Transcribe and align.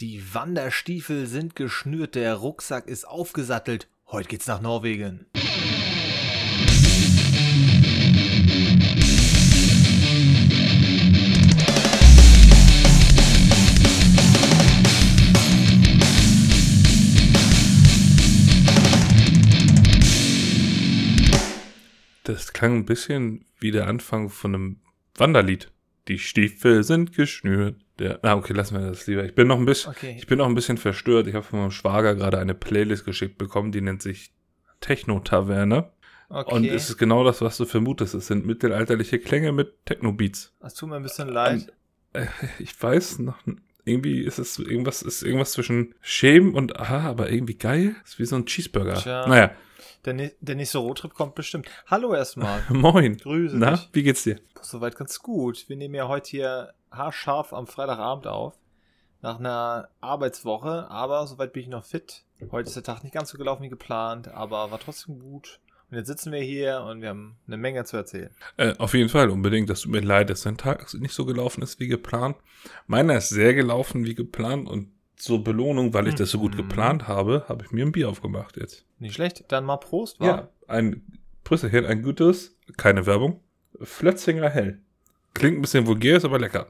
Die 0.00 0.22
Wanderstiefel 0.32 1.26
sind 1.26 1.54
geschnürt, 1.54 2.14
der 2.14 2.34
Rucksack 2.36 2.86
ist 2.86 3.06
aufgesattelt. 3.06 3.86
Heute 4.06 4.30
geht's 4.30 4.46
nach 4.46 4.62
Norwegen. 4.62 5.26
Das 22.24 22.54
klang 22.54 22.76
ein 22.76 22.86
bisschen 22.86 23.44
wie 23.58 23.70
der 23.70 23.86
Anfang 23.86 24.30
von 24.30 24.54
einem 24.54 24.80
Wanderlied. 25.16 25.70
Die 26.08 26.18
Stiefel 26.18 26.82
sind 26.82 27.12
geschnürt. 27.14 27.76
Der, 27.98 28.18
ah, 28.24 28.34
okay, 28.34 28.52
lassen 28.54 28.80
wir 28.80 28.88
das 28.88 29.06
lieber. 29.06 29.24
Ich 29.24 29.34
bin 29.34 29.46
noch 29.48 29.58
ein 29.58 29.66
bisschen, 29.66 29.90
Okay. 29.90 30.14
ich 30.18 30.26
bin 30.26 30.38
noch 30.38 30.46
ein 30.46 30.54
bisschen 30.54 30.78
verstört. 30.78 31.26
Ich 31.26 31.34
habe 31.34 31.44
von 31.44 31.58
meinem 31.60 31.70
Schwager 31.70 32.14
gerade 32.14 32.38
eine 32.38 32.54
Playlist 32.54 33.04
geschickt 33.04 33.36
bekommen, 33.38 33.72
die 33.72 33.80
nennt 33.82 34.00
sich 34.02 34.32
Techno-Taverne. 34.80 35.90
Okay. 36.28 36.54
Und 36.54 36.64
es 36.64 36.88
ist 36.90 36.96
genau 36.98 37.24
das, 37.24 37.40
was 37.40 37.56
du 37.56 37.64
vermutest. 37.64 38.14
Es 38.14 38.28
sind 38.28 38.46
mittelalterliche 38.46 39.18
Klänge 39.18 39.52
mit 39.52 39.84
Techno-Beats. 39.84 40.54
das 40.60 40.74
tut 40.74 40.88
mir 40.88 40.96
ein 40.96 41.02
bisschen 41.02 41.28
leid. 41.28 41.72
Äh, 42.12 42.26
Ich 42.58 42.80
weiß 42.80 43.18
noch, 43.20 43.38
irgendwie 43.84 44.22
ist 44.22 44.38
es 44.38 44.58
irgendwas, 44.58 45.02
ist 45.02 45.22
irgendwas 45.22 45.52
zwischen 45.52 45.94
Schämen 46.00 46.54
und 46.54 46.78
aha, 46.78 47.08
aber 47.08 47.30
irgendwie 47.30 47.54
geil. 47.56 47.94
Ist 48.04 48.18
wie 48.18 48.24
so 48.26 48.36
ein 48.36 48.46
Cheeseburger. 48.46 48.94
Tja. 48.94 49.26
Naja, 49.26 49.50
Der, 50.04 50.30
der 50.40 50.54
nächste 50.54 50.78
Roadtrip 50.78 51.14
kommt 51.14 51.34
bestimmt. 51.34 51.68
Hallo 51.86 52.14
erstmal. 52.14 52.62
moin. 52.70 53.16
Grüße 53.16 53.56
Na, 53.56 53.72
dich. 53.72 53.88
wie 53.92 54.02
geht's 54.02 54.22
dir? 54.24 54.38
Soweit 54.62 54.96
ganz 54.96 55.18
gut. 55.20 55.68
Wir 55.68 55.76
nehmen 55.76 55.94
ja 55.94 56.08
heute 56.08 56.30
hier 56.30 56.74
haarscharf 56.90 57.52
am 57.52 57.66
Freitagabend 57.66 58.26
auf. 58.26 58.54
Nach 59.22 59.38
einer 59.38 59.88
Arbeitswoche. 60.00 60.90
Aber 60.90 61.26
soweit 61.26 61.52
bin 61.52 61.62
ich 61.64 61.68
noch 61.68 61.84
fit. 61.84 62.24
Heute 62.50 62.68
ist 62.68 62.76
der 62.76 62.82
Tag 62.82 63.02
nicht 63.04 63.12
ganz 63.14 63.28
so 63.30 63.36
gelaufen 63.38 63.62
wie 63.62 63.68
geplant, 63.68 64.28
aber 64.28 64.70
war 64.70 64.80
trotzdem 64.80 65.18
gut. 65.18 65.60
Und 65.90 65.96
jetzt 65.96 66.06
sitzen 66.06 66.32
wir 66.32 66.40
hier 66.40 66.82
und 66.82 67.02
wir 67.02 67.08
haben 67.08 67.36
eine 67.46 67.56
Menge 67.56 67.84
zu 67.84 67.96
erzählen. 67.96 68.30
Äh, 68.56 68.74
auf 68.78 68.94
jeden 68.94 69.08
Fall, 69.08 69.28
unbedingt. 69.30 69.68
Das 69.68 69.80
tut 69.80 69.92
mir 69.92 70.00
leid, 70.00 70.30
dass 70.30 70.42
dein 70.42 70.56
Tag 70.56 70.92
nicht 70.94 71.14
so 71.14 71.24
gelaufen 71.24 71.62
ist 71.62 71.80
wie 71.80 71.88
geplant. 71.88 72.36
Meiner 72.86 73.16
ist 73.16 73.30
sehr 73.30 73.54
gelaufen 73.54 74.04
wie 74.04 74.14
geplant 74.14 74.68
und 74.68 74.92
zur 75.16 75.44
Belohnung, 75.44 75.92
weil 75.92 76.08
ich 76.08 76.14
das 76.14 76.30
so 76.30 76.38
gut 76.38 76.56
geplant 76.56 77.06
habe, 77.06 77.44
habe 77.46 77.64
ich 77.64 77.72
mir 77.72 77.84
ein 77.84 77.92
Bier 77.92 78.08
aufgemacht 78.08 78.56
jetzt. 78.56 78.86
Nicht 78.98 79.14
schlecht. 79.14 79.44
Dann 79.48 79.66
mal 79.66 79.76
Prost, 79.76 80.18
wa? 80.18 80.26
Ja, 80.26 80.48
ein 80.66 81.02
Prüsselchen, 81.44 81.84
ein 81.84 82.02
gutes, 82.02 82.56
keine 82.78 83.04
Werbung, 83.04 83.42
Flötzinger 83.82 84.48
Hell. 84.48 84.80
Klingt 85.34 85.58
ein 85.58 85.62
bisschen 85.62 85.86
vulgär, 85.86 86.16
ist 86.16 86.24
aber 86.24 86.38
lecker. 86.38 86.68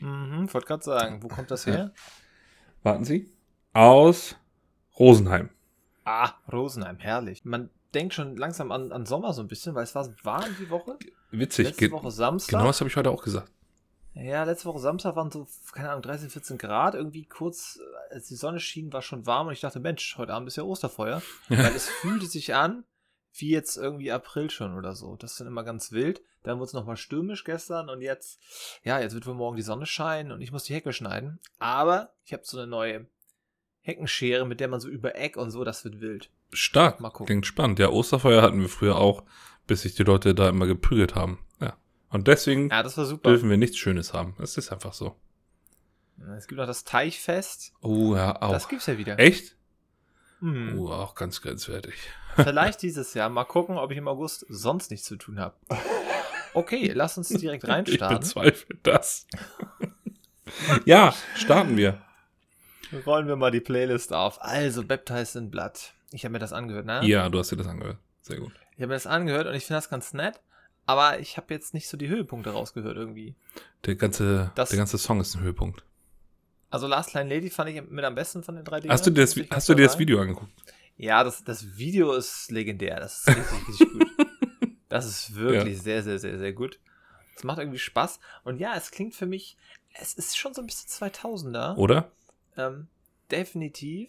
Mhm, 0.00 0.52
wollte 0.52 0.66
gerade 0.66 0.82
sagen. 0.82 1.22
Wo 1.22 1.28
kommt 1.28 1.50
das 1.50 1.66
her? 1.66 1.92
Warten 2.82 3.04
Sie. 3.04 3.30
Aus 3.74 4.36
Rosenheim. 4.98 5.50
Ah, 6.04 6.34
Rosenheim, 6.50 6.98
herrlich. 6.98 7.44
Man 7.44 7.68
denkt 7.94 8.14
schon 8.14 8.36
langsam 8.36 8.72
an, 8.72 8.92
an 8.92 9.06
Sommer 9.06 9.32
so 9.32 9.42
ein 9.42 9.48
bisschen, 9.48 9.74
weil 9.74 9.84
es 9.84 9.94
war 9.94 10.08
warm 10.22 10.54
die 10.60 10.70
Woche. 10.70 10.98
Witzig. 11.30 11.66
Letzte 11.68 11.90
Woche 11.90 12.10
Samstag. 12.10 12.58
genau 12.58 12.66
das 12.66 12.80
habe 12.80 12.88
ich 12.88 12.96
heute 12.96 13.10
auch 13.10 13.22
gesagt. 13.22 13.50
Ja, 14.14 14.42
letzte 14.44 14.66
Woche 14.66 14.80
Samstag 14.80 15.14
waren 15.14 15.30
so, 15.30 15.46
keine 15.72 15.90
Ahnung, 15.90 16.02
13, 16.02 16.30
14 16.30 16.58
Grad. 16.58 16.94
Irgendwie 16.94 17.24
kurz, 17.24 17.78
als 18.10 18.26
die 18.26 18.34
Sonne 18.34 18.58
schien, 18.58 18.92
war 18.92 19.02
schon 19.02 19.26
warm 19.26 19.46
und 19.46 19.52
ich 19.52 19.60
dachte, 19.60 19.78
Mensch, 19.78 20.16
heute 20.18 20.34
Abend 20.34 20.48
ist 20.48 20.56
ja 20.56 20.64
Osterfeuer. 20.64 21.22
Weil 21.48 21.74
es 21.74 21.88
fühlte 21.88 22.26
sich 22.26 22.54
an, 22.54 22.84
wie 23.34 23.50
jetzt 23.50 23.76
irgendwie 23.76 24.10
April 24.10 24.50
schon 24.50 24.76
oder 24.76 24.94
so. 24.94 25.16
Das 25.16 25.32
ist 25.32 25.40
dann 25.40 25.46
immer 25.46 25.62
ganz 25.62 25.92
wild. 25.92 26.20
Dann 26.42 26.58
wurde 26.58 26.66
es 26.66 26.72
nochmal 26.72 26.96
stürmisch 26.96 27.44
gestern 27.44 27.88
und 27.88 28.00
jetzt, 28.00 28.40
ja, 28.82 28.98
jetzt 28.98 29.14
wird 29.14 29.26
wohl 29.26 29.34
morgen 29.34 29.56
die 29.56 29.62
Sonne 29.62 29.86
scheinen 29.86 30.32
und 30.32 30.40
ich 30.40 30.50
muss 30.50 30.64
die 30.64 30.74
Hecke 30.74 30.92
schneiden. 30.92 31.38
Aber 31.58 32.12
ich 32.24 32.32
habe 32.32 32.42
so 32.44 32.58
eine 32.58 32.66
neue 32.66 33.06
Heckenschere, 33.82 34.46
mit 34.46 34.60
der 34.60 34.68
man 34.68 34.80
so 34.80 34.88
über 34.88 35.14
Eck 35.14 35.36
und 35.36 35.50
so, 35.50 35.62
das 35.62 35.84
wird 35.84 36.00
wild. 36.00 36.30
Stark. 36.52 37.00
Mal 37.00 37.10
gucken. 37.10 37.26
Klingt 37.26 37.46
spannend. 37.46 37.78
Ja, 37.78 37.88
Osterfeuer 37.90 38.42
hatten 38.42 38.60
wir 38.60 38.68
früher 38.68 38.96
auch, 38.96 39.22
bis 39.66 39.82
sich 39.82 39.94
die 39.94 40.02
Leute 40.04 40.34
da 40.34 40.48
immer 40.48 40.66
geprügelt 40.66 41.14
haben. 41.14 41.38
Ja. 41.60 41.76
Und 42.10 42.26
deswegen 42.28 42.70
Ja, 42.70 42.82
dürfen 42.82 43.50
wir 43.50 43.56
nichts 43.56 43.76
Schönes 43.78 44.12
haben. 44.14 44.34
Es 44.40 44.56
ist 44.56 44.72
einfach 44.72 44.92
so. 44.92 45.16
Es 46.36 46.48
gibt 46.48 46.58
noch 46.58 46.66
das 46.66 46.84
Teichfest. 46.84 47.72
Oh, 47.80 48.16
ja, 48.16 48.40
auch. 48.42 48.52
Das 48.52 48.68
gibt's 48.68 48.86
ja 48.86 48.98
wieder. 48.98 49.18
Echt? 49.18 49.56
Mhm. 50.40 50.78
Oh, 50.78 50.88
auch 50.90 51.14
ganz 51.14 51.40
grenzwertig. 51.42 51.94
Vielleicht 52.34 52.82
dieses 52.82 53.14
Jahr. 53.14 53.28
Mal 53.28 53.44
gucken, 53.44 53.76
ob 53.76 53.90
ich 53.90 53.98
im 53.98 54.08
August 54.08 54.46
sonst 54.48 54.90
nichts 54.90 55.06
zu 55.06 55.16
tun 55.16 55.38
habe. 55.40 55.54
Okay, 56.54 56.92
lass 56.94 57.18
uns 57.18 57.28
direkt 57.28 57.64
Ich 57.64 57.70
reinstarten. 57.70 58.18
bezweifle 58.20 58.76
das. 58.82 59.26
ja, 60.84 61.14
starten 61.34 61.76
wir. 61.76 62.00
Rollen 63.06 63.28
wir 63.28 63.36
mal 63.36 63.50
die 63.50 63.60
Playlist 63.60 64.12
auf. 64.12 64.40
Also, 64.42 64.82
Baptized 64.84 65.36
in 65.36 65.50
Blood. 65.50 65.92
Ich 66.12 66.24
habe 66.24 66.32
mir 66.32 66.38
das 66.38 66.52
angehört, 66.52 66.86
ne? 66.86 67.00
Ja, 67.04 67.28
du 67.28 67.38
hast 67.38 67.50
dir 67.52 67.56
das 67.56 67.66
angehört. 67.66 67.98
Sehr 68.22 68.38
gut. 68.38 68.52
Ich 68.72 68.78
habe 68.78 68.88
mir 68.88 68.94
das 68.94 69.06
angehört 69.06 69.46
und 69.46 69.54
ich 69.54 69.64
finde 69.64 69.78
das 69.78 69.88
ganz 69.90 70.12
nett. 70.14 70.40
Aber 70.86 71.18
ich 71.20 71.36
habe 71.36 71.52
jetzt 71.52 71.74
nicht 71.74 71.86
so 71.88 71.96
die 71.98 72.08
Höhepunkte 72.08 72.50
rausgehört 72.50 72.96
irgendwie. 72.96 73.34
Der 73.84 73.94
ganze, 73.96 74.52
Das- 74.54 74.70
der 74.70 74.78
ganze 74.78 74.96
Song 74.96 75.20
ist 75.20 75.34
ein 75.34 75.42
Höhepunkt. 75.42 75.84
Also, 76.70 76.86
Last 76.86 77.14
Line 77.14 77.28
Lady 77.34 77.50
fand 77.50 77.70
ich 77.70 77.82
mit 77.88 78.04
am 78.04 78.14
besten 78.14 78.42
von 78.42 78.56
den 78.56 78.64
drei 78.64 78.80
Dingern. 78.80 78.92
Hast 78.94 79.06
du 79.06 79.10
dir 79.10 79.22
das, 79.22 79.36
hast 79.50 79.68
du 79.68 79.74
dir 79.74 79.84
das. 79.84 79.98
Video 79.98 80.20
angeguckt? 80.20 80.50
Ja, 80.96 81.22
das, 81.24 81.44
das 81.44 81.76
Video 81.78 82.12
ist 82.14 82.50
legendär. 82.50 83.00
Das 83.00 83.20
ist 83.20 83.28
richtig, 83.28 83.68
richtig 83.68 83.92
gut. 83.92 84.08
Das 84.90 85.04
ist 85.04 85.34
wirklich 85.34 85.82
sehr, 85.82 86.02
sehr, 86.02 86.18
sehr, 86.18 86.38
sehr 86.38 86.54
gut. 86.54 86.78
Es 87.36 87.44
macht 87.44 87.58
irgendwie 87.58 87.78
Spaß. 87.78 88.20
Und 88.44 88.58
ja, 88.58 88.74
es 88.74 88.90
klingt 88.90 89.14
für 89.14 89.26
mich, 89.26 89.58
es 89.92 90.14
ist 90.14 90.38
schon 90.38 90.54
so 90.54 90.62
ein 90.62 90.66
bisschen 90.66 90.88
2000er. 90.88 91.76
Oder? 91.76 92.10
Ähm, 92.56 92.86
definitiv. 93.30 94.08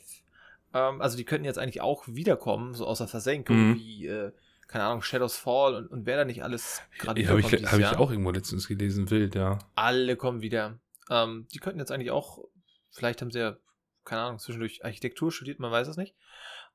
Ähm, 0.74 1.02
also 1.02 1.18
die 1.18 1.26
könnten 1.26 1.46
jetzt 1.46 1.58
eigentlich 1.60 1.82
auch 1.82 2.04
wiederkommen, 2.08 2.74
so 2.76 2.86
aus 2.86 3.00
der 3.00 3.08
Versenkung, 3.08 3.70
Mhm. 3.72 3.76
wie, 3.76 4.08
äh, 4.08 4.32
keine 4.68 4.84
Ahnung, 4.84 5.02
Shadows 5.02 5.36
Fall 5.36 5.76
und, 5.76 5.88
und 5.88 6.06
wer 6.06 6.18
da 6.18 6.26
nicht 6.26 6.44
alles 6.44 6.82
gerade 7.00 7.22
Ja, 7.22 7.30
habe 7.30 7.40
ich, 7.42 7.46
hab 7.72 7.80
ich 7.80 7.88
auch 7.98 8.12
irgendwo 8.12 8.32
letztens 8.32 8.68
gelesen, 8.68 9.10
wild, 9.10 9.34
ja. 9.36 9.58
Alle 9.76 10.16
kommen 10.16 10.42
wieder. 10.42 10.80
Ähm, 11.10 11.48
die 11.54 11.58
könnten 11.60 11.80
jetzt 11.80 11.92
eigentlich 11.92 12.12
auch, 12.12 12.44
vielleicht 12.92 13.22
haben 13.22 13.32
sie 13.32 13.40
ja, 13.40 13.58
keine 14.06 14.22
Ahnung, 14.22 14.40
zwischendurch 14.40 14.86
Architektur 14.86 15.32
studiert, 15.32 15.60
man 15.60 15.72
weiß 15.72 15.88
es 15.88 15.98
nicht. 15.98 16.16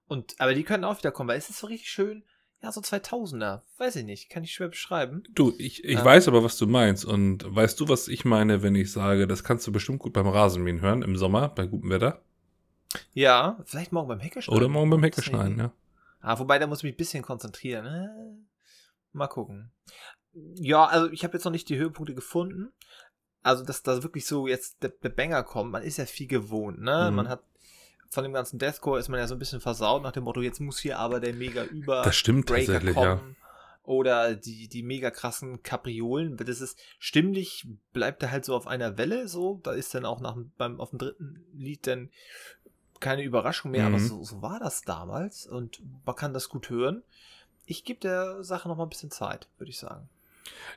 Und, 0.07 0.35
aber 0.39 0.55
die 0.55 0.65
könnten 0.65 0.85
auch 0.85 0.99
wiederkommen, 0.99 1.29
weil 1.29 1.39
es 1.39 1.51
ist 1.51 1.59
so 1.61 1.67
richtig 1.69 1.89
schön, 1.91 2.25
ja, 2.63 2.73
so 2.73 2.81
2000er, 2.81 3.63
weiß 3.79 3.97
ich 3.97 4.05
nicht, 4.05 4.29
kann 4.31 4.43
ich 4.43 4.53
schwer 4.53 4.69
beschreiben. 4.69 5.23
Du, 5.35 5.55
ich, 5.59 5.85
ich 5.85 5.95
Ja. 5.95 6.05
weiß 6.05 6.29
aber, 6.29 6.43
was 6.43 6.57
du 6.57 6.67
meinst. 6.67 7.05
Und 7.05 7.45
weißt 7.47 7.79
du, 7.79 7.89
was 7.89 8.09
ich 8.09 8.25
meine, 8.25 8.63
wenn 8.63 8.75
ich 8.75 8.91
sage, 8.91 9.27
das 9.27 9.45
kannst 9.45 9.67
du 9.67 9.73
bestimmt 9.73 9.99
gut 10.01 10.13
beim 10.15 10.27
Rasenmähen 10.29 10.81
hören, 10.81 11.03
im 11.03 11.17
Sommer, 11.17 11.49
bei 11.51 11.67
gutem 11.67 11.91
Wetter? 11.91 12.23
Ja, 13.13 13.59
vielleicht 13.65 13.93
morgen 13.93 14.09
beim 14.09 14.21
Heckeschneiden. 14.21 14.57
Oder 14.57 14.69
morgen 14.69 14.91
beim 14.91 15.03
Heckeschneiden, 15.03 15.59
ja. 15.59 15.73
Ah, 16.21 16.39
wobei, 16.39 16.59
da 16.59 16.67
muss 16.67 16.79
ich 16.79 16.85
mich 16.85 16.95
ein 16.95 16.99
bisschen 16.99 17.23
konzentrieren. 17.23 17.87
Äh, 17.87 18.45
Mal 19.15 19.29
gucken. 19.29 19.71
Ja, 20.57 20.87
also 20.87 21.11
ich 21.13 21.23
habe 21.23 21.35
jetzt 21.35 21.45
noch 21.45 21.53
nicht 21.53 21.69
die 21.69 21.77
Höhepunkte 21.77 22.15
gefunden. 22.15 22.73
Also, 23.43 23.65
dass 23.65 23.83
da 23.83 24.03
wirklich 24.03 24.27
so 24.27 24.49
jetzt 24.49 24.83
der, 24.83 24.89
der 24.91 25.11
Banger 25.11 25.45
kommt, 25.45 25.71
man 25.71 25.83
ist 25.83 25.99
ja 25.99 26.07
viel 26.07 26.27
gewohnt, 26.27 26.81
ne? 26.81 27.09
Mhm. 27.11 27.17
Man 27.17 27.29
hat 27.29 27.45
von 28.11 28.25
dem 28.25 28.33
ganzen 28.33 28.59
Deathcore 28.59 28.99
ist 28.99 29.09
man 29.09 29.21
ja 29.21 29.27
so 29.27 29.35
ein 29.35 29.39
bisschen 29.39 29.61
versaut 29.61 30.03
nach 30.03 30.13
dem 30.13 30.25
Motto, 30.25 30.41
jetzt 30.41 30.61
muss 30.61 30.79
hier 30.79 30.99
aber 30.99 31.21
der 31.21 31.35
mega 31.35 31.65
über 31.65 32.03
Das 32.03 32.17
stimmt 32.17 32.47
Breaker 32.47 32.75
tatsächlich, 32.75 32.97
ja. 32.97 33.17
kommen. 33.17 33.37
Oder 33.83 34.35
die, 34.35 34.67
die 34.69 34.83
mega 34.83 35.11
krassen 35.11 35.63
Kapriolen. 35.63 36.39
Das 36.39 36.61
ist 36.61 36.79
stimmlich, 36.99 37.69
bleibt 37.93 38.23
er 38.23 38.31
halt 38.31 38.47
so 38.47 38.57
auf 38.57 38.67
einer 38.67 38.97
Welle, 38.97 39.29
so. 39.29 39.61
Da 39.63 39.73
ist 39.73 39.95
dann 39.95 40.07
auch 40.07 40.21
nach, 40.21 40.37
beim, 40.57 40.81
auf 40.81 40.91
dem 40.91 40.99
dritten 40.99 41.45
Lied 41.53 41.87
dann 41.87 42.11
keine 43.05 43.23
Überraschung 43.23 43.71
mehr, 43.71 43.87
aber 43.87 43.99
Mhm. 43.99 44.09
so, 44.09 44.25
so 44.25 44.43
war 44.43 44.59
das 44.59 44.83
damals 44.83 45.47
und 45.47 45.81
man 46.05 46.17
kann 46.17 46.35
das 46.35 46.49
gut 46.49 46.71
hören. 46.71 47.03
Ich 47.67 47.85
gebe 47.85 48.01
der 48.01 48.43
Sache 48.45 48.69
noch 48.69 48.77
mal 48.77 48.85
ein 48.85 48.91
bisschen 48.91 49.11
Zeit, 49.11 49.49
würde 49.59 49.71
ich 49.71 49.79
sagen. 49.79 50.09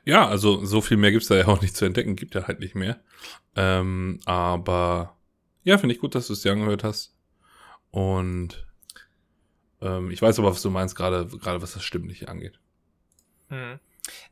Ja, 0.04 0.26
also 0.28 0.64
so 0.64 0.80
viel 0.80 0.96
mehr 0.96 1.10
gibt's 1.12 1.28
da 1.28 1.36
ja 1.36 1.46
auch 1.48 1.60
nicht 1.60 1.76
zu 1.76 1.84
entdecken, 1.84 2.16
gibt 2.16 2.34
ja 2.34 2.46
halt 2.46 2.60
nicht 2.60 2.74
mehr. 2.74 3.00
Ähm, 3.56 4.20
aber 4.24 5.16
ja, 5.64 5.76
finde 5.78 5.94
ich 5.94 6.00
gut, 6.00 6.14
dass 6.14 6.28
du 6.28 6.32
es 6.32 6.42
dir 6.42 6.52
angehört 6.52 6.84
hast. 6.84 7.14
Und 7.90 8.66
ähm, 9.80 10.10
ich 10.10 10.22
weiß 10.22 10.38
aber, 10.38 10.50
was 10.50 10.62
du 10.62 10.70
meinst, 10.70 10.96
gerade 10.96 11.26
gerade 11.26 11.60
was 11.62 11.72
das 11.74 11.84
Stimmliche 11.84 12.28
angeht. 12.28 12.58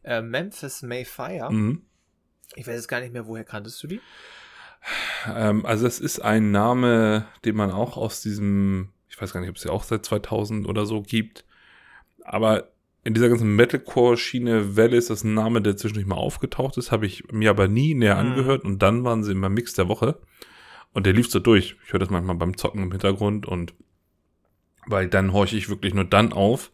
Äh, 0.02 0.22
Memphis 0.22 0.82
Mayfire, 0.82 1.52
Mhm. 1.52 1.82
ich 2.54 2.66
weiß 2.66 2.74
jetzt 2.74 2.88
gar 2.88 3.00
nicht 3.00 3.12
mehr, 3.12 3.26
woher 3.26 3.44
kanntest 3.44 3.82
du 3.82 3.86
die? 3.86 4.00
Ähm, 5.34 5.64
also 5.66 5.86
es 5.86 5.98
ist 6.00 6.20
ein 6.20 6.50
Name, 6.50 7.26
den 7.44 7.56
man 7.56 7.70
auch 7.70 7.96
aus 7.96 8.20
diesem, 8.20 8.90
ich 9.08 9.20
weiß 9.20 9.32
gar 9.32 9.40
nicht, 9.40 9.50
ob 9.50 9.56
es 9.56 9.64
ja 9.64 9.70
auch 9.70 9.84
seit 9.84 10.04
2000 10.04 10.68
oder 10.68 10.86
so 10.86 11.02
gibt, 11.02 11.44
aber 12.24 12.68
in 13.04 13.14
dieser 13.14 13.28
ganzen 13.28 13.54
Metalcore-Schiene 13.54 14.76
Welle 14.76 14.96
ist 14.96 15.10
das 15.10 15.22
ein 15.22 15.34
Name, 15.34 15.62
der 15.62 15.76
zwischendurch 15.76 16.06
mal 16.08 16.16
aufgetaucht 16.16 16.76
ist, 16.76 16.90
habe 16.90 17.06
ich 17.06 17.30
mir 17.32 17.50
aber 17.50 17.68
nie 17.68 17.94
näher 17.94 18.14
Mhm. 18.14 18.30
angehört 18.32 18.64
und 18.64 18.80
dann 18.82 19.04
waren 19.04 19.22
sie 19.22 19.32
immer 19.32 19.48
Mix 19.48 19.74
der 19.74 19.88
Woche 19.88 20.18
und 20.92 21.06
der 21.06 21.12
lief 21.12 21.30
so 21.30 21.38
durch. 21.38 21.76
Ich 21.84 21.92
höre 21.92 22.00
das 22.00 22.10
manchmal 22.10 22.36
beim 22.36 22.56
Zocken 22.56 22.82
im 22.82 22.90
Hintergrund 22.90 23.46
und 23.46 23.74
weil 24.86 25.08
dann 25.08 25.32
horche 25.32 25.56
ich 25.56 25.68
wirklich 25.68 25.94
nur 25.94 26.04
dann 26.04 26.32
auf, 26.32 26.70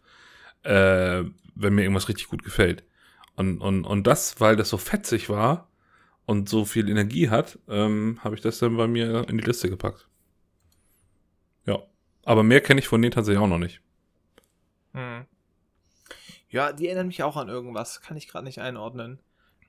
äh, 0.64 1.24
wenn 1.54 1.74
mir 1.74 1.82
irgendwas 1.82 2.08
richtig 2.08 2.28
gut 2.28 2.44
gefällt. 2.44 2.84
Und, 3.36 3.60
und, 3.60 3.84
und 3.84 4.06
das, 4.06 4.40
weil 4.40 4.56
das 4.56 4.68
so 4.68 4.76
fetzig 4.76 5.28
war 5.28 5.68
und 6.26 6.48
so 6.48 6.64
viel 6.64 6.88
Energie 6.88 7.30
hat, 7.30 7.58
ähm, 7.68 8.18
habe 8.22 8.34
ich 8.34 8.40
das 8.40 8.58
dann 8.58 8.76
bei 8.76 8.86
mir 8.86 9.28
in 9.28 9.38
die 9.38 9.44
Liste 9.44 9.68
gepackt. 9.68 10.08
Ja. 11.66 11.82
Aber 12.24 12.42
mehr 12.42 12.60
kenne 12.60 12.80
ich 12.80 12.88
von 12.88 13.02
denen 13.02 13.12
tatsächlich 13.12 13.42
auch 13.42 13.48
noch 13.48 13.58
nicht. 13.58 13.80
Hm. 14.92 15.26
Ja, 16.48 16.72
die 16.72 16.86
erinnern 16.86 17.06
mich 17.08 17.22
auch 17.22 17.36
an 17.36 17.48
irgendwas. 17.48 18.02
Kann 18.02 18.16
ich 18.16 18.28
gerade 18.28 18.44
nicht 18.44 18.60
einordnen. 18.60 19.20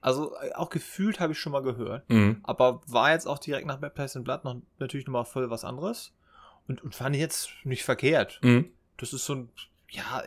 Also 0.01 0.35
äh, 0.41 0.51
auch 0.53 0.69
gefühlt 0.69 1.19
habe 1.19 1.31
ich 1.31 1.39
schon 1.39 1.53
mal 1.53 1.63
gehört. 1.63 2.07
Mhm. 2.09 2.41
Aber 2.44 2.81
war 2.88 3.11
jetzt 3.11 3.25
auch 3.25 3.39
direkt 3.39 3.65
nach 3.65 3.79
Baptized 3.79 4.17
in 4.17 4.25
Blood 4.25 4.44
noch 4.44 4.61
natürlich 4.77 5.07
nochmal 5.07 5.25
voll 5.25 5.49
was 5.49 5.63
anderes. 5.63 6.13
Und, 6.67 6.83
und 6.83 6.94
fand 6.94 7.15
ich 7.15 7.21
jetzt 7.21 7.49
nicht 7.63 7.83
verkehrt. 7.83 8.39
Mhm. 8.44 8.69
Das 8.97 9.13
ist 9.13 9.25
so 9.25 9.35
ein, 9.35 9.49
ja, 9.89 10.23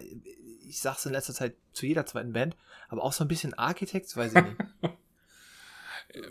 ich 0.67 0.81
sag's 0.81 1.07
in 1.07 1.13
letzter 1.13 1.35
Zeit 1.35 1.57
zu 1.73 1.87
jeder 1.87 2.07
zweiten 2.07 2.33
Band, 2.33 2.57
aber 2.89 3.03
auch 3.03 3.13
so 3.13 3.23
ein 3.25 3.29
bisschen 3.29 3.55
Architects, 3.55 4.17
weiß 4.17 4.35
ich 4.35 4.43
nicht. 4.43 4.57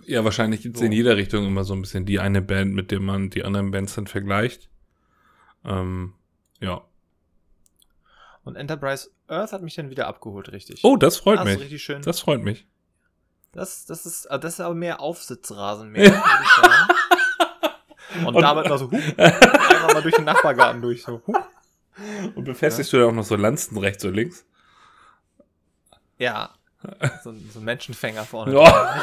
Ja, 0.06 0.24
wahrscheinlich 0.24 0.62
gibt 0.62 0.76
es 0.76 0.80
So. 0.80 0.86
in 0.86 0.92
jeder 0.92 1.16
Richtung 1.18 1.46
immer 1.46 1.64
so 1.64 1.74
ein 1.74 1.82
bisschen 1.82 2.06
die 2.06 2.20
eine 2.20 2.42
Band, 2.42 2.74
mit 2.74 2.92
der 2.92 3.00
man 3.00 3.30
die 3.30 3.44
anderen 3.44 3.72
Bands 3.72 3.96
dann 3.96 4.08
vergleicht. 4.08 4.70
Ähm, 5.64 6.14
ja. 6.60 6.82
Und 8.44 8.56
Enterprise 8.56 9.10
Earth 9.28 9.52
hat 9.54 9.62
mich 9.62 9.76
dann 9.76 9.90
wieder 9.90 10.08
abgeholt, 10.08 10.52
richtig. 10.52 10.82
Oh, 10.84 10.96
das 10.98 11.18
freut 11.18 11.40
das 11.40 11.48
ist 11.48 11.54
mich. 11.54 11.62
richtig 11.64 11.84
schön. 11.84 12.02
Das 12.02 12.20
freut 12.20 12.44
mich. 12.44 12.68
Das, 13.52 13.86
das, 13.86 14.06
ist, 14.06 14.26
äh, 14.26 14.40
das 14.40 14.54
ist 14.56 14.60
aber 14.60 14.76
mehr 14.76 15.00
Aufsitzrasen 15.00 15.92
mehr, 15.92 16.04
würde 16.12 16.44
ich 16.44 16.50
sagen. 16.50 18.28
Und, 18.28 18.36
Und- 18.36 18.42
damit 18.42 18.68
mal 18.70 18.78
so, 18.78 18.90
huch, 18.92 19.18
einfach 19.18 19.94
mal 19.94 20.02
durch 20.02 20.16
den 20.16 20.26
Nachbargarten 20.26 20.82
durch, 20.82 21.04
so, 21.04 21.22
huch. 21.28 21.38
Und 22.36 22.44
befestigst 22.44 22.92
du 22.92 22.98
da 22.98 23.06
auch 23.06 23.12
noch 23.14 23.24
so 23.24 23.36
Lanzen 23.36 23.78
rechts 23.78 24.04
und 24.04 24.14
links? 24.14 24.46
Ja. 26.18 26.55
So, 27.24 27.30
ein- 27.32 27.50
so 27.54 27.60
ein 27.60 27.66
Menschenfänger 27.66 28.24
vorne. 28.26 28.54
Ja. 28.54 28.96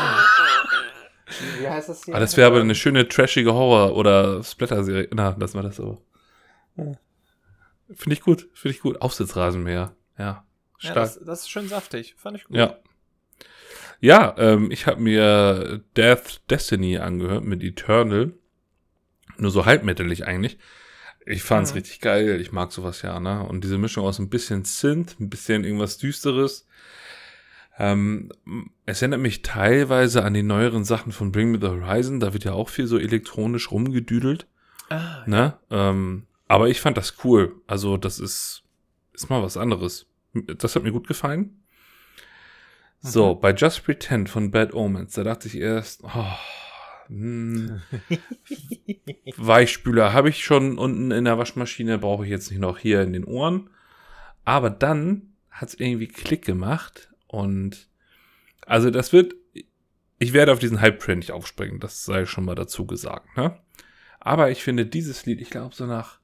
Wie 1.61 1.69
heißt 1.69 1.89
das 1.89 2.05
hier? 2.05 2.15
Ah, 2.15 2.21
das 2.21 2.37
wäre 2.37 2.47
aber 2.49 2.61
eine 2.61 2.75
schöne 2.75 3.09
trashige 3.09 3.55
Horror- 3.55 3.97
oder 3.97 4.43
Splatter-Serie. 4.43 5.09
Na, 5.13 5.35
lassen 5.39 5.59
wir 5.59 5.63
das 5.63 5.77
so. 5.77 6.03
Ja. 6.77 6.93
Finde 7.95 8.15
ich 8.15 8.21
gut, 8.21 8.49
finde 8.55 8.75
ich 8.77 8.81
gut. 8.83 9.01
Aufsitzrasenmäher. 9.01 9.95
Ja, 10.19 10.25
Ja, 10.25 10.45
stark. 10.79 10.95
das, 10.95 11.21
das 11.25 11.41
ist 11.41 11.51
schön 11.51 11.69
saftig. 11.69 12.15
Fand 12.19 12.37
ich 12.37 12.45
gut. 12.45 12.57
Ja. 12.57 12.77
Ja, 14.01 14.35
ähm, 14.39 14.71
ich 14.71 14.87
habe 14.87 15.01
mir 15.01 15.81
Death 15.97 16.41
Destiny 16.51 16.99
angehört 16.99 17.45
mit 17.45 17.63
Eternal. 17.63 18.33
Nur 19.37 19.51
so 19.51 19.65
halbmetallig 19.65 20.27
eigentlich. 20.27 20.59
Ich 21.25 21.43
fand's 21.43 21.71
Mhm. 21.71 21.77
richtig 21.79 22.01
geil. 22.01 22.41
Ich 22.41 22.51
mag 22.53 22.73
sowas 22.73 23.03
ja, 23.03 23.21
ne? 23.21 23.45
Und 23.47 23.63
diese 23.63 23.79
Mischung 23.79 24.05
aus 24.05 24.19
ein 24.19 24.29
bisschen 24.29 24.65
Synth, 24.65 25.21
ein 25.21 25.31
bisschen 25.31 25.65
irgendwas 25.65 25.99
Düsteres. 25.99 26.67
Ähm, 27.83 28.29
es 28.87 29.03
erinnert 29.03 29.21
mich 29.21 29.43
teilweise 29.43 30.23
an 30.25 30.35
die 30.35 30.45
neueren 30.45 30.85
Sachen 30.85 31.11
von 31.11 31.33
Bring 31.33 31.51
Me 31.51 31.59
the 31.61 31.67
Horizon. 31.67 32.21
Da 32.21 32.33
wird 32.33 32.45
ja 32.45 32.53
auch 32.53 32.69
viel 32.69 32.87
so 32.87 32.97
elektronisch 32.97 33.73
rumgedüdelt. 33.73 34.47
Ah, 34.89 35.25
Ne? 35.27 35.55
Ähm, 35.71 36.27
aber 36.47 36.69
ich 36.69 36.81
fand 36.81 36.97
das 36.97 37.17
cool. 37.25 37.57
Also, 37.67 37.97
das 37.97 38.21
ist, 38.21 38.63
ist 39.13 39.31
mal 39.31 39.43
was 39.43 39.57
anderes. 39.57 40.07
Das 40.59 40.77
hat 40.77 40.85
mir 40.85 40.93
gut 40.93 41.09
gefallen. 41.09 41.61
So, 43.01 43.35
Mhm. 43.35 43.41
bei 43.41 43.53
Just 43.53 43.85
Pretend 43.85 44.31
von 44.31 44.53
Bad 44.53 44.75
Omens, 44.75 45.15
da 45.15 45.25
dachte 45.25 45.49
ich 45.49 45.57
erst, 45.57 46.05
oh, 46.05 46.25
hm, 47.09 47.83
Weichspüler 49.37 50.13
habe 50.13 50.29
ich 50.29 50.45
schon 50.45 50.79
unten 50.79 51.11
in 51.11 51.25
der 51.25 51.37
Waschmaschine, 51.37 51.99
brauche 51.99 52.25
ich 52.25 52.31
jetzt 52.31 52.51
nicht 52.51 52.61
noch 52.61 52.79
hier 52.79 53.03
in 53.03 53.13
den 53.13 53.25
Ohren. 53.25 53.71
Aber 54.45 54.71
dann 54.71 55.33
hat 55.51 55.71
es 55.71 55.75
irgendwie 55.81 56.07
Klick 56.07 56.45
gemacht 56.45 57.09
und 57.33 57.89
also 58.67 58.91
das 58.91 59.13
wird, 59.13 59.35
ich 60.21 60.33
werde 60.33 60.53
auf 60.53 60.61
diesen 60.61 60.81
Hype-Trend 60.81 61.19
nicht 61.19 61.33
aufspringen, 61.33 61.81
das 61.81 62.05
sei 62.05 62.27
schon 62.27 62.45
mal 62.45 62.55
dazu 62.55 62.87
gesagt, 62.87 63.37
ne? 63.37 63.59
Aber 64.21 64.51
ich 64.53 64.63
finde 64.63 64.87
dieses 64.87 65.27
Lied, 65.27 65.41
ich 65.41 65.51
glaube 65.51 65.75
so 65.75 65.85
nach, 65.87 66.21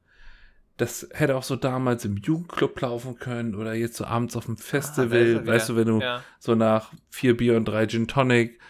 das 0.77 1.09
hätte 1.13 1.35
auch 1.35 1.43
so 1.43 1.57
damals 1.57 2.05
im 2.05 2.17
Jugendclub 2.19 2.81
laufen 2.81 3.19
können 3.19 3.57
oder 3.57 3.75
jetzt 3.75 3.97
so 3.97 4.05
abends 4.05 4.37
auf 4.37 4.45
dem 4.47 4.55
Ah, 4.55 4.63
Festival, 4.63 5.45
weißt 5.45 5.71
du, 5.71 5.77
wenn 5.77 5.89
du 5.89 6.01
Ja. 6.01 6.23
so 6.39 6.55
nach 6.55 6.93
vier 7.11 7.37
Bier 7.37 7.57
und 7.57 7.65
drei 7.65 7.87
Gin 7.89 8.07
Tonic 8.07 8.61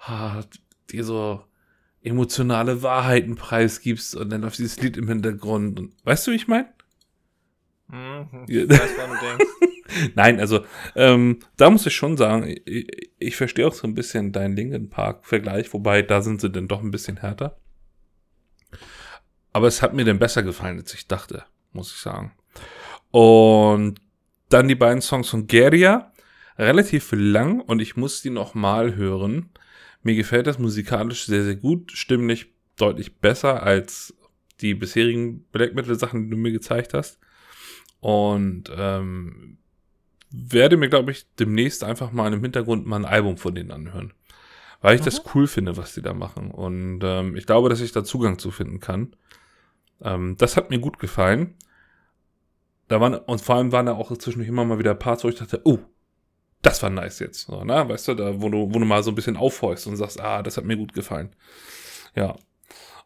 ah, 0.00 0.40
dir 0.90 1.04
so 1.04 1.44
emotionale 2.00 2.82
Wahrheiten 2.82 3.34
preisgibst 3.36 4.16
und 4.16 4.30
dann 4.30 4.44
auf 4.44 4.56
dieses 4.56 4.80
Lied 4.80 4.96
im 4.96 5.08
Hintergrund. 5.08 5.78
Und, 5.78 5.92
weißt 6.04 6.26
du, 6.26 6.30
wie 6.30 6.36
ich 6.36 6.48
meine? 6.48 6.72
Mhm. 7.88 8.46
Ich 8.48 8.68
weiß, 8.70 8.96
woran 8.96 9.10
du 9.10 9.26
denkst. 9.26 9.44
Nein, 10.14 10.40
also 10.40 10.64
ähm, 10.94 11.40
da 11.56 11.70
muss 11.70 11.86
ich 11.86 11.94
schon 11.94 12.16
sagen, 12.16 12.46
ich, 12.64 12.86
ich 13.18 13.36
verstehe 13.36 13.66
auch 13.66 13.74
so 13.74 13.86
ein 13.86 13.94
bisschen 13.94 14.32
deinen 14.32 14.56
Linkin 14.56 14.90
Park-Vergleich, 14.90 15.72
wobei 15.72 16.02
da 16.02 16.22
sind 16.22 16.40
sie 16.40 16.50
dann 16.50 16.68
doch 16.68 16.82
ein 16.82 16.90
bisschen 16.90 17.18
härter. 17.18 17.58
Aber 19.52 19.66
es 19.66 19.82
hat 19.82 19.94
mir 19.94 20.04
dann 20.04 20.18
besser 20.18 20.42
gefallen, 20.42 20.78
als 20.78 20.94
ich 20.94 21.08
dachte, 21.08 21.44
muss 21.72 21.92
ich 21.92 21.98
sagen. 21.98 22.32
Und 23.10 24.00
dann 24.48 24.68
die 24.68 24.74
beiden 24.74 25.02
Songs 25.02 25.28
von 25.28 25.46
Geria, 25.46 26.12
relativ 26.58 27.12
lang 27.12 27.60
und 27.60 27.80
ich 27.80 27.96
muss 27.96 28.22
die 28.22 28.30
nochmal 28.30 28.96
hören. 28.96 29.50
Mir 30.02 30.14
gefällt 30.14 30.46
das 30.46 30.58
musikalisch 30.58 31.26
sehr, 31.26 31.44
sehr 31.44 31.56
gut, 31.56 31.92
stimmlich 31.92 32.52
deutlich 32.76 33.16
besser 33.18 33.62
als 33.62 34.14
die 34.60 34.74
bisherigen 34.74 35.44
Black 35.52 35.74
Metal 35.74 35.98
Sachen, 35.98 36.24
die 36.24 36.30
du 36.30 36.36
mir 36.36 36.52
gezeigt 36.52 36.94
hast. 36.94 37.18
Und 38.00 38.70
ähm, 38.76 39.58
werde 40.30 40.76
mir, 40.76 40.88
glaube 40.88 41.10
ich, 41.10 41.26
demnächst 41.36 41.84
einfach 41.84 42.12
mal 42.12 42.32
im 42.32 42.42
Hintergrund 42.42 42.86
mal 42.86 42.96
ein 42.96 43.04
Album 43.04 43.36
von 43.36 43.54
denen 43.54 43.70
anhören. 43.70 44.12
Weil 44.80 44.96
ich 44.96 45.00
das 45.00 45.22
cool 45.34 45.46
finde, 45.46 45.76
was 45.76 45.94
die 45.94 46.02
da 46.02 46.14
machen. 46.14 46.50
Und 46.50 47.00
ähm, 47.02 47.36
ich 47.36 47.46
glaube, 47.46 47.68
dass 47.68 47.80
ich 47.80 47.92
da 47.92 48.04
Zugang 48.04 48.38
zu 48.38 48.50
finden 48.50 48.78
kann. 48.78 49.16
Ähm, 50.00 50.36
das 50.36 50.56
hat 50.56 50.70
mir 50.70 50.78
gut 50.78 50.98
gefallen. 50.98 51.56
Da 52.86 53.00
waren, 53.00 53.14
und 53.14 53.40
vor 53.40 53.56
allem 53.56 53.72
waren 53.72 53.86
da 53.86 53.94
auch 53.94 54.16
zwischendurch 54.16 54.48
immer 54.48 54.64
mal 54.64 54.78
wieder 54.78 54.94
Parts, 54.94 55.24
wo 55.24 55.28
ich 55.28 55.34
dachte, 55.34 55.60
oh, 55.64 55.78
das 56.62 56.82
war 56.82 56.90
nice 56.90 57.18
jetzt. 57.18 57.46
So, 57.46 57.64
ne? 57.64 57.88
Weißt 57.88 58.08
du, 58.08 58.14
da, 58.14 58.40
wo 58.40 58.48
du, 58.48 58.72
wo 58.72 58.78
du 58.78 58.84
mal 58.84 59.02
so 59.02 59.10
ein 59.10 59.14
bisschen 59.14 59.36
aufhorchst 59.36 59.86
und 59.86 59.96
sagst, 59.96 60.20
ah, 60.20 60.42
das 60.42 60.56
hat 60.56 60.64
mir 60.64 60.76
gut 60.76 60.92
gefallen. 60.92 61.34
Ja. 62.14 62.36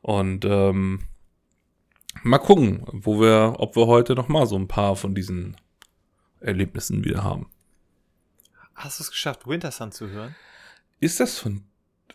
Und 0.02 0.44
ähm, 0.44 1.00
mal 2.22 2.38
gucken, 2.38 2.84
wo 2.92 3.20
wir, 3.20 3.54
ob 3.58 3.76
wir 3.76 3.86
heute 3.86 4.14
noch 4.14 4.28
mal 4.28 4.46
so 4.46 4.56
ein 4.56 4.68
paar 4.68 4.96
von 4.96 5.14
diesen 5.14 5.56
Erlebnissen 6.42 7.04
wieder 7.04 7.22
haben. 7.24 7.46
Hast 8.74 8.98
du 8.98 9.04
es 9.04 9.10
geschafft, 9.10 9.46
Winter 9.46 9.70
Sun 9.70 9.92
zu 9.92 10.08
hören? 10.08 10.34
Ist 11.00 11.20
das 11.20 11.38
von, 11.38 11.64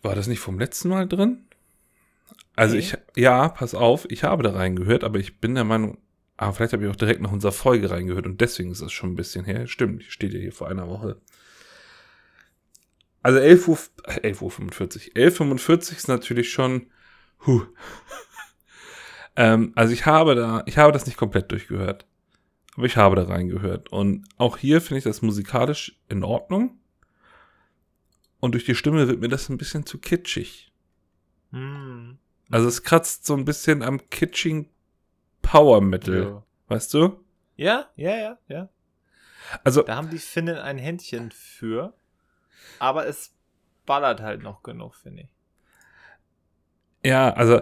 war 0.02 0.16
das 0.16 0.28
nicht 0.28 0.40
vom 0.40 0.60
letzten 0.60 0.90
Mal 0.90 1.08
drin? 1.08 1.46
Also 2.56 2.74
Nee. 2.74 2.80
ich, 2.80 2.98
ja, 3.16 3.50
pass 3.50 3.76
auf, 3.76 4.06
ich 4.10 4.24
habe 4.24 4.44
da 4.44 4.52
reingehört, 4.52 5.04
aber 5.04 5.20
ich 5.20 5.40
bin 5.40 5.54
der 5.56 5.64
Meinung, 5.64 6.00
ah, 6.38 6.52
vielleicht 6.52 6.74
habe 6.74 6.84
ich 6.84 6.90
auch 6.92 6.96
direkt 6.96 7.22
nach 7.22 7.32
unserer 7.32 7.52
Folge 7.52 7.92
reingehört 7.92 8.26
und 8.26 8.42
deswegen 8.42 8.72
ist 8.72 8.82
das 8.82 8.92
schon 8.92 9.12
ein 9.12 9.16
bisschen 9.16 9.46
her. 9.46 9.68
Stimmt, 9.68 10.04
steht 10.04 10.34
ja 10.34 10.40
hier 10.40 10.52
vor 10.54 10.68
einer 10.68 10.88
Woche. 10.90 11.22
Also 13.22 13.40
11 13.40 13.68
Uhr, 13.68 13.78
äh, 14.06 14.22
11 14.22 14.42
Uhr 14.42 14.52
45. 14.52 15.14
11.45 15.16 15.96
ist 15.98 16.08
natürlich 16.08 16.52
schon, 16.52 16.88
huh. 17.46 17.62
ähm, 19.36 19.72
also 19.76 19.94
ich 19.94 20.06
habe 20.06 20.34
da, 20.34 20.64
ich 20.66 20.78
habe 20.78 20.92
das 20.94 21.06
nicht 21.06 21.18
komplett 21.18 21.52
durchgehört. 21.52 22.07
Aber 22.78 22.86
ich 22.86 22.96
habe 22.96 23.16
da 23.16 23.24
reingehört. 23.24 23.90
Und 23.92 24.26
auch 24.38 24.58
hier 24.58 24.80
finde 24.82 25.00
ich 25.00 25.04
das 25.04 25.22
musikalisch 25.22 26.00
in 26.10 26.24
Ordnung. 26.24 26.80
Und 28.40 28.54
durch 28.54 28.66
die 28.66 28.76
Stimme 28.76 29.08
wird 29.08 29.20
mir 29.20 29.30
das 29.30 29.50
ein 29.50 29.58
bisschen 29.58 29.86
zu 29.86 29.98
kitschig. 29.98 30.72
Hm. 31.52 32.18
Also 32.52 32.68
es 32.68 32.84
kratzt 32.84 33.26
so 33.26 33.36
ein 33.36 33.46
bisschen 33.46 33.82
am 33.82 34.10
kitschigen 34.10 34.70
Power 35.42 35.82
Metal, 35.82 36.22
Ja. 36.24 36.44
weißt 36.68 36.94
du? 36.94 37.20
ja, 37.56 37.88
ja, 37.96 38.16
ja, 38.16 38.38
ja. 38.48 38.70
Also 39.64 39.82
Da 39.82 39.96
haben 39.96 40.10
die 40.10 40.20
Finnen 40.20 40.58
ein 40.58 40.78
Händchen 40.78 41.32
für. 41.32 41.94
Aber 42.80 43.08
es 43.08 43.34
ballert 43.86 44.22
halt 44.22 44.44
noch 44.44 44.62
genug, 44.62 44.96
finde 44.96 45.24
ich. 45.24 45.30
ja, 47.04 47.32
also 47.34 47.62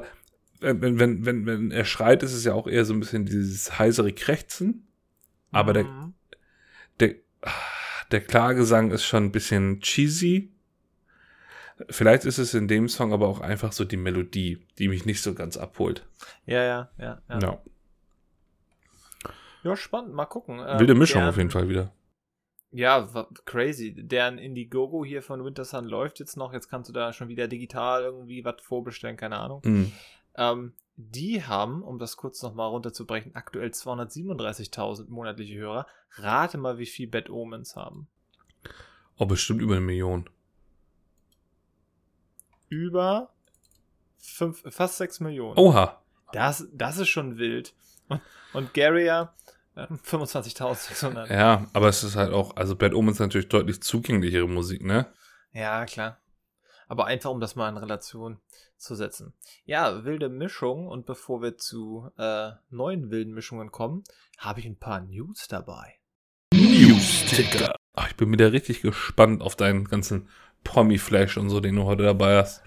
wenn, 0.60 1.00
wenn, 1.00 1.26
wenn, 1.26 1.46
wenn 1.46 1.72
er 1.72 1.86
schreit, 1.86 2.24
ist 2.24 2.34
es 2.34 2.44
ja 2.44 2.54
auch 2.54 2.68
eher 2.68 2.86
so 2.86 2.94
ein 2.94 3.00
bisschen 3.00 3.26
dieses 3.26 3.78
heisere 3.78 4.12
Krächzen. 4.14 4.85
Aber 5.56 5.74
der, 5.74 5.84
Mhm. 5.86 6.14
der, 7.00 7.16
der 8.12 8.22
Klagesang 8.22 8.92
ist 8.92 9.04
schon 9.06 9.26
ein 9.26 9.32
bisschen 9.32 9.80
cheesy. 9.82 10.52
Vielleicht 11.90 12.24
ist 12.26 12.38
es 12.38 12.54
in 12.54 12.68
dem 12.68 12.88
Song 12.88 13.12
aber 13.12 13.28
auch 13.28 13.42
einfach 13.42 13.74
so 13.74 13.84
die 13.84 13.98
Melodie, 13.98 14.66
die 14.80 14.88
mich 14.88 15.06
nicht 15.06 15.22
so 15.22 15.34
ganz 15.34 15.58
abholt. 15.58 16.08
Ja, 16.46 16.64
ja, 16.64 16.90
ja. 16.98 17.22
Ja, 17.30 17.40
Ja. 17.40 17.62
ja 19.64 19.76
spannend. 19.76 20.14
Mal 20.14 20.26
gucken. 20.26 20.60
Ähm, 20.66 20.80
Wilde 20.80 20.96
Mischung 20.96 21.20
deren- 21.22 21.30
auf 21.30 21.38
jeden 21.38 21.50
Fall 21.52 21.68
wieder. 21.70 21.92
Ja, 22.72 23.08
crazy. 23.46 23.94
Deren 23.96 24.38
Indiegogo 24.38 25.06
hier 25.06 25.22
von 25.22 25.44
Winter 25.46 25.64
Sun 25.66 25.86
läuft 25.86 26.20
jetzt 26.20 26.36
noch. 26.36 26.52
Jetzt 26.54 26.70
kannst 26.70 26.90
du 26.90 26.94
da 26.94 27.14
schon 27.14 27.30
wieder 27.30 27.48
digital 27.48 28.04
irgendwie 28.04 28.44
was 28.44 28.56
vorbestellen, 28.62 29.16
keine 29.18 29.38
Ahnung. 29.38 29.62
Mhm. 29.64 29.92
Ähm, 30.36 30.74
die 30.98 31.44
haben, 31.44 31.84
um 31.84 32.00
das 32.00 32.18
kurz 32.18 32.42
nochmal 32.42 32.70
runterzubrechen, 32.70 33.36
aktuell 33.36 33.70
237.000 33.70 35.10
monatliche 35.10 35.56
Hörer. 35.56 35.88
Rate 36.12 36.58
mal, 36.58 36.78
wie 36.78 36.86
viel 36.86 37.08
Bad 37.08 37.30
Omens 37.30 37.76
haben. 37.76 38.08
Oh, 39.18 39.26
bestimmt 39.26 39.62
über 39.62 39.76
eine 39.76 39.86
Million. 39.86 40.30
über 42.70 43.30
fünf, 44.18 44.64
fast 44.70 44.98
6 44.98 45.20
Millionen. 45.22 45.58
Oha. 45.58 46.02
Das, 46.32 46.68
das 46.74 46.98
ist 46.98 47.10
schon 47.10 47.38
wild. 47.38 47.74
Und, 48.08 48.22
und 48.54 48.74
Gary 48.74 49.06
ja 49.06 49.34
äh, 49.76 49.84
25.600. 49.84 51.28
Ja. 51.30 51.36
Ja, 51.36 51.68
aber 51.74 51.88
es 51.90 52.04
ist 52.04 52.16
halt 52.16 52.34
auch, 52.34 52.56
also 52.56 52.76
Bad 52.76 52.94
Omens 52.94 53.18
ist 53.18 53.22
natürlich 53.22 53.50
deutlich 53.50 53.82
zugänglichere 53.82 54.48
Musik, 54.48 54.84
ne? 54.84 55.08
klar. 55.86 56.20
Aber 56.88 57.06
einfach, 57.06 57.32
um 57.32 57.40
das 57.40 57.56
mal 57.56 57.70
in 57.70 57.78
Relation 57.78 58.40
zu 58.78 58.96
setzen. 58.96 59.34
Ja, 59.66 60.04
wilde 60.04 60.30
Mischung. 60.30 60.88
Und 60.88 61.06
bevor 61.06 61.42
wir 61.42 61.58
zu 61.58 62.10
äh, 62.18 62.52
neuen 62.70 63.10
wilden 63.10 63.34
Mischungen 63.34 63.72
kommen, 63.72 64.04
habe 64.38 64.60
ich 64.60 64.66
ein 64.66 64.78
paar 64.78 65.02
News 65.02 65.48
dabei. 65.48 65.96
News-Ticker. 66.54 67.76
Ach, 67.94 68.10
ich 68.10 68.16
bin 68.16 68.32
wieder 68.32 68.52
richtig 68.52 68.82
gespannt 68.82 69.42
auf 69.42 69.56
deinen 69.56 69.86
ganzen 69.86 70.30
Promi-Flash 70.64 71.38
und 71.38 71.50
so, 71.50 71.60
den 71.60 71.76
du 71.76 71.84
heute 71.84 72.04
dabei 72.04 72.38
hast. 72.38 72.64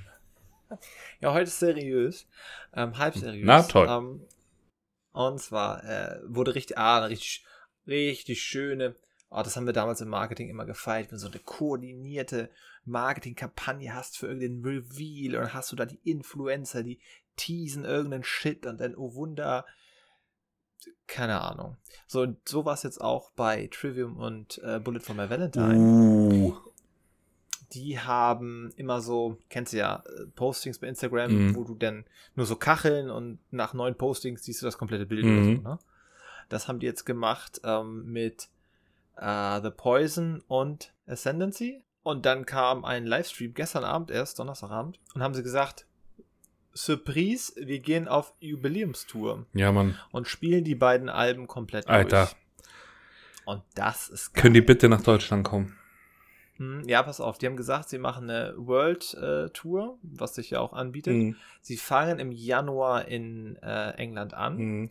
Ja, 1.21 1.33
heute 1.33 1.49
ist 1.49 1.59
seriös. 1.59 2.29
Ähm, 2.73 2.97
halb 2.97 3.17
seriös. 3.17 3.45
Na, 3.45 3.63
toll. 3.63 3.89
Ähm, 3.91 4.25
und 5.11 5.41
zwar 5.41 5.83
äh, 5.83 6.21
wurde 6.29 6.55
richtig, 6.55 6.79
ah, 6.79 7.07
richtig, 7.07 7.45
richtig 7.89 8.41
schöne, 8.41 8.95
oh, 9.31 9.43
das 9.43 9.57
haben 9.57 9.67
wir 9.67 9.73
damals 9.73 10.01
im 10.01 10.09
Marketing 10.09 10.49
immer 10.49 10.65
gefeiert, 10.65 11.11
wenn 11.11 11.19
so 11.19 11.29
eine 11.29 11.39
koordinierte 11.39 12.51
Marketingkampagne 12.89 13.95
hast 13.95 14.19
für 14.19 14.27
irgendeinen 14.27 14.65
Reveal 14.65 15.41
und 15.43 15.55
hast 15.55 15.71
du 15.73 15.77
da 15.77 15.85
die 15.87 16.01
Influencer, 16.05 16.83
die 16.83 16.99
teasen 17.37 17.85
irgendeinen 17.85 18.25
Shit 18.25 18.67
und 18.67 18.81
dann, 18.81 18.95
oh 18.97 19.15
Wunder, 19.15 19.65
keine 21.07 21.41
Ahnung. 21.41 21.77
So, 22.07 22.23
und 22.23 22.49
so 22.49 22.65
war 22.65 22.75
es 22.75 22.83
jetzt 22.83 23.01
auch 23.01 23.31
bei 23.33 23.69
Trivium 23.73 24.17
und 24.17 24.61
äh, 24.65 24.79
Bullet 24.81 25.01
for 25.01 25.15
My 25.15 25.29
Valentine 25.31 25.77
Uh. 25.79 26.57
die 27.73 27.99
haben 27.99 28.73
immer 28.77 29.01
so, 29.01 29.39
kennst 29.51 29.73
du 29.73 29.79
ja, 29.79 30.03
äh, 30.07 30.27
Postings 30.35 30.79
bei 30.79 30.87
Instagram, 30.89 31.33
Mhm. 31.49 31.55
wo 31.57 31.65
du 31.65 31.75
dann 31.75 32.05
nur 32.35 32.47
so 32.47 32.57
Kacheln 32.57 33.11
und 33.11 33.39
nach 33.51 33.75
neun 33.75 33.95
Postings 33.97 34.43
siehst 34.45 34.63
du 34.63 34.67
das 34.67 34.79
komplette 34.79 35.07
Bild 35.07 35.25
Mhm. 35.25 35.33
oder 35.33 35.45
so, 35.45 35.51
ne? 35.63 35.79
Das 36.49 36.67
haben 36.67 36.79
die 36.79 36.87
jetzt 36.87 37.05
gemacht 37.05 37.61
ähm, 37.65 38.05
mit 38.11 38.49
äh, 39.17 39.61
The 39.61 39.71
Poison 39.71 40.43
und 40.49 40.95
Ascendancy. 41.07 41.83
Und 42.03 42.25
dann 42.27 42.47
kam 42.47 42.85
ein 42.85 43.07
Livestream 43.07 43.53
gestern 43.55 43.85
Abend 43.85 44.11
erst, 44.11 44.39
Donnerstagabend, 44.39 44.99
und 45.15 45.23
haben 45.23 45.35
sie 45.35 45.43
gesagt, 45.43 45.87
Surprise, 46.75 47.53
wir 47.57 47.81
gehen 47.81 48.07
auf 48.09 48.33
Jubiläumstour 48.41 49.47
Ja, 49.53 49.73
Mann. 49.73 49.99
und 50.13 50.29
spielen 50.29 50.65
die 50.65 50.75
beiden 50.77 51.09
Alben 51.09 51.47
komplett 51.47 51.89
Alter. 51.89 52.27
durch. 52.27 52.37
Und 53.47 53.63
das 53.75 54.09
ist 54.09 54.33
geil. 54.35 54.43
Können 54.43 54.55
die 54.55 54.61
bitte 54.61 54.89
nach 54.89 55.03
Deutschland 55.03 55.45
kommen? 55.45 55.77
Hm, 56.57 56.83
Ja, 56.87 57.03
pass 57.03 57.21
auf, 57.21 57.39
die 57.39 57.47
haben 57.47 57.57
gesagt, 57.57 57.89
sie 57.89 57.99
machen 57.99 58.31
eine 58.31 58.55
World 58.57 59.15
äh, 59.15 59.49
Tour, 59.51 59.99
was 60.03 60.35
sich 60.35 60.51
ja 60.51 60.61
auch 60.61 60.73
anbietet. 60.73 61.15
Mhm. 61.15 61.37
Sie 61.63 61.77
fangen 61.77 62.19
im 62.21 62.31
Januar 62.33 63.07
in 63.09 63.57
äh, 63.63 63.91
England 63.93 64.35
an. 64.35 64.57
Mhm. 64.59 64.91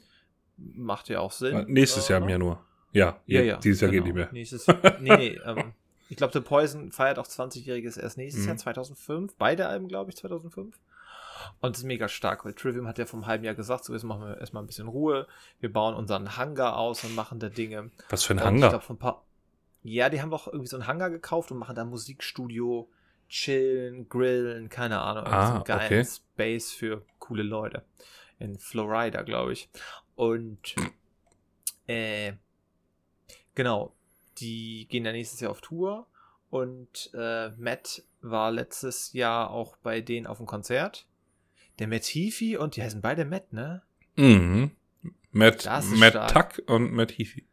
Macht 0.57 1.07
ja 1.09 1.19
auch 1.19 1.31
Sinn. 1.31 1.65
Nächstes 1.67 2.07
Jahr 2.09 2.19
im 2.19 2.25
ne? 2.25 2.31
Januar. 2.31 2.65
Ja, 2.91 3.19
Ja, 3.27 3.41
ja. 3.41 3.57
dieses 3.57 3.81
Jahr 3.81 3.91
genau. 3.91 4.03
geht 4.05 4.13
nicht 4.15 4.21
mehr. 4.23 4.29
Nächstes, 4.33 4.65
nee, 4.99 5.15
nee, 5.17 5.39
ähm, 5.45 5.73
ich 6.09 6.17
glaube, 6.17 6.33
The 6.33 6.41
Poison 6.41 6.91
feiert 6.91 7.19
auch 7.19 7.27
20-Jähriges 7.27 7.99
erst 7.99 8.17
nächstes 8.17 8.43
Mhm. 8.43 8.49
Jahr, 8.49 8.57
2005. 8.57 9.35
Beide 9.37 9.67
Alben, 9.67 9.87
glaube 9.87 10.11
ich, 10.11 10.17
2005. 10.17 10.75
Und 11.61 11.71
das 11.75 11.79
ist 11.79 11.85
mega 11.85 12.07
stark, 12.07 12.45
weil 12.45 12.53
Trivium 12.53 12.87
hat 12.87 12.97
ja 12.97 13.05
vom 13.05 13.25
halben 13.27 13.43
Jahr 13.43 13.53
gesagt, 13.55 13.85
so 13.85 13.93
jetzt 13.93 14.03
machen 14.03 14.21
wir 14.27 14.39
erstmal 14.39 14.63
ein 14.63 14.67
bisschen 14.67 14.87
Ruhe. 14.87 15.27
Wir 15.59 15.71
bauen 15.71 15.95
unseren 15.95 16.35
Hangar 16.37 16.77
aus 16.77 17.03
und 17.03 17.15
machen 17.15 17.39
da 17.39 17.49
Dinge. 17.49 17.91
Was 18.09 18.23
für 18.23 18.33
ein 18.33 18.39
Und 18.39 18.45
Hangar? 18.45 18.67
Ich 18.67 18.71
glaub, 18.71 18.83
von 18.83 18.95
ein 18.95 18.99
paar 18.99 19.23
ja, 19.83 20.09
die 20.09 20.21
haben 20.21 20.33
auch 20.33 20.47
irgendwie 20.47 20.67
so 20.67 20.75
einen 20.75 20.87
Hangar 20.87 21.09
gekauft 21.09 21.51
und 21.51 21.59
machen 21.59 21.75
da 21.75 21.85
Musikstudio, 21.85 22.89
chillen, 23.29 24.09
grillen, 24.09 24.67
keine 24.69 24.99
Ahnung. 24.99 25.25
Ah, 25.27 25.47
so 25.47 25.53
einen 25.53 25.63
geilen 25.63 25.85
okay. 25.85 26.05
Space 26.05 26.71
für 26.71 27.05
coole 27.19 27.43
Leute. 27.43 27.85
In 28.39 28.57
Florida, 28.59 29.21
glaube 29.21 29.53
ich. 29.53 29.69
Und 30.15 30.75
äh, 31.87 32.33
genau, 33.55 33.93
die 34.39 34.87
gehen 34.89 35.05
ja 35.05 35.11
nächstes 35.11 35.39
Jahr 35.39 35.51
auf 35.51 35.61
Tour. 35.61 36.07
Und 36.49 37.11
äh, 37.13 37.49
Matt 37.57 38.03
war 38.21 38.51
letztes 38.51 39.13
Jahr 39.13 39.51
auch 39.51 39.75
bei 39.77 40.01
denen 40.01 40.27
auf 40.27 40.37
dem 40.37 40.45
Konzert. 40.45 41.05
Der 41.79 41.87
Matt 41.87 42.03
Heafy 42.05 42.57
und 42.57 42.75
die 42.75 42.83
heißen 42.83 43.01
beide 43.01 43.25
Matt, 43.25 43.51
ne? 43.53 43.83
Mhm. 44.15 44.71
Matt, 45.31 45.65
Matt 45.65 46.11
stark. 46.11 46.55
Tuck 46.55 46.69
und 46.69 46.91
Matt 46.93 47.11
Heafy. 47.17 47.45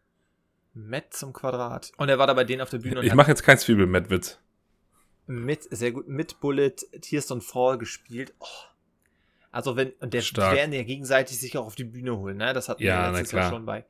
Matt 0.72 1.12
zum 1.12 1.32
Quadrat. 1.32 1.92
Und 1.98 2.08
er 2.08 2.18
war 2.18 2.26
da 2.26 2.34
bei 2.34 2.44
denen 2.44 2.62
auf 2.62 2.70
der 2.70 2.78
Bühne 2.78 3.00
und 3.00 3.06
Ich 3.06 3.14
mache 3.14 3.30
jetzt 3.30 3.42
keinen 3.42 3.58
Zwiebel-Matt-Witz. 3.58 4.38
mit, 5.26 5.62
sehr 5.70 5.92
gut, 5.92 6.08
mit 6.08 6.40
Bullet 6.40 6.74
Tears 7.00 7.30
Don't 7.30 7.42
Fall 7.42 7.78
gespielt. 7.78 8.34
Oh. 8.38 8.46
Also 9.50 9.76
wenn, 9.76 9.90
und 10.00 10.14
der 10.14 10.22
Stark. 10.22 10.56
werden 10.56 10.72
ja 10.72 10.82
gegenseitig 10.82 11.38
sich 11.38 11.56
auch 11.58 11.66
auf 11.66 11.74
die 11.76 11.84
Bühne 11.84 12.16
holen, 12.16 12.38
ne? 12.38 12.52
Das 12.54 12.68
hatten 12.68 12.82
Ja, 12.82 13.12
wir 13.12 13.18
letztes 13.18 13.32
Jahr 13.32 13.50
schon 13.50 13.66
bei 13.66 13.84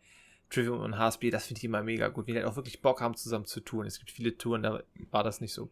Trivium 0.51 0.81
und 0.81 0.99
HSB, 0.99 1.31
das 1.31 1.47
finde 1.47 1.59
ich 1.59 1.65
immer 1.65 1.83
mega 1.83 2.09
gut, 2.09 2.27
wenn 2.27 2.35
die 2.35 2.41
halt 2.41 2.51
auch 2.51 2.57
wirklich 2.57 2.83
Bock 2.83 3.01
haben, 3.01 3.17
zusammen 3.17 3.47
zu 3.47 3.61
touren. 3.61 3.87
Es 3.87 3.99
gibt 3.99 4.11
viele 4.11 4.37
Touren, 4.37 4.63
da 4.63 4.83
war 5.11 5.25
das 5.25 5.41
nicht 5.41 5.53
so. 5.53 5.71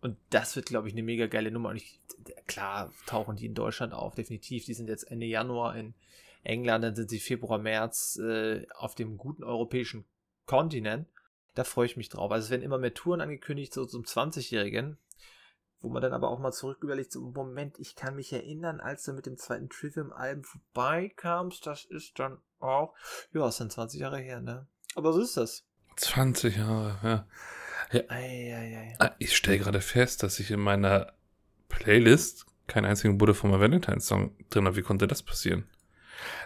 Und 0.00 0.16
das 0.30 0.56
wird, 0.56 0.66
glaube 0.66 0.88
ich, 0.88 0.94
eine 0.94 1.02
mega 1.02 1.26
geile 1.26 1.50
Nummer. 1.50 1.70
Und 1.70 1.76
ich, 1.76 2.00
klar 2.46 2.92
tauchen 3.06 3.36
die 3.36 3.46
in 3.46 3.54
Deutschland 3.54 3.92
auf, 3.92 4.14
definitiv. 4.14 4.64
Die 4.64 4.74
sind 4.74 4.88
jetzt 4.88 5.10
Ende 5.10 5.26
Januar 5.26 5.76
in 5.76 5.94
England, 6.42 6.84
dann 6.84 6.96
sind 6.96 7.10
sie 7.10 7.20
Februar, 7.20 7.58
März 7.58 8.16
äh, 8.16 8.66
auf 8.74 8.94
dem 8.94 9.18
guten 9.18 9.44
europäischen 9.44 10.04
Kontinent. 10.46 11.06
Da 11.54 11.64
freue 11.64 11.86
ich 11.86 11.96
mich 11.96 12.08
drauf. 12.08 12.30
Also 12.30 12.46
es 12.46 12.50
werden 12.50 12.62
immer 12.62 12.78
mehr 12.78 12.94
Touren 12.94 13.20
angekündigt, 13.20 13.74
so 13.74 13.84
zum 13.84 14.04
20-Jährigen. 14.04 14.96
Wo 15.82 15.88
man 15.88 16.02
dann 16.02 16.12
aber 16.12 16.28
auch 16.28 16.38
mal 16.38 16.52
zurück 16.52 16.78
überlegt, 16.82 17.12
so 17.12 17.20
Moment, 17.20 17.78
ich 17.78 17.94
kann 17.96 18.16
mich 18.16 18.32
erinnern, 18.32 18.80
als 18.80 19.04
du 19.04 19.12
mit 19.12 19.26
dem 19.26 19.38
zweiten 19.38 19.68
Trivium-Album 19.70 20.44
vorbeikamst, 20.44 21.66
das 21.66 21.84
ist 21.86 22.18
dann 22.18 22.38
auch, 22.58 22.94
ja, 23.32 23.46
es 23.48 23.56
sind 23.56 23.72
20 23.72 24.00
Jahre 24.00 24.18
her, 24.18 24.40
ne? 24.40 24.66
Aber 24.94 25.12
so 25.12 25.22
ist 25.22 25.36
das. 25.36 25.64
20 25.96 26.56
Jahre, 26.56 26.98
ja. 27.02 27.26
Eieiei. 28.08 28.94
Ah, 28.98 29.12
Ich 29.18 29.36
stelle 29.36 29.58
gerade 29.58 29.80
fest, 29.80 30.22
dass 30.22 30.38
ich 30.38 30.50
in 30.50 30.60
meiner 30.60 31.14
Playlist 31.68 32.46
keinen 32.66 32.84
einzigen 32.84 33.18
Bude 33.18 33.34
von 33.34 33.50
meinem 33.50 33.60
Valentine-Song 33.60 34.36
drin 34.50 34.66
habe. 34.66 34.76
Wie 34.76 34.82
konnte 34.82 35.06
das 35.06 35.22
passieren? 35.22 35.66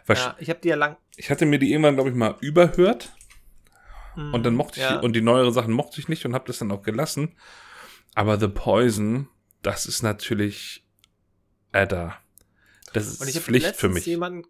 Weil 0.07 0.17
Ja, 0.17 0.37
ich 0.39 0.49
habe 0.49 0.61
die 0.61 0.69
ja 0.69 0.77
lang. 0.77 0.97
ich 1.17 1.31
hatte 1.31 1.45
mir 1.47 1.59
die 1.59 1.73
irgendwann, 1.73 1.95
glaube 1.97 2.11
ich, 2.11 2.15
mal 2.17 2.37
überhört 2.41 3.13
und 4.15 4.45
dann 4.45 4.55
mochte 4.55 4.79
ich 4.79 4.87
ja. 4.87 5.01
und 5.01 5.15
die 5.15 5.21
neueren 5.21 5.53
Sachen 5.53 5.73
mochte 5.73 6.01
ich 6.01 6.09
nicht 6.09 6.25
und 6.25 6.35
habe 6.35 6.47
das 6.47 6.59
dann 6.59 6.71
auch 6.71 6.83
gelassen. 6.83 7.35
Aber 8.15 8.39
The 8.39 8.49
Poison, 8.49 9.29
das 9.63 9.87
ist 9.87 10.03
natürlich 10.03 10.87
Adda. 11.73 12.17
Das 12.93 13.07
ist 13.07 13.21
Und 13.21 13.29
ich 13.29 13.41
Pflicht 13.41 13.77
für 13.77 13.89
mich. 13.89 14.07
Jemanden, 14.07 14.49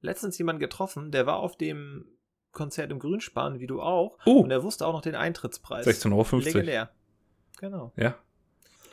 letztens 0.00 0.38
jemanden 0.38 0.60
getroffen, 0.60 1.10
der 1.10 1.26
war 1.26 1.36
auf 1.36 1.56
dem 1.56 2.06
Konzert 2.52 2.90
im 2.90 2.98
Grünspan, 2.98 3.60
wie 3.60 3.66
du 3.66 3.80
auch. 3.80 4.18
Oh, 4.24 4.40
Und 4.40 4.50
er 4.50 4.62
wusste 4.62 4.86
auch 4.86 4.92
noch 4.92 5.02
den 5.02 5.14
Eintrittspreis. 5.14 5.86
16,50 5.86 6.12
Euro. 6.12 6.36
Legendär. 6.36 6.90
Genau. 7.58 7.92
Ja. 7.96 8.16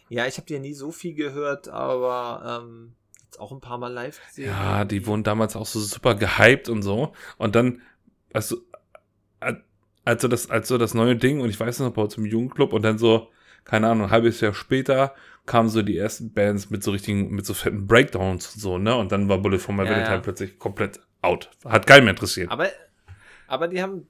Ja, 0.10 0.26
ich 0.26 0.38
habe 0.38 0.52
ja 0.54 0.60
nie 0.60 0.74
so 0.74 0.92
viel 0.92 1.14
gehört, 1.14 1.68
aber 1.68 2.62
ähm, 2.64 2.96
jetzt 3.24 3.40
auch 3.40 3.52
ein 3.52 3.62
paar 3.62 3.78
Mal 3.78 3.92
live 3.92 4.22
gesehen. 4.28 4.48
Ja, 4.50 4.86
die 4.86 5.06
wurden 5.06 5.24
damals 5.24 5.56
auch 5.56 5.66
so 5.66 5.80
super 5.80 6.16
gehypt 6.16 6.70
und 6.70 6.82
so. 6.82 7.14
Und 7.38 7.56
dann, 7.56 7.82
also, 8.34 8.58
also 10.06 10.28
das, 10.28 10.50
also 10.50 10.78
das 10.78 10.94
neue 10.94 11.16
Ding, 11.16 11.42
und 11.42 11.50
ich 11.50 11.60
weiß 11.60 11.80
noch, 11.80 11.92
bei 11.92 12.02
uns 12.02 12.16
im 12.18 12.26
Jugendclub, 12.26 12.74
und 12.74 12.84
dann 12.84 12.98
so, 12.98 13.30
keine 13.66 13.90
Ahnung, 13.90 14.08
ein 14.08 14.12
halbes 14.12 14.42
Jahr 14.42 14.54
später 14.54 15.14
kamen 15.46 15.70
so 15.70 15.82
die 15.82 15.98
ersten 15.98 16.34
Bands 16.34 16.70
mit 16.70 16.84
so 16.84 16.92
richtigen, 16.92 17.32
mit 17.32 17.46
so 17.46 17.54
fetten 17.54 17.88
Breakdowns 17.88 18.56
und 18.56 18.62
so, 18.62 18.78
ne? 18.78 18.96
Und 18.96 19.12
dann 19.12 19.30
war 19.30 19.38
Bullet 19.40 19.60
for 19.60 19.74
My 19.74 19.84
Ja, 19.84 19.92
Valentine 19.92 20.16
ja. 20.18 20.22
plötzlich 20.22 20.60
komplett 20.60 21.00
out. 21.22 21.50
Hat 21.66 21.88
keinen 21.88 22.04
mehr 22.04 22.14
interessiert. 22.14 22.52
Aber, 22.52 22.70
aber 23.48 23.68
die 23.68 23.82
haben 23.82 24.08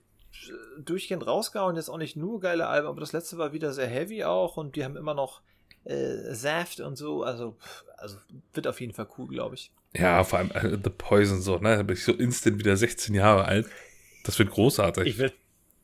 durchgehend 0.79 1.25
rausgehauen, 1.25 1.75
jetzt 1.75 1.89
auch 1.89 1.97
nicht 1.97 2.15
nur 2.15 2.39
geile 2.39 2.67
Alben, 2.67 2.87
aber 2.87 2.99
das 2.99 3.13
letzte 3.13 3.37
war 3.37 3.53
wieder 3.53 3.73
sehr 3.73 3.87
heavy 3.87 4.23
auch 4.23 4.57
und 4.57 4.75
die 4.75 4.83
haben 4.83 4.95
immer 4.95 5.13
noch 5.13 5.41
äh, 5.85 6.33
Saft 6.33 6.79
und 6.79 6.95
so, 6.95 7.23
also, 7.23 7.57
also 7.97 8.17
wird 8.53 8.67
auf 8.67 8.81
jeden 8.81 8.93
Fall 8.93 9.07
cool, 9.17 9.27
glaube 9.27 9.55
ich. 9.55 9.71
Ja, 9.95 10.23
vor 10.23 10.39
allem 10.39 10.51
äh, 10.51 10.77
The 10.83 10.89
Poison 10.89 11.41
so, 11.41 11.57
ne? 11.57 11.77
Da 11.77 11.83
bin 11.83 11.95
ich 11.95 12.03
so 12.03 12.13
instant 12.13 12.59
wieder 12.59 12.75
16 12.75 13.15
Jahre 13.15 13.45
alt. 13.45 13.67
Das 14.23 14.37
wird 14.37 14.51
großartig. 14.51 15.07
Ich 15.07 15.17
will. 15.17 15.31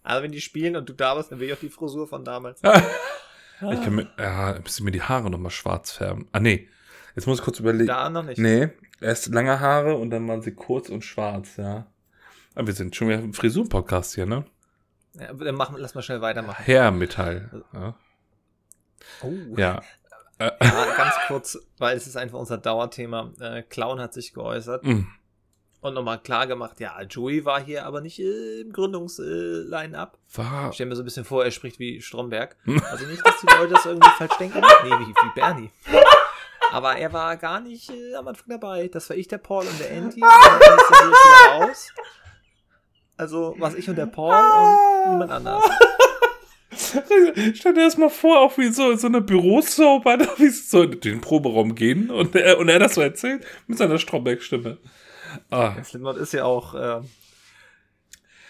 Also 0.04 0.24
wenn 0.24 0.32
die 0.32 0.42
spielen 0.42 0.76
und 0.76 0.90
du 0.90 0.94
da 0.94 1.16
bist, 1.16 1.32
dann 1.32 1.40
will 1.40 1.48
ich 1.48 1.54
auch 1.54 1.60
die 1.60 1.70
Frisur 1.70 2.08
von 2.08 2.26
damals. 2.26 2.62
Ich 3.72 3.84
kann 3.84 3.96
mir, 3.96 4.08
ja, 4.18 4.60
müsste 4.62 4.84
mir 4.84 4.92
die 4.92 5.02
Haare 5.02 5.30
nochmal 5.30 5.52
schwarz 5.52 5.92
färben. 5.92 6.28
Ah, 6.32 6.40
nee. 6.40 6.68
Jetzt 7.16 7.28
muss 7.28 7.40
ich 7.40 7.46
kurz 7.46 7.60
überlegen. 7.60 7.88
Da 7.88 8.10
noch 8.10 8.24
nicht. 8.24 8.40
Nee, 8.40 8.70
erst 9.00 9.28
lange 9.28 9.60
Haare 9.60 9.96
und 9.96 10.10
dann 10.10 10.28
waren 10.28 10.42
sie 10.42 10.54
kurz 10.54 10.90
und 10.90 11.04
schwarz, 11.04 11.58
ja. 11.58 11.88
Aber 12.56 12.68
wir 12.68 12.74
sind 12.74 12.96
schon 12.96 13.08
wieder 13.10 13.20
im 13.20 13.34
Frisuren-Podcast 13.34 14.16
hier, 14.16 14.26
ne? 14.26 14.46
Ja, 15.14 15.34
dann 15.34 15.56
machen, 15.56 15.76
lass 15.78 15.94
mal 15.96 16.02
schnell 16.02 16.22
weitermachen. 16.22 16.66
Hair-Metall. 16.66 17.64
Ja. 17.74 17.96
Oh. 19.22 19.32
ja. 19.58 19.82
Ja, 20.40 20.50
ganz 20.98 21.14
kurz, 21.28 21.58
weil 21.78 21.96
es 21.96 22.08
ist 22.08 22.18
einfach 22.18 22.40
unser 22.40 22.58
Dauerthema. 22.58 23.32
Äh, 23.40 23.62
Clown 23.64 24.00
hat 24.00 24.14
sich 24.14 24.34
geäußert 24.34 24.84
mh. 24.84 25.06
Und 25.84 25.94
nochmal 25.94 26.20
klar 26.20 26.48
gemacht, 26.48 26.80
ja, 26.80 27.02
Joey 27.02 27.46
war 27.46 27.62
hier 27.62 27.86
aber 27.86 28.02
nicht 28.02 28.20
äh, 28.20 28.62
im 28.62 28.72
Gründungsline-Up. 28.72 30.18
Ich 30.70 30.76
stelle 30.76 30.90
mir 30.90 30.96
so 30.96 31.02
ein 31.02 31.06
bisschen 31.06 31.26
vor, 31.26 31.44
er 31.44 31.52
spricht 31.52 31.80
wie 31.80 32.02
Stromberg. 32.02 32.56
Also 32.90 33.06
nicht, 33.06 33.26
dass 33.26 33.40
die 33.42 33.48
Leute 33.48 33.74
das 33.74 33.86
irgendwie 33.86 34.10
falsch 34.18 34.38
denken. 34.38 34.60
Nee, 34.60 34.90
wie, 34.90 35.08
wie 35.08 35.34
Bernie. 35.36 35.70
Aber 36.72 36.96
er 36.96 37.12
war 37.14 37.38
gar 37.38 37.60
nicht 37.60 37.90
äh, 37.90 38.16
am 38.16 38.28
Anfang 38.28 38.48
dabei. 38.48 38.88
Das 38.88 39.10
war 39.10 39.18
ich, 39.18 39.28
der 39.28 39.38
Paul 39.38 39.66
und 39.66 39.80
der 39.80 39.92
Andy. 39.92 40.22
Und 40.22 40.30
dann 40.30 40.78
ist 40.78 40.92
er 40.92 41.08
wieder 41.08 41.66
raus. 41.66 41.94
Also, 43.18 43.56
was 43.60 43.76
ich 43.76 43.90
und 43.90 43.96
der 43.96 44.08
Paul 44.08 44.34
und 44.34 45.12
niemand 45.12 45.32
anders. 45.32 45.64
Stell 47.54 47.74
dir 47.74 47.84
das 47.84 47.98
mal 47.98 48.10
vor, 48.10 48.40
auch 48.40 48.58
wie 48.58 48.70
so 48.70 48.92
in 48.92 48.98
so 48.98 49.08
einer 49.08 49.22
Bürosoap, 49.22 50.06
wie 50.38 50.50
sie 50.50 50.68
so 50.68 50.84
in 50.84 51.00
den 51.00 51.22
Proberaum 51.22 51.76
gehen 51.76 52.10
und 52.10 52.36
er, 52.36 52.58
und 52.58 52.70
er 52.70 52.80
das 52.80 52.96
so 52.96 53.02
erzählt 53.02 53.46
mit 53.68 53.78
seiner 53.78 54.00
Stromberg-Stimme. 54.00 54.78
Ah, 55.50 55.82
Slipknot 55.84 56.18
ist 56.18 56.34
ja 56.34 56.44
auch 56.46 56.74
ähm, 56.78 57.10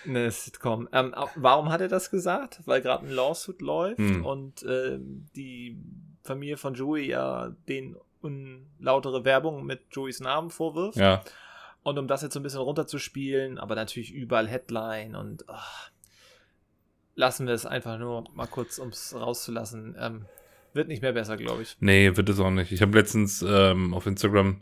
eine 0.06 0.30
Sitcom. 0.32 0.90
Ähm, 0.92 1.14
warum 1.36 1.70
hat 1.70 1.82
er 1.82 1.88
das 1.88 2.10
gesagt? 2.12 2.62
Weil 2.66 2.82
gerade 2.82 3.06
ein 3.06 3.12
Lawsuit 3.12 3.62
läuft 3.62 4.00
Hm. 4.00 4.26
und 4.26 4.64
ähm, 4.64 5.28
die 5.36 5.78
Familie 6.24 6.58
von 6.58 6.74
Joey 6.74 7.08
ja 7.08 7.50
den 7.68 7.96
unlautere 8.22 9.26
Werbung 9.26 9.66
mit 9.66 9.82
Joeys 9.92 10.20
Namen 10.20 10.50
vorwirft. 10.50 10.98
ja. 10.98 11.24
Und 11.86 12.00
um 12.00 12.08
das 12.08 12.22
jetzt 12.22 12.34
so 12.34 12.40
ein 12.40 12.44
bisschen 12.44 12.62
runterzuspielen, 12.62 13.58
aber 13.58 13.76
natürlich 13.76 14.14
überall 14.14 14.48
Headline 14.48 15.18
und 15.18 15.44
ach, 15.50 15.90
lassen 17.16 17.46
wir 17.46 17.54
es 17.54 17.66
einfach 17.66 17.98
nur 18.00 18.24
mal 18.34 18.48
kurz, 18.48 18.78
um 18.80 18.88
es 18.88 19.14
rauszulassen. 19.14 19.94
Ähm, 20.00 20.26
wird 20.72 20.88
nicht 20.88 21.02
mehr 21.02 21.12
besser, 21.12 21.36
glaube 21.36 21.62
ich. 21.64 21.76
Nee, 21.82 22.16
wird 22.16 22.30
es 22.30 22.40
auch 22.40 22.52
nicht. 22.52 22.72
Ich 22.72 22.82
habe 22.82 22.98
letztens 22.98 23.42
ähm, 23.46 23.94
auf 23.94 24.08
Instagram, 24.08 24.62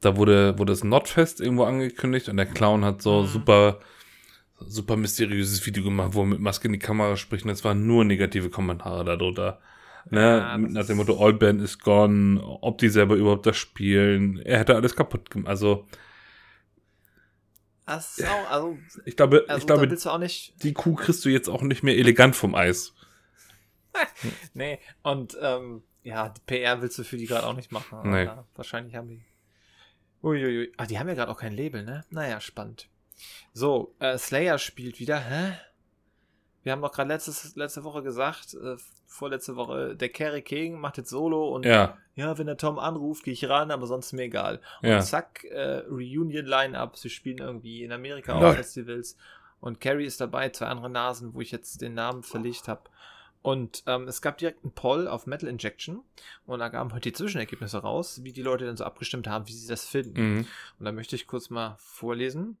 da 0.00 0.16
wurde, 0.16 0.58
wurde 0.58 0.72
das 0.72 0.84
Notfest 0.84 1.40
irgendwo 1.40 1.64
angekündigt 1.64 2.28
und 2.28 2.36
der 2.36 2.46
Clown 2.46 2.84
hat 2.84 3.02
so 3.02 3.22
Mhm. 3.22 3.26
super, 3.26 3.80
super 4.60 4.96
mysteriöses 4.96 5.64
Video 5.66 5.82
gemacht, 5.84 6.10
wo 6.14 6.22
er 6.22 6.26
mit 6.26 6.40
Maske 6.40 6.68
in 6.68 6.72
die 6.72 6.78
Kamera 6.78 7.16
spricht 7.16 7.44
und 7.44 7.50
es 7.50 7.64
waren 7.64 7.86
nur 7.86 8.04
negative 8.04 8.50
Kommentare 8.50 9.04
darunter. 9.04 9.60
Ne? 10.10 10.20
Ja, 10.20 10.56
Nach 10.58 10.86
dem 10.86 10.98
ist- 11.00 11.06
Motto, 11.06 11.22
All 11.24 11.34
Band 11.34 11.60
is 11.60 11.78
gone, 11.78 12.40
ob 12.42 12.78
die 12.78 12.88
selber 12.88 13.16
überhaupt 13.16 13.46
das 13.46 13.56
spielen. 13.56 14.38
Er 14.38 14.58
hätte 14.60 14.74
alles 14.76 14.96
kaputt 14.96 15.30
gemacht. 15.30 15.48
Also, 15.50 15.86
auch, 17.86 18.50
also, 18.50 18.78
ich 19.06 19.16
glaube, 19.16 19.44
also 19.48 19.60
ich 19.60 19.66
glaube, 19.66 19.88
die 20.62 20.72
Kuh 20.74 20.94
kriegst 20.94 21.24
du 21.24 21.30
jetzt 21.30 21.48
auch 21.48 21.62
nicht 21.62 21.82
mehr 21.82 21.96
elegant 21.96 22.36
vom 22.36 22.54
Eis. 22.54 22.94
Nee, 24.54 24.78
und 25.02 25.36
ähm, 25.42 25.82
ja, 26.02 26.32
PR 26.46 26.80
willst 26.82 26.98
du 26.98 27.04
für 27.04 27.16
die 27.16 27.26
gerade 27.26 27.46
auch 27.46 27.56
nicht 27.56 27.72
machen. 27.72 28.10
Nee. 28.10 28.28
Wahrscheinlich 28.54 28.94
haben 28.94 29.08
die. 29.08 29.22
Uiuiui. 30.22 30.72
Ah, 30.76 30.86
die 30.86 30.98
haben 30.98 31.08
ja 31.08 31.14
gerade 31.14 31.30
auch 31.30 31.38
kein 31.38 31.56
Label, 31.56 31.84
ne? 31.84 32.04
Naja, 32.10 32.40
spannend. 32.40 32.88
So, 33.52 33.94
äh, 33.98 34.18
Slayer 34.18 34.58
spielt 34.58 35.00
wieder, 35.00 35.18
hä? 35.18 35.58
Wir 36.62 36.72
haben 36.72 36.82
doch 36.82 36.92
gerade 36.92 37.08
letzte 37.12 37.84
Woche 37.84 38.02
gesagt, 38.02 38.54
äh, 38.54 38.76
vorletzte 39.06 39.56
Woche, 39.56 39.96
der 39.96 40.08
Kerry 40.10 40.42
King 40.42 40.78
macht 40.78 40.98
jetzt 40.98 41.10
Solo 41.10 41.48
und 41.54 41.64
Ja, 41.64 41.96
ja, 42.14 42.36
wenn 42.36 42.46
der 42.46 42.56
Tom 42.56 42.78
anruft, 42.78 43.24
gehe 43.24 43.32
ich 43.32 43.48
ran, 43.48 43.70
aber 43.70 43.86
sonst 43.86 44.12
mir 44.12 44.22
egal. 44.24 44.60
Und 44.82 44.88
ja. 44.88 45.00
zack, 45.00 45.44
äh, 45.44 45.84
Reunion-Line-Up, 45.88 46.96
sie 46.96 47.10
spielen 47.10 47.38
irgendwie 47.38 47.84
in 47.84 47.92
Amerika 47.92 48.34
auf. 48.34 48.56
Festivals. 48.56 49.16
Und 49.60 49.80
Carrie 49.80 50.04
ist 50.04 50.20
dabei, 50.20 50.50
zwei 50.50 50.66
andere 50.66 50.90
Nasen, 50.90 51.32
wo 51.32 51.40
ich 51.40 51.52
jetzt 51.52 51.80
den 51.80 51.94
Namen 51.94 52.22
verlegt 52.24 52.66
habe. 52.68 52.82
Und 53.48 53.82
ähm, 53.86 54.06
es 54.06 54.20
gab 54.20 54.36
direkt 54.36 54.62
einen 54.62 54.74
Poll 54.74 55.08
auf 55.08 55.26
Metal 55.26 55.48
Injection 55.48 56.04
und 56.44 56.58
da 56.58 56.68
kamen 56.68 56.92
heute 56.92 57.08
die 57.08 57.14
Zwischenergebnisse 57.14 57.78
raus, 57.78 58.22
wie 58.22 58.34
die 58.34 58.42
Leute 58.42 58.66
dann 58.66 58.76
so 58.76 58.84
abgestimmt 58.84 59.26
haben, 59.26 59.48
wie 59.48 59.54
sie 59.54 59.66
das 59.66 59.86
finden. 59.86 60.20
Mhm. 60.20 60.46
Und 60.78 60.84
da 60.84 60.92
möchte 60.92 61.16
ich 61.16 61.26
kurz 61.26 61.48
mal 61.48 61.74
vorlesen. 61.78 62.58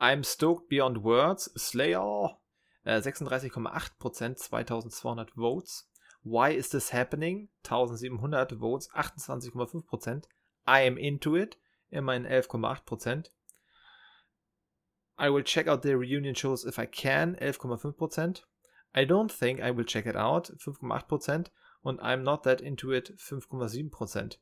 I'm 0.00 0.24
stoked 0.24 0.70
beyond 0.70 1.04
words. 1.04 1.52
Slayer. 1.58 2.40
Äh, 2.84 3.00
36,8%, 3.00 4.36
2200 4.36 5.32
Votes. 5.32 5.86
Why 6.24 6.54
is 6.54 6.70
this 6.70 6.94
happening? 6.94 7.50
1700 7.64 8.58
Votes, 8.58 8.90
28,5%. 8.92 10.24
I 10.66 10.86
am 10.86 10.96
into 10.96 11.36
it. 11.36 11.58
Immerhin 11.90 12.26
11,8%. 12.26 13.26
I 15.18 15.28
will 15.28 15.44
check 15.44 15.68
out 15.68 15.82
the 15.82 15.92
reunion 15.94 16.34
shows 16.34 16.64
if 16.64 16.78
I 16.78 16.86
can. 16.86 17.36
11,5%. 17.36 18.44
I 18.96 19.04
don't 19.04 19.30
think 19.30 19.60
I 19.60 19.76
will 19.76 19.84
check 19.84 20.06
it 20.06 20.16
out. 20.16 20.52
5,8%. 20.58 21.50
Und 21.82 22.00
I'm 22.00 22.22
not 22.22 22.42
that 22.44 22.60
into 22.60 22.92
it. 22.92 23.14
5,7%. 23.18 24.38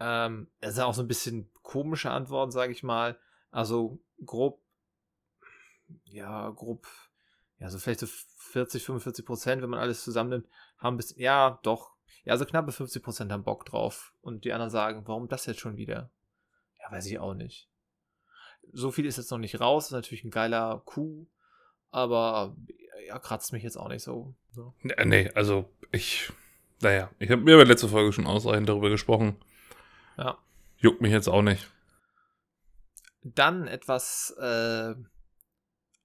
Ähm, 0.00 0.48
es 0.60 0.74
sind 0.74 0.84
auch 0.84 0.94
so 0.94 1.02
ein 1.02 1.08
bisschen 1.08 1.50
komische 1.62 2.10
Antworten, 2.10 2.52
sage 2.52 2.72
ich 2.72 2.82
mal. 2.82 3.18
Also 3.50 3.98
grob, 4.24 4.62
ja, 6.04 6.50
grob, 6.50 6.86
ja, 7.58 7.68
so 7.68 7.78
vielleicht 7.78 8.00
so 8.00 8.06
40, 8.06 8.84
45 8.84 9.24
Prozent, 9.24 9.62
wenn 9.62 9.70
man 9.70 9.80
alles 9.80 10.04
zusammennimmt, 10.04 10.48
haben 10.78 10.96
bis, 10.96 11.16
ja, 11.16 11.58
doch, 11.62 11.96
ja, 12.24 12.36
so 12.36 12.44
knappe 12.44 12.72
50 12.72 13.02
Prozent 13.02 13.32
haben 13.32 13.44
Bock 13.44 13.64
drauf. 13.64 14.14
Und 14.20 14.44
die 14.44 14.52
anderen 14.52 14.70
sagen, 14.70 15.02
warum 15.06 15.28
das 15.28 15.46
jetzt 15.46 15.60
schon 15.60 15.76
wieder? 15.76 16.10
Ja, 16.78 16.92
weiß 16.92 17.06
ich 17.06 17.18
auch 17.18 17.34
nicht. 17.34 17.68
So 18.72 18.90
viel 18.90 19.06
ist 19.06 19.16
jetzt 19.16 19.30
noch 19.30 19.38
nicht 19.38 19.60
raus, 19.60 19.86
ist 19.86 19.92
natürlich 19.92 20.24
ein 20.24 20.30
geiler 20.30 20.82
Coup, 20.84 21.26
aber 21.90 22.56
ja, 23.08 23.18
kratzt 23.18 23.52
mich 23.52 23.62
jetzt 23.62 23.76
auch 23.76 23.88
nicht 23.88 24.02
so. 24.02 24.34
so. 24.52 24.74
Ja, 24.82 25.04
nee, 25.04 25.30
also 25.34 25.70
ich, 25.92 26.30
naja, 26.80 27.10
ich 27.18 27.30
habe 27.30 27.42
mir 27.42 27.56
bei 27.56 27.64
der 27.64 27.72
letzten 27.72 27.88
Folge 27.88 28.12
schon 28.12 28.26
ausreichend 28.26 28.68
darüber 28.68 28.90
gesprochen. 28.90 29.36
Ja. 30.16 30.38
Juckt 30.78 31.00
mich 31.00 31.12
jetzt 31.12 31.28
auch 31.28 31.42
nicht. 31.42 31.70
Dann 33.22 33.66
etwas 33.66 34.30
äh, 34.40 34.94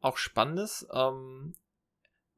auch 0.02 0.18
Spannendes. 0.18 0.88
Ähm, 0.94 1.54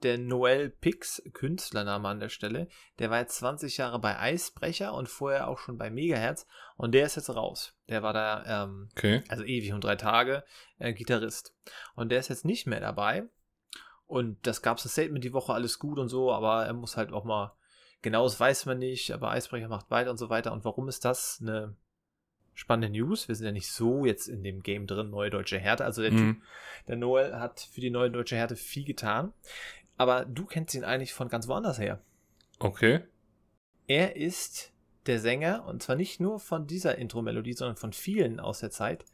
der 0.04 0.18
Noel 0.18 0.70
Pix, 0.70 1.24
Künstlername 1.34 2.08
an 2.10 2.20
der 2.20 2.30
Stelle, 2.30 2.68
der 3.00 3.10
war 3.10 3.20
jetzt 3.20 3.38
20 3.38 3.78
Jahre 3.78 4.00
bei 4.00 4.20
Eisbrecher 4.20 4.94
und 4.94 5.10
vorher 5.10 5.48
auch 5.48 5.58
schon 5.58 5.78
bei 5.78 5.90
Megahertz 5.90 6.46
und 6.78 6.92
der 6.92 7.06
ist 7.06 7.16
jetzt 7.16 7.30
raus. 7.30 7.76
Der 7.90 8.04
war 8.04 8.14
da, 8.14 8.66
ähm, 8.66 8.90
Okay. 8.96 9.24
also 9.30 9.44
ewig 9.44 9.74
und 9.74 9.84
drei 9.84 9.96
Tage, 9.96 10.44
äh, 10.78 10.94
Gitarrist. 10.94 11.56
Und 11.96 12.10
der 12.10 12.20
ist 12.20 12.28
jetzt 12.28 12.46
nicht 12.46 12.68
mehr 12.68 12.82
dabei. 12.82 13.24
Und 14.08 14.38
das 14.46 14.62
gab 14.62 14.78
es 14.78 14.86
ein 14.86 14.90
Statement 14.90 15.24
die 15.24 15.34
Woche, 15.34 15.54
alles 15.54 15.80
gut 15.80 15.98
und 15.98 16.10
so, 16.10 16.32
aber 16.32 16.66
er 16.66 16.74
muss 16.74 16.96
halt 16.98 17.12
auch 17.12 17.24
mal, 17.24 17.54
genaues 18.02 18.40
weiß 18.40 18.68
man 18.68 18.78
nicht, 18.78 19.12
aber 19.12 19.32
Eisbrecher 19.32 19.68
macht 19.68 19.90
weiter 19.90 20.12
und 20.12 20.18
so 20.18 20.30
weiter. 20.30 20.54
Und 20.54 20.64
warum 20.64 20.88
ist 20.88 21.06
das 21.06 21.40
eine 21.42 21.76
spannende 22.54 22.98
News? 22.98 23.28
Wir 23.28 23.36
sind 23.36 23.48
ja 23.48 23.52
nicht 23.52 23.72
so 23.72 24.06
jetzt 24.06 24.28
in 24.28 24.44
dem 24.44 24.62
Game 24.62 24.86
drin, 24.86 25.10
neue 25.10 25.32
deutsche 25.32 25.58
Härte. 25.58 25.86
Also 25.86 26.02
der 26.04 26.12
Typ, 26.12 26.20
Mhm. 26.20 26.42
der 26.88 26.96
Noel 26.98 27.40
hat 27.40 27.60
für 27.60 27.82
die 27.82 27.90
neue 27.90 28.12
deutsche 28.12 28.36
Härte 28.36 28.56
viel 28.56 28.86
getan. 28.86 29.34
Aber 29.98 30.26
du 30.26 30.46
kennst 30.46 30.76
ihn 30.76 30.84
eigentlich 30.84 31.14
von 31.14 31.30
ganz 31.30 31.48
woanders 31.48 31.80
her. 31.80 32.00
Okay. 32.60 33.02
Er 33.88 34.16
ist 34.16 34.72
der 35.06 35.20
Sänger, 35.20 35.66
und 35.66 35.84
zwar 35.84 35.96
nicht 35.96 36.20
nur 36.20 36.40
von 36.40 36.68
dieser 36.68 36.98
Intro-Melodie, 36.98 37.54
sondern 37.54 37.78
von 37.78 37.94
vielen 37.94 38.40
aus 38.40 38.60
der 38.60 38.72
Zeit, 38.72 39.06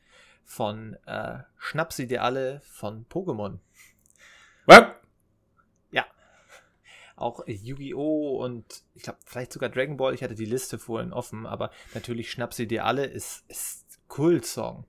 von 0.43 0.97
äh, 1.05 1.39
Schnapsideale 1.57 2.61
von 2.63 3.05
Pokémon. 3.07 3.59
Was? 4.71 4.91
Auch 7.21 7.43
Yu-Gi-Oh! 7.45 8.43
und 8.43 8.81
ich 8.95 9.03
glaube, 9.03 9.19
vielleicht 9.25 9.53
sogar 9.53 9.69
Dragon 9.69 9.95
Ball. 9.95 10.15
Ich 10.15 10.23
hatte 10.23 10.33
die 10.33 10.45
Liste 10.45 10.79
vorhin 10.79 11.13
offen, 11.13 11.45
aber 11.45 11.69
natürlich 11.93 12.31
Schnapsideale 12.31 13.05
ist, 13.05 13.43
ist 13.47 13.99
Kultsong. 14.07 14.85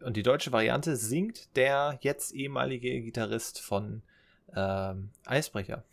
Und 0.00 0.16
die 0.16 0.22
deutsche 0.22 0.50
Variante 0.50 0.96
singt 0.96 1.54
der 1.56 1.98
jetzt 2.00 2.32
ehemalige 2.32 3.02
Gitarrist 3.02 3.60
von 3.60 4.02
ähm, 4.56 5.10
Eisbrecher. 5.26 5.84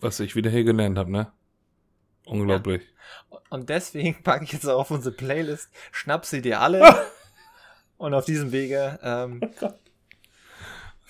Was 0.00 0.18
ich 0.18 0.34
wieder 0.34 0.50
hier 0.50 0.64
gelernt 0.64 0.98
habe, 0.98 1.12
ne? 1.12 1.32
Unglaublich. 2.26 2.82
Und 3.50 3.68
deswegen 3.68 4.20
packe 4.24 4.44
ich 4.44 4.52
jetzt 4.52 4.66
auch 4.66 4.80
auf 4.80 4.90
unsere 4.90 5.14
Playlist 5.14 5.70
Schnapsideale. 5.92 6.82
und 7.98 8.14
auf 8.14 8.24
diesem 8.24 8.50
Wege 8.50 8.98
ähm, 9.00 9.40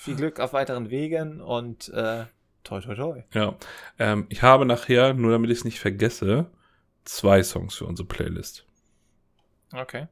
viel 0.01 0.17
Glück 0.17 0.41
auf 0.41 0.53
weiteren 0.53 0.91
Wegen 0.91 1.41
und 1.41 1.89
äh, 1.91 2.25
toi 2.65 2.81
toi 2.81 2.95
toi. 2.95 3.23
Ja. 3.35 3.57
Ähm, 3.99 4.27
ich 4.29 4.43
habe 4.43 4.65
nachher, 4.65 5.15
nur 5.15 5.31
damit 5.33 5.51
ich 5.51 5.59
es 5.59 5.65
nicht 5.65 5.81
vergesse, 5.81 6.51
zwei 7.05 7.43
Songs 7.43 7.75
für 7.75 7.87
unsere 7.87 8.07
Playlist, 8.09 8.67
Okay. 9.73 10.09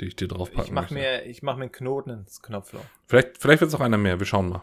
die 0.00 0.06
ich 0.06 0.16
dir 0.16 0.28
drauf 0.28 0.50
packen 0.52 0.66
Ich 0.66 0.72
mache 0.72 0.94
möchte. 0.94 1.08
mir, 1.08 1.24
ich 1.26 1.42
mach 1.42 1.56
mir 1.56 1.64
einen 1.64 1.72
Knoten 1.72 2.10
ins 2.10 2.42
Knopfloch. 2.42 2.84
Vielleicht, 3.06 3.38
vielleicht 3.38 3.60
wird 3.60 3.68
es 3.70 3.74
auch 3.74 3.80
einer 3.80 3.98
mehr. 3.98 4.18
Wir 4.18 4.26
schauen 4.26 4.48
mal. 4.48 4.62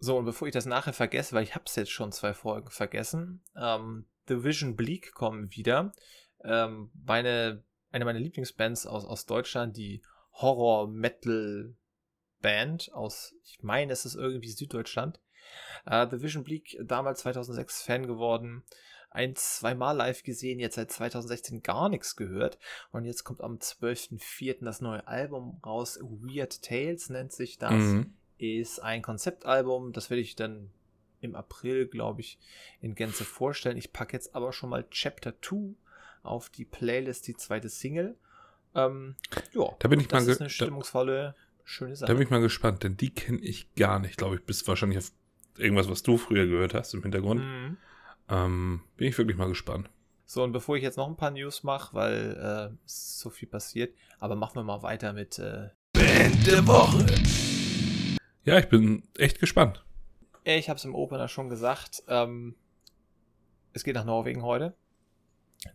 So, 0.00 0.16
und 0.18 0.24
bevor 0.24 0.48
ich 0.48 0.54
das 0.54 0.66
nachher 0.66 0.92
vergesse, 0.92 1.34
weil 1.34 1.44
ich 1.44 1.54
habe 1.54 1.64
es 1.66 1.76
jetzt 1.76 1.92
schon 1.92 2.10
zwei 2.10 2.34
Folgen 2.34 2.70
vergessen, 2.70 3.40
ähm, 3.56 4.06
The 4.28 4.42
Vision 4.42 4.74
Bleak 4.76 5.12
kommen 5.14 5.52
wieder. 5.54 5.92
Ähm, 6.44 6.90
meine, 7.06 7.62
eine 7.92 8.04
meiner 8.04 8.18
Lieblingsbands 8.18 8.86
aus, 8.86 9.04
aus 9.04 9.26
Deutschland, 9.26 9.76
die 9.76 10.02
Horror-Metal-Band 12.42 12.92
aus, 12.92 13.34
ich 13.44 13.62
meine, 13.62 13.92
es 13.92 14.04
ist 14.04 14.14
irgendwie 14.14 14.48
Süddeutschland. 14.50 15.20
Äh, 15.86 16.06
The 16.10 16.22
Vision 16.22 16.44
Bleak, 16.44 16.78
damals 16.82 17.20
2006 17.20 17.82
Fan 17.82 18.06
geworden, 18.06 18.62
ein, 19.10 19.36
zweimal 19.36 19.94
live 19.96 20.22
gesehen, 20.22 20.58
jetzt 20.58 20.76
seit 20.76 20.90
2016 20.90 21.62
gar 21.62 21.88
nichts 21.90 22.16
gehört. 22.16 22.58
Und 22.92 23.04
jetzt 23.04 23.24
kommt 23.24 23.42
am 23.42 23.56
12.04. 23.58 24.64
das 24.64 24.80
neue 24.80 25.06
Album 25.06 25.60
raus. 25.64 25.98
Weird 26.00 26.62
Tales 26.62 27.10
nennt 27.10 27.32
sich 27.32 27.58
das 27.58 27.72
Mhm. 27.72 28.14
ist 28.38 28.80
ein 28.80 29.02
Konzeptalbum. 29.02 29.92
Das 29.92 30.08
werde 30.08 30.22
ich 30.22 30.34
dann 30.34 30.70
im 31.20 31.34
April, 31.34 31.86
glaube 31.88 32.22
ich, 32.22 32.38
in 32.80 32.94
Gänze 32.94 33.24
vorstellen. 33.24 33.76
Ich 33.76 33.92
packe 33.92 34.14
jetzt 34.16 34.34
aber 34.34 34.52
schon 34.54 34.70
mal 34.70 34.88
Chapter 34.90 35.34
2 35.42 35.74
auf 36.22 36.48
die 36.48 36.64
Playlist, 36.64 37.26
die 37.28 37.36
zweite 37.36 37.68
Single. 37.68 38.16
Ähm, 38.74 39.16
ja, 39.52 39.68
Da 39.78 39.88
bin 39.88 40.00
ich 40.00 40.08
das 40.08 40.24
mal 40.24 40.30
ist 40.32 40.40
eine 40.40 40.48
stimmungsvolle, 40.48 41.34
schöne 41.64 41.96
Sache. 41.96 42.08
Da 42.08 42.14
bin 42.14 42.22
ich 42.22 42.30
mal 42.30 42.40
gespannt, 42.40 42.82
denn 42.82 42.96
die 42.96 43.10
kenne 43.10 43.38
ich 43.38 43.74
gar 43.74 43.98
nicht, 43.98 44.16
glaube 44.16 44.36
ich, 44.36 44.44
bis 44.44 44.66
wahrscheinlich 44.66 44.98
auf 44.98 45.12
irgendwas, 45.58 45.88
was 45.88 46.02
du 46.02 46.16
früher 46.16 46.46
gehört 46.46 46.74
hast 46.74 46.94
im 46.94 47.02
Hintergrund. 47.02 47.42
Mhm. 47.42 47.76
Ähm, 48.28 48.80
bin 48.96 49.08
ich 49.08 49.18
wirklich 49.18 49.36
mal 49.36 49.48
gespannt. 49.48 49.90
So, 50.24 50.42
und 50.42 50.52
bevor 50.52 50.76
ich 50.76 50.82
jetzt 50.82 50.96
noch 50.96 51.08
ein 51.08 51.16
paar 51.16 51.30
News 51.30 51.62
mache, 51.62 51.94
weil 51.94 52.70
äh, 52.72 52.86
ist 52.86 53.18
so 53.18 53.28
viel 53.28 53.48
passiert, 53.48 53.94
aber 54.18 54.34
machen 54.34 54.54
wir 54.54 54.62
mal 54.62 54.82
weiter 54.82 55.12
mit 55.12 55.38
äh, 55.38 55.68
Band 55.92 56.46
der 56.46 56.66
Woche. 56.66 57.04
Ja, 58.44 58.58
ich 58.58 58.68
bin 58.68 59.02
echt 59.18 59.40
gespannt. 59.40 59.84
Ich 60.44 60.68
habe 60.68 60.78
es 60.78 60.84
im 60.84 60.94
Opener 60.94 61.28
schon 61.28 61.48
gesagt. 61.48 62.02
Ähm, 62.08 62.54
es 63.72 63.84
geht 63.84 63.94
nach 63.94 64.04
Norwegen 64.04 64.42
heute. 64.42 64.74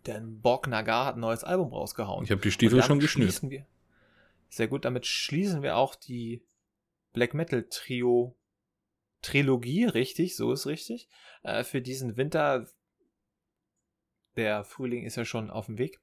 Denn 0.06 0.41
Borg 0.41 0.67
Nagar 0.67 1.06
hat 1.06 1.15
ein 1.15 1.21
neues 1.21 1.43
Album 1.43 1.71
rausgehauen. 1.71 2.23
Ich 2.23 2.32
habe 2.32 2.41
die 2.41 2.52
Stiefel 2.52 2.84
schon 2.84 3.00
geschnürt. 3.00 3.41
Wir, 3.43 3.65
sehr 4.49 4.67
gut, 4.67 4.86
damit 4.86 5.05
schließen 5.05 5.62
wir 5.62 5.77
auch 5.77 5.95
die 5.95 6.43
Black 7.13 7.33
Metal 7.33 7.67
Trio 7.69 8.38
Trilogie, 9.21 9.86
richtig, 9.86 10.36
so 10.36 10.51
ist 10.51 10.67
richtig, 10.67 11.10
äh, 11.43 11.63
für 11.63 11.81
diesen 11.81 12.17
Winter. 12.17 12.67
Der 14.36 14.63
Frühling 14.63 15.03
ist 15.03 15.17
ja 15.17 15.25
schon 15.25 15.49
auf 15.49 15.65
dem 15.65 15.77
Weg. 15.77 15.99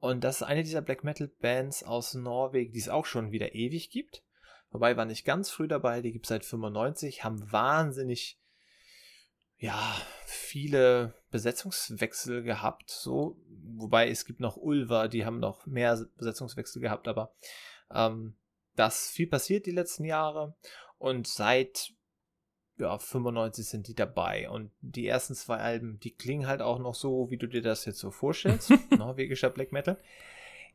Und 0.00 0.24
das 0.24 0.36
ist 0.36 0.42
eine 0.42 0.64
dieser 0.64 0.82
Black 0.82 1.04
Metal 1.04 1.28
Bands 1.40 1.82
aus 1.84 2.14
Norwegen, 2.14 2.72
die 2.72 2.80
es 2.80 2.88
auch 2.88 3.06
schon 3.06 3.32
wieder 3.32 3.54
ewig 3.54 3.90
gibt. 3.90 4.22
Wobei 4.70 4.96
war 4.96 5.04
nicht 5.04 5.24
ganz 5.24 5.50
früh 5.50 5.68
dabei, 5.68 6.02
die 6.02 6.12
gibt 6.12 6.26
es 6.26 6.30
seit 6.30 6.44
95, 6.44 7.22
haben 7.22 7.50
wahnsinnig, 7.52 8.38
ja, 9.58 9.96
viele 10.26 11.14
Besetzungswechsel 11.30 12.42
gehabt, 12.42 12.90
so. 12.90 13.36
Wobei 13.76 14.08
es 14.08 14.24
gibt 14.24 14.40
noch 14.40 14.56
Ulver, 14.56 15.08
die 15.08 15.24
haben 15.24 15.40
noch 15.40 15.66
mehr 15.66 16.06
Besetzungswechsel 16.16 16.80
gehabt, 16.80 17.08
aber 17.08 17.34
ähm, 17.92 18.36
das 18.76 19.08
viel 19.08 19.26
passiert 19.26 19.66
die 19.66 19.72
letzten 19.72 20.04
Jahre 20.04 20.54
und 20.98 21.26
seit 21.26 21.92
ja, 22.76 22.98
95 22.98 23.66
sind 23.66 23.88
die 23.88 23.94
dabei 23.94 24.48
und 24.50 24.72
die 24.80 25.06
ersten 25.06 25.34
zwei 25.34 25.58
Alben, 25.58 26.00
die 26.00 26.14
klingen 26.14 26.46
halt 26.46 26.60
auch 26.60 26.78
noch 26.78 26.94
so, 26.94 27.30
wie 27.30 27.36
du 27.36 27.46
dir 27.46 27.62
das 27.62 27.84
jetzt 27.84 27.98
so 27.98 28.10
vorstellst, 28.10 28.72
norwegischer 28.90 29.50
Black 29.50 29.72
Metal. 29.72 30.00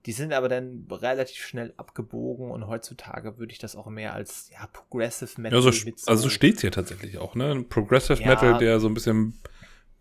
Die 0.05 0.13
sind 0.13 0.31
aber 0.31 0.47
dann 0.47 0.87
relativ 0.89 1.45
schnell 1.45 1.73
abgebogen 1.75 2.51
und 2.51 2.67
heutzutage 2.67 3.37
würde 3.37 3.51
ich 3.51 3.59
das 3.59 3.75
auch 3.75 3.87
mehr 3.87 4.13
als 4.13 4.49
ja, 4.51 4.65
Progressive 4.67 5.41
Metal 5.41 5.61
Ja, 5.61 5.71
so, 5.71 5.91
also 6.07 6.23
so 6.23 6.29
steht 6.29 6.55
es 6.55 6.61
hier 6.61 6.71
tatsächlich 6.71 7.17
auch, 7.17 7.35
ne? 7.35 7.65
Progressive 7.67 8.21
Ja. 8.21 8.27
Metal, 8.27 8.57
der 8.59 8.79
so 8.79 8.87
ein 8.87 8.93
bisschen 8.93 9.41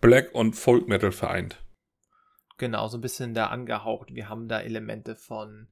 Black 0.00 0.34
und 0.34 0.54
Folk 0.54 0.86
Metal 0.86 1.10
vereint. 1.10 1.62
Genau, 2.58 2.86
so 2.88 2.98
ein 2.98 3.00
bisschen 3.00 3.34
da 3.34 3.46
angehaucht. 3.46 4.14
Wir 4.14 4.28
haben 4.28 4.48
da 4.48 4.60
Elemente 4.60 5.16
von, 5.16 5.68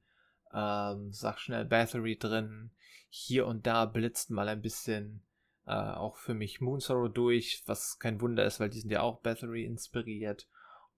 ähm, 0.53 1.11
sag 1.11 1.39
schnell, 1.39 1.65
Bathory 1.65 2.17
drin. 2.17 2.71
Hier 3.09 3.47
und 3.47 3.65
da 3.65 3.85
blitzt 3.85 4.29
mal 4.29 4.49
ein 4.49 4.61
bisschen 4.61 5.23
äh, 5.65 5.71
auch 5.71 6.17
für 6.17 6.33
mich 6.33 6.61
Moon 6.61 6.79
Sorrow 6.79 7.11
durch, 7.11 7.63
was 7.65 7.99
kein 7.99 8.21
Wunder 8.21 8.45
ist, 8.45 8.59
weil 8.59 8.69
die 8.69 8.79
sind 8.79 8.89
ja 8.91 9.01
auch 9.01 9.19
Bathory 9.19 9.65
inspiriert. 9.65 10.47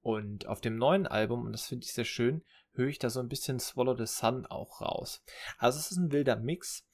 Und 0.01 0.47
auf 0.47 0.61
dem 0.61 0.77
neuen 0.77 1.07
Album, 1.07 1.45
und 1.45 1.51
das 1.51 1.67
finde 1.67 1.85
ich 1.85 1.93
sehr 1.93 2.05
schön, 2.05 2.43
höre 2.73 2.87
ich 2.87 2.99
da 2.99 3.09
so 3.09 3.19
ein 3.19 3.29
bisschen 3.29 3.59
Swallow 3.59 3.95
the 3.95 4.05
Sun 4.05 4.45
auch 4.45 4.81
raus. 4.81 5.23
Also 5.57 5.79
es 5.79 5.91
ist 5.91 5.97
ein 5.97 6.11
wilder 6.11 6.37
Mix. 6.37 6.85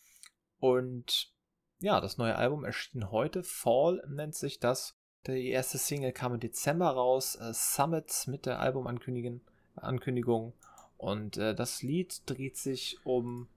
Und 0.59 1.31
ja, 1.79 2.01
das 2.01 2.17
neue 2.17 2.35
Album 2.35 2.63
erschien 2.63 3.11
heute. 3.11 3.43
Fall 3.43 4.03
nennt 4.07 4.35
sich 4.35 4.59
das. 4.59 4.97
Die 5.27 5.49
erste 5.49 5.77
Single 5.77 6.13
kam 6.13 6.33
im 6.33 6.39
Dezember 6.39 6.89
raus, 6.89 7.35
äh, 7.35 7.53
Summits 7.53 8.27
mit 8.27 8.45
der 8.45 8.59
Albumankündigung. 8.59 9.41
Ankündigung. 9.75 10.53
Und 10.97 11.37
äh, 11.37 11.53
das 11.53 11.81
Lied 11.81 12.21
dreht 12.25 12.57
sich 12.57 12.97
um 13.03 13.47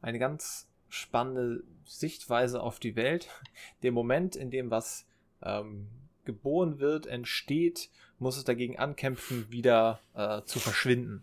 eine 0.00 0.18
ganz 0.18 0.68
spannende 0.88 1.64
Sichtweise 1.86 2.62
auf 2.62 2.78
die 2.78 2.96
Welt. 2.96 3.28
Der 3.82 3.92
Moment, 3.92 4.36
in 4.36 4.50
dem 4.50 4.70
was 4.70 5.06
ähm, 5.42 5.88
geboren 6.24 6.78
wird, 6.78 7.06
entsteht, 7.06 7.90
muss 8.22 8.36
es 8.36 8.44
dagegen 8.44 8.78
ankämpfen, 8.78 9.50
wieder 9.50 10.00
äh, 10.14 10.42
zu 10.42 10.58
verschwinden. 10.58 11.22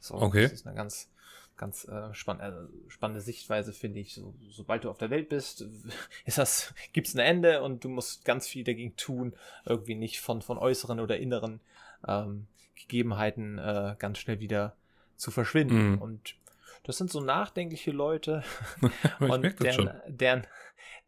So, 0.00 0.14
Okay. 0.14 0.44
Das 0.44 0.52
ist 0.52 0.66
eine 0.66 0.76
ganz, 0.76 1.08
ganz 1.56 1.86
äh, 1.86 2.12
spann 2.14 2.40
äh, 2.40 2.52
spannende 2.88 3.20
Sichtweise, 3.20 3.72
finde 3.72 4.00
ich. 4.00 4.14
So, 4.14 4.34
sobald 4.50 4.84
du 4.84 4.90
auf 4.90 4.98
der 4.98 5.10
Welt 5.10 5.28
bist, 5.28 5.64
ist 6.24 6.38
das, 6.38 6.74
gibt 6.92 7.08
es 7.08 7.14
ein 7.14 7.20
Ende 7.20 7.62
und 7.62 7.84
du 7.84 7.88
musst 7.88 8.24
ganz 8.24 8.48
viel 8.48 8.64
dagegen 8.64 8.96
tun, 8.96 9.34
irgendwie 9.64 9.94
nicht 9.94 10.20
von, 10.20 10.42
von 10.42 10.58
äußeren 10.58 11.00
oder 11.00 11.18
inneren 11.18 11.60
ähm, 12.06 12.46
Gegebenheiten 12.74 13.58
äh, 13.58 13.96
ganz 13.98 14.18
schnell 14.18 14.40
wieder 14.40 14.74
zu 15.16 15.30
verschwinden. 15.30 15.92
Mhm. 15.92 15.98
Und 15.98 16.36
das 16.84 16.96
sind 16.96 17.10
so 17.10 17.20
nachdenkliche 17.20 17.90
Leute, 17.90 18.42
und 19.20 19.60
deren, 19.60 19.90
deren, 20.06 20.46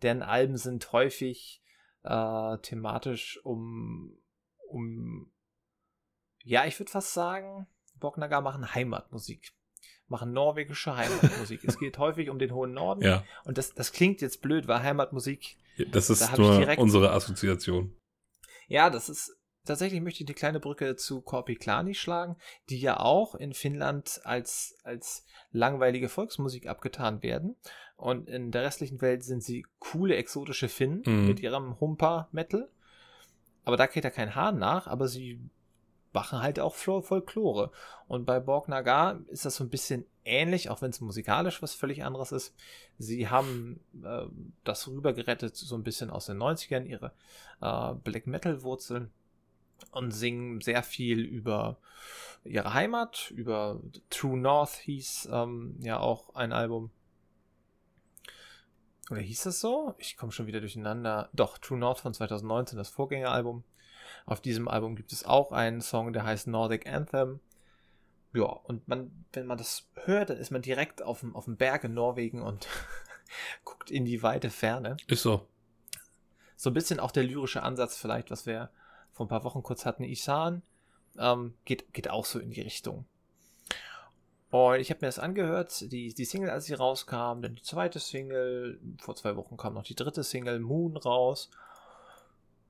deren 0.03 0.23
Alben 0.23 0.57
sind 0.57 0.93
häufig 0.93 1.61
äh, 2.03 2.59
thematisch 2.59 3.41
um, 3.45 4.13
um, 4.71 5.31
ja, 6.45 6.65
ich 6.67 6.79
würde 6.79 6.91
fast 6.91 7.13
sagen, 7.15 7.67
Bognagar 7.99 8.41
machen 8.41 8.75
Heimatmusik. 8.75 9.53
Machen 10.09 10.33
norwegische 10.33 10.97
Heimatmusik. 10.97 11.63
es 11.65 11.79
geht 11.79 11.99
häufig 11.99 12.31
um 12.31 12.39
den 12.39 12.53
hohen 12.53 12.73
Norden. 12.73 13.03
Ja, 13.03 13.25
Und 13.45 13.59
das, 13.59 13.75
das 13.75 13.93
klingt 13.93 14.21
jetzt 14.21 14.43
blöd, 14.43 14.67
weil 14.67 14.83
Heimatmusik, 14.83 15.57
das 15.93 16.09
Da 16.09 16.15
ist 16.15 16.33
ich 16.33 16.39
nur 16.39 16.59
direkt- 16.59 16.81
unsere 16.83 17.13
Assoziation. 17.13 17.95
ja, 18.67 18.91
das 18.91 19.09
ist, 19.09 19.37
tatsächlich 19.65 20.01
möchte 20.01 20.23
ich 20.23 20.27
die 20.27 20.35
kleine 20.35 20.59
Brücke 20.59 20.97
zu 20.97 21.21
Korpiklani 21.21 21.95
schlagen, 21.95 22.37
die 22.71 22.81
ja 22.81 22.99
auch 22.99 23.35
in 23.37 23.55
Finnland 23.55 24.21
als, 24.25 24.77
als 24.83 25.25
langweilige 25.53 26.09
Volksmusik 26.09 26.67
abgetan 26.67 27.23
werden. 27.23 27.57
Und 27.97 28.29
in 28.29 28.51
der 28.51 28.63
restlichen 28.63 29.01
Welt 29.03 29.23
sind 29.23 29.43
sie 29.45 29.65
coole, 29.79 30.17
exotische 30.17 30.69
Finnen 30.69 31.03
Mhm. 31.07 31.27
mit 31.29 31.41
ihrem 31.41 31.79
Humper-Metal. 31.79 32.69
Aber 33.65 33.77
da 33.77 33.87
geht 33.87 34.05
ja 34.05 34.11
kein 34.11 34.35
Hahn 34.35 34.59
nach, 34.59 34.87
aber 34.87 35.09
sie 35.09 35.41
machen 36.13 36.43
halt 36.43 36.59
auch 36.59 36.75
Fol- 36.75 37.03
Folklore. 37.03 37.71
Und 38.09 38.25
bei 38.25 38.41
Borg 38.41 38.69
Nagar 38.69 39.21
ist 39.29 39.45
das 39.45 39.57
so 39.57 39.65
ein 39.65 39.71
bisschen 39.71 40.05
ähnlich, 40.25 40.69
auch 40.71 40.83
wenn 40.83 40.91
es 40.91 41.01
musikalisch 41.01 41.63
was 41.63 41.75
völlig 41.75 42.05
anderes 42.05 42.33
ist. 42.33 42.55
Sie 42.99 43.29
haben 43.29 43.81
äh, 44.03 44.27
das 44.65 44.89
rübergerettet, 44.89 45.57
so 45.57 45.77
ein 45.77 45.83
bisschen 45.85 46.11
aus 46.11 46.27
den 46.27 46.39
90ern, 46.39 46.85
ihre 46.85 47.13
äh, 47.61 47.95
Black 48.03 48.27
Metal-Wurzeln 48.27 49.11
und 49.93 50.11
singen 50.11 50.61
sehr 50.61 50.83
viel 50.83 51.21
über 51.21 51.77
ihre 52.45 52.75
Heimat, 52.75 53.31
über 53.31 53.81
True 54.09 54.39
North 54.39 54.75
hieß 54.77 55.29
ähm, 55.33 55.77
ja 55.81 55.99
auch 56.01 56.35
ein 56.35 56.53
Album. 56.53 56.91
Oder 59.11 59.21
hieß 59.21 59.43
das 59.43 59.61
so? 59.61 59.95
Ich 59.99 60.17
komme 60.17 60.33
schon 60.33 60.47
wieder 60.47 60.61
durcheinander. 60.61 61.29
Doch, 61.33 61.59
True 61.59 61.79
North 61.79 62.01
von 62.01 62.15
2019, 62.15 62.79
das 62.79 62.91
Vorgängeralbum. 62.91 63.65
Auf 64.25 64.41
diesem 64.41 64.69
Album 64.69 64.95
gibt 64.95 65.13
es 65.13 65.25
auch 65.25 65.51
einen 65.51 65.81
Song, 65.81 66.13
der 66.13 66.25
heißt 66.25 66.47
Nordic 66.47 66.87
Anthem. 66.87 67.41
Ja, 68.33 68.45
und 68.45 68.87
man, 68.87 69.11
wenn 69.33 69.47
man 69.47 69.59
das 69.59 69.89
hört, 70.05 70.31
dann 70.31 70.37
ist 70.37 70.53
man 70.53 70.63
direkt 70.63 71.03
auf 71.03 71.21
dem, 71.21 71.35
auf 71.35 71.47
dem 71.47 71.57
Berg 71.57 71.83
in 71.83 71.95
Norwegen 71.95 72.43
und 72.43 72.69
guckt 73.65 73.91
in 73.91 74.05
die 74.05 74.23
weite 74.23 74.51
Ferne. 74.51 74.97
Ist 75.09 75.23
so. 75.23 75.49
So 76.55 76.71
ein 76.71 76.75
bisschen 76.75 77.01
auch 77.01 77.11
der 77.11 77.25
lyrische 77.25 77.63
Ansatz 77.63 77.97
vielleicht, 77.97 78.31
was 78.31 78.47
wir 78.47 78.71
vor 79.13 79.27
ein 79.27 79.31
paar 79.31 79.45
Wochen 79.45 79.63
kurz 79.63 79.85
hatten, 79.85 80.05
Isan, 80.05 80.63
ähm, 81.19 81.55
geht, 81.65 81.93
geht 81.93 82.09
auch 82.09 82.25
so 82.25 82.39
in 82.39 82.51
die 82.51 82.61
Richtung. 82.61 83.07
Und 84.51 84.81
ich 84.81 84.91
habe 84.91 84.99
mir 85.03 85.09
das 85.09 85.19
angehört, 85.21 85.93
die, 85.93 86.13
die 86.13 86.25
Single, 86.25 86.51
als 86.51 86.65
sie 86.65 86.75
rauskam, 86.75 87.41
dann 87.41 87.55
die 87.55 87.63
zweite 87.63 88.01
Single, 88.01 88.81
vor 89.01 89.15
zwei 89.15 89.37
Wochen 89.37 89.57
kam 89.57 89.75
noch 89.75 89.85
die 89.85 89.95
dritte 89.95 90.25
Single, 90.25 90.59
Moon, 90.59 90.97
raus. 90.97 91.51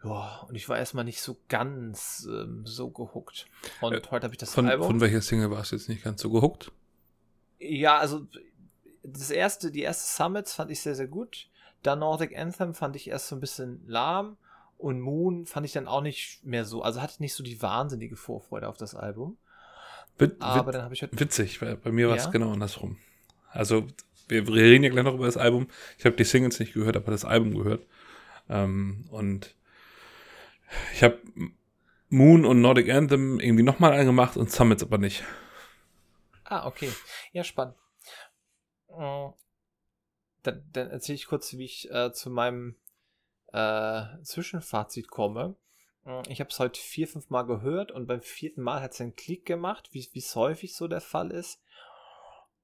Ja, 0.04 0.44
und 0.48 0.54
ich 0.54 0.68
war 0.68 0.78
erstmal 0.78 1.04
nicht 1.04 1.22
so 1.22 1.36
ganz 1.48 2.26
ähm, 2.30 2.62
so 2.66 2.90
gehuckt. 2.90 3.46
Und 3.80 3.94
Äh, 3.94 4.02
heute 4.10 4.24
habe 4.24 4.34
ich 4.34 4.38
das 4.38 4.52
Von, 4.54 4.68
Album. 4.68 4.86
von 4.86 5.00
welcher 5.00 5.22
Single 5.22 5.50
warst 5.50 5.72
du 5.72 5.76
jetzt 5.76 5.88
nicht 5.88 6.02
ganz 6.04 6.20
so 6.22 6.30
gehuckt? 6.30 6.70
Ja, 7.58 7.98
also 7.98 8.26
das 9.02 9.30
erste, 9.30 9.70
die 9.70 9.82
erste 9.82 10.22
Summits 10.22 10.54
fand 10.54 10.70
ich 10.70 10.80
sehr, 10.80 10.94
sehr 10.94 11.08
gut. 11.08 11.48
Dann 11.82 12.00
Nordic 12.00 12.38
Anthem 12.38 12.74
fand 12.74 12.96
ich 12.96 13.08
erst 13.08 13.28
so 13.28 13.36
ein 13.36 13.40
bisschen 13.40 13.82
lahm. 13.86 14.36
Und 14.76 15.00
Moon 15.00 15.44
fand 15.44 15.66
ich 15.66 15.72
dann 15.72 15.86
auch 15.88 16.00
nicht 16.00 16.44
mehr 16.44 16.64
so. 16.64 16.82
Also 16.82 17.02
hatte 17.02 17.12
ich 17.14 17.20
nicht 17.20 17.34
so 17.34 17.42
die 17.42 17.60
wahnsinnige 17.60 18.16
Vorfreude 18.16 18.68
auf 18.68 18.78
das 18.78 18.94
Album. 18.94 19.36
Wit 20.20 20.36
Aber 20.40 20.72
dann 20.72 20.82
habe 20.82 20.94
ich 20.94 21.02
heute. 21.02 21.18
witzig, 21.18 21.60
weil 21.62 21.76
bei 21.76 21.90
mir 21.90 22.08
war 22.08 22.16
es 22.16 22.24
Ja? 22.24 22.30
genau 22.30 22.52
andersrum. 22.52 22.98
Also, 23.50 23.86
wir 24.28 24.46
reden 24.48 24.84
ja 24.84 24.90
gleich 24.90 25.04
noch 25.04 25.14
über 25.14 25.26
das 25.26 25.36
Album. 25.36 25.66
Ich 25.98 26.04
habe 26.04 26.16
die 26.16 26.24
Singles 26.24 26.60
nicht 26.60 26.74
gehört, 26.74 26.96
aber 26.96 27.10
das 27.10 27.24
Album 27.24 27.54
gehört. 27.56 27.86
Ähm, 28.48 29.06
und 29.10 29.54
ich 30.94 31.02
habe 31.02 31.18
Moon 32.08 32.44
und 32.44 32.60
Nordic 32.60 32.90
Anthem 32.90 33.40
irgendwie 33.40 33.62
nochmal 33.64 33.92
angemacht 33.92 34.36
und 34.36 34.50
Summits 34.50 34.82
aber 34.82 34.98
nicht. 34.98 35.24
Ah, 36.44 36.66
okay. 36.66 36.90
Ja, 37.32 37.42
spannend. 37.44 37.74
Äh, 38.88 39.28
Dann, 40.42 40.64
dann 40.72 40.90
erzähle 40.90 41.16
ich 41.16 41.26
kurz, 41.26 41.52
wie 41.52 41.64
ich 41.64 41.90
äh, 41.90 42.12
zu 42.12 42.30
meinem 42.30 42.76
äh, 43.52 44.02
Zwischenfazit 44.22 45.08
komme. 45.08 45.54
Hm, 46.10 46.22
ich 46.28 46.40
habe 46.40 46.50
es 46.50 46.58
heute 46.58 46.80
vier, 46.80 47.06
fünf 47.08 47.30
Mal 47.30 47.42
gehört 47.42 47.92
und 47.92 48.06
beim 48.06 48.20
vierten 48.20 48.62
Mal 48.62 48.80
hat 48.80 48.92
es 48.92 49.00
einen 49.00 49.16
Klick 49.16 49.46
gemacht, 49.46 49.90
wie 49.92 50.08
es 50.14 50.36
häufig 50.36 50.74
so 50.74 50.88
der 50.88 51.00
Fall 51.00 51.30
ist. 51.30 51.62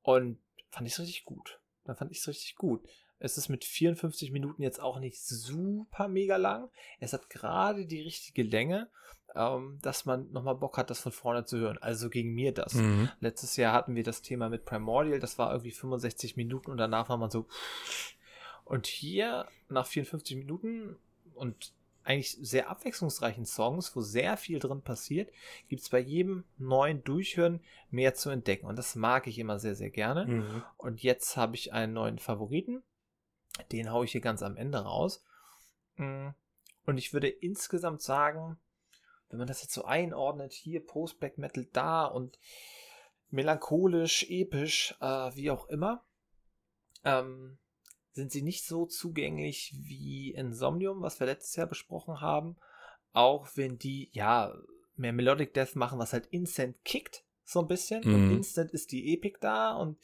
Und 0.03 0.39
fand 0.71 0.87
ich 0.87 0.95
es 0.95 1.01
richtig 1.01 1.25
gut. 1.25 1.61
Dann 1.85 1.97
fand 1.97 2.11
ich 2.11 2.19
es 2.19 2.29
richtig 2.29 2.57
gut. 2.57 2.87
Es 3.19 3.39
ist 3.39 3.49
mit 3.49 3.65
54 3.65 4.31
Minuten 4.31 4.63
jetzt 4.63 4.81
auch 4.81 4.99
nicht 4.99 5.21
super 5.21 6.09
mega 6.09 6.37
lang. 6.37 6.71
Es 7.01 7.13
hat 7.13 7.31
gerade 7.31 7.87
die 7.87 8.03
richtige 8.03 8.43
Länge, 8.43 8.91
ähm, 9.35 9.79
dass 9.81 10.05
man 10.05 10.31
nochmal 10.33 10.57
Bock 10.57 10.77
hat, 10.77 10.91
das 10.91 11.01
von 11.01 11.13
vorne 11.13 11.45
zu 11.45 11.59
hören. 11.59 11.79
Also 11.79 12.11
ging 12.11 12.35
mir 12.35 12.53
das. 12.53 12.75
Mhm. 12.75 13.09
Letztes 13.21 13.57
Jahr 13.57 13.73
hatten 13.73 13.95
wir 13.95 14.03
das 14.03 14.23
Thema 14.23 14.49
mit 14.49 14.65
Primordial, 14.65 15.19
das 15.19 15.39
war 15.39 15.53
irgendwie 15.53 15.71
65 15.71 16.37
Minuten 16.37 16.71
und 16.71 16.77
danach 16.77 17.09
war 17.09 17.17
man 17.17 17.31
so. 17.31 17.47
Und 18.65 18.87
hier 18.87 19.47
nach 19.69 19.87
54 19.87 20.37
Minuten 20.37 20.97
und 21.35 21.73
eigentlich 22.07 22.38
sehr 22.40 22.71
abwechslungsreichen 22.71 23.45
Songs, 23.45 23.95
wo 23.97 24.01
sehr 24.01 24.37
viel 24.37 24.59
drin 24.59 24.83
passiert, 24.83 25.31
gibt 25.69 25.83
es 25.83 25.88
bei 25.88 25.99
jedem 25.99 26.45
neuen 26.57 27.03
Durchhören 27.05 27.61
mehr 27.90 28.14
zu 28.14 28.31
entdecken. 28.31 28.66
Und 28.66 28.77
das 28.77 28.95
mag 28.95 29.27
ich 29.27 29.38
immer 29.38 29.59
sehr, 29.59 29.75
sehr 29.75 29.90
gerne. 29.90 30.27
Mhm. 30.27 30.62
Und 30.77 31.03
jetzt 31.03 31.37
habe 31.37 31.57
ich 31.57 31.73
einen 31.73 31.92
neuen 31.92 32.19
Favoriten. 32.19 32.83
Den 33.73 33.90
haue 33.90 34.05
ich 34.05 34.12
hier 34.12 34.21
ganz 34.21 34.42
am 34.42 34.57
Ende 34.57 34.79
raus. 34.79 35.25
Mm. 35.97 36.29
Und 36.85 36.99
ich 36.99 37.12
würde 37.12 37.29
insgesamt 37.29 38.03
sagen, 38.03 38.59
wenn 39.29 39.38
man 39.38 39.49
das 39.49 39.62
jetzt 39.62 39.75
so 39.75 39.85
einordnet, 39.85 40.53
hier 40.53 40.85
Post-Black 40.85 41.38
Metal 41.38 41.66
da 41.73 42.05
und 42.05 42.38
melancholisch, 43.31 44.27
episch, 44.29 44.95
äh, 45.01 45.35
wie 45.35 45.51
auch 45.51 45.69
immer, 45.69 46.05
ähm, 47.05 47.59
sind 48.16 48.33
sie 48.33 48.42
nicht 48.42 48.66
so 48.66 48.87
zugänglich 48.87 49.74
wie 49.79 50.33
Insomnium, 50.33 51.02
was 51.02 51.20
wir 51.20 51.26
letztes 51.26 51.55
Jahr 51.55 51.66
besprochen 51.66 52.20
haben. 52.20 52.57
Auch 53.12 53.48
wenn 53.55 53.79
die, 53.79 54.11
ja, 54.12 54.55
mehr 54.96 55.12
Melodic 55.12 55.55
Death 55.55 55.76
machen, 55.76 55.98
was 55.98 56.12
halt 56.12 56.26
instant 56.26 56.76
kickt, 56.85 57.24
so 57.44 57.61
ein 57.61 57.68
bisschen. 57.68 58.02
Mhm. 58.05 58.14
Und 58.14 58.37
instant 58.38 58.72
ist 58.72 58.90
die 58.90 59.12
Epic 59.14 59.38
da 59.40 59.76
und 59.76 59.98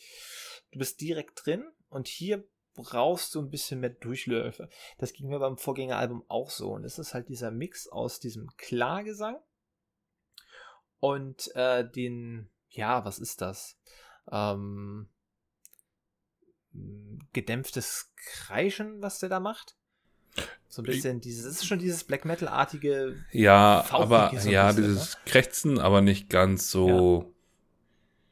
du 0.70 0.78
bist 0.78 1.00
direkt 1.00 1.44
drin. 1.44 1.64
Und 1.88 2.06
hier 2.06 2.44
brauchst 2.74 3.34
du 3.34 3.40
ein 3.40 3.50
bisschen 3.50 3.80
mehr 3.80 3.90
Durchläufe. 3.90 4.68
Das 4.98 5.14
ging 5.14 5.28
mir 5.28 5.38
beim 5.38 5.56
Vorgängeralbum 5.56 6.22
auch 6.28 6.50
so. 6.50 6.72
Und 6.72 6.84
es 6.84 6.98
ist 6.98 7.14
halt 7.14 7.28
dieser 7.30 7.50
Mix 7.50 7.88
aus 7.88 8.20
diesem 8.20 8.48
Klagesang 8.58 9.38
und 11.00 11.50
äh, 11.56 11.90
den, 11.90 12.50
ja, 12.68 13.06
was 13.06 13.18
ist 13.18 13.40
das? 13.40 13.78
Ähm, 14.30 15.08
gedämpftes 17.32 18.12
Kreischen, 18.16 19.02
was 19.02 19.18
der 19.18 19.28
da 19.28 19.40
macht. 19.40 19.76
So 20.68 20.80
ein 20.80 20.86
bisschen 20.86 21.20
dieses, 21.20 21.44
ist 21.44 21.66
schon 21.66 21.78
dieses 21.78 22.04
Black 22.04 22.24
Metal-artige. 22.24 23.16
Ja, 23.30 23.84
aber, 23.90 24.32
so 24.38 24.48
ja, 24.48 24.68
bisschen, 24.68 24.84
dieses 24.84 25.14
ne? 25.14 25.20
Krächzen, 25.26 25.78
aber 25.78 26.00
nicht 26.00 26.30
ganz 26.30 26.70
so 26.70 27.26
ja. 27.26 27.34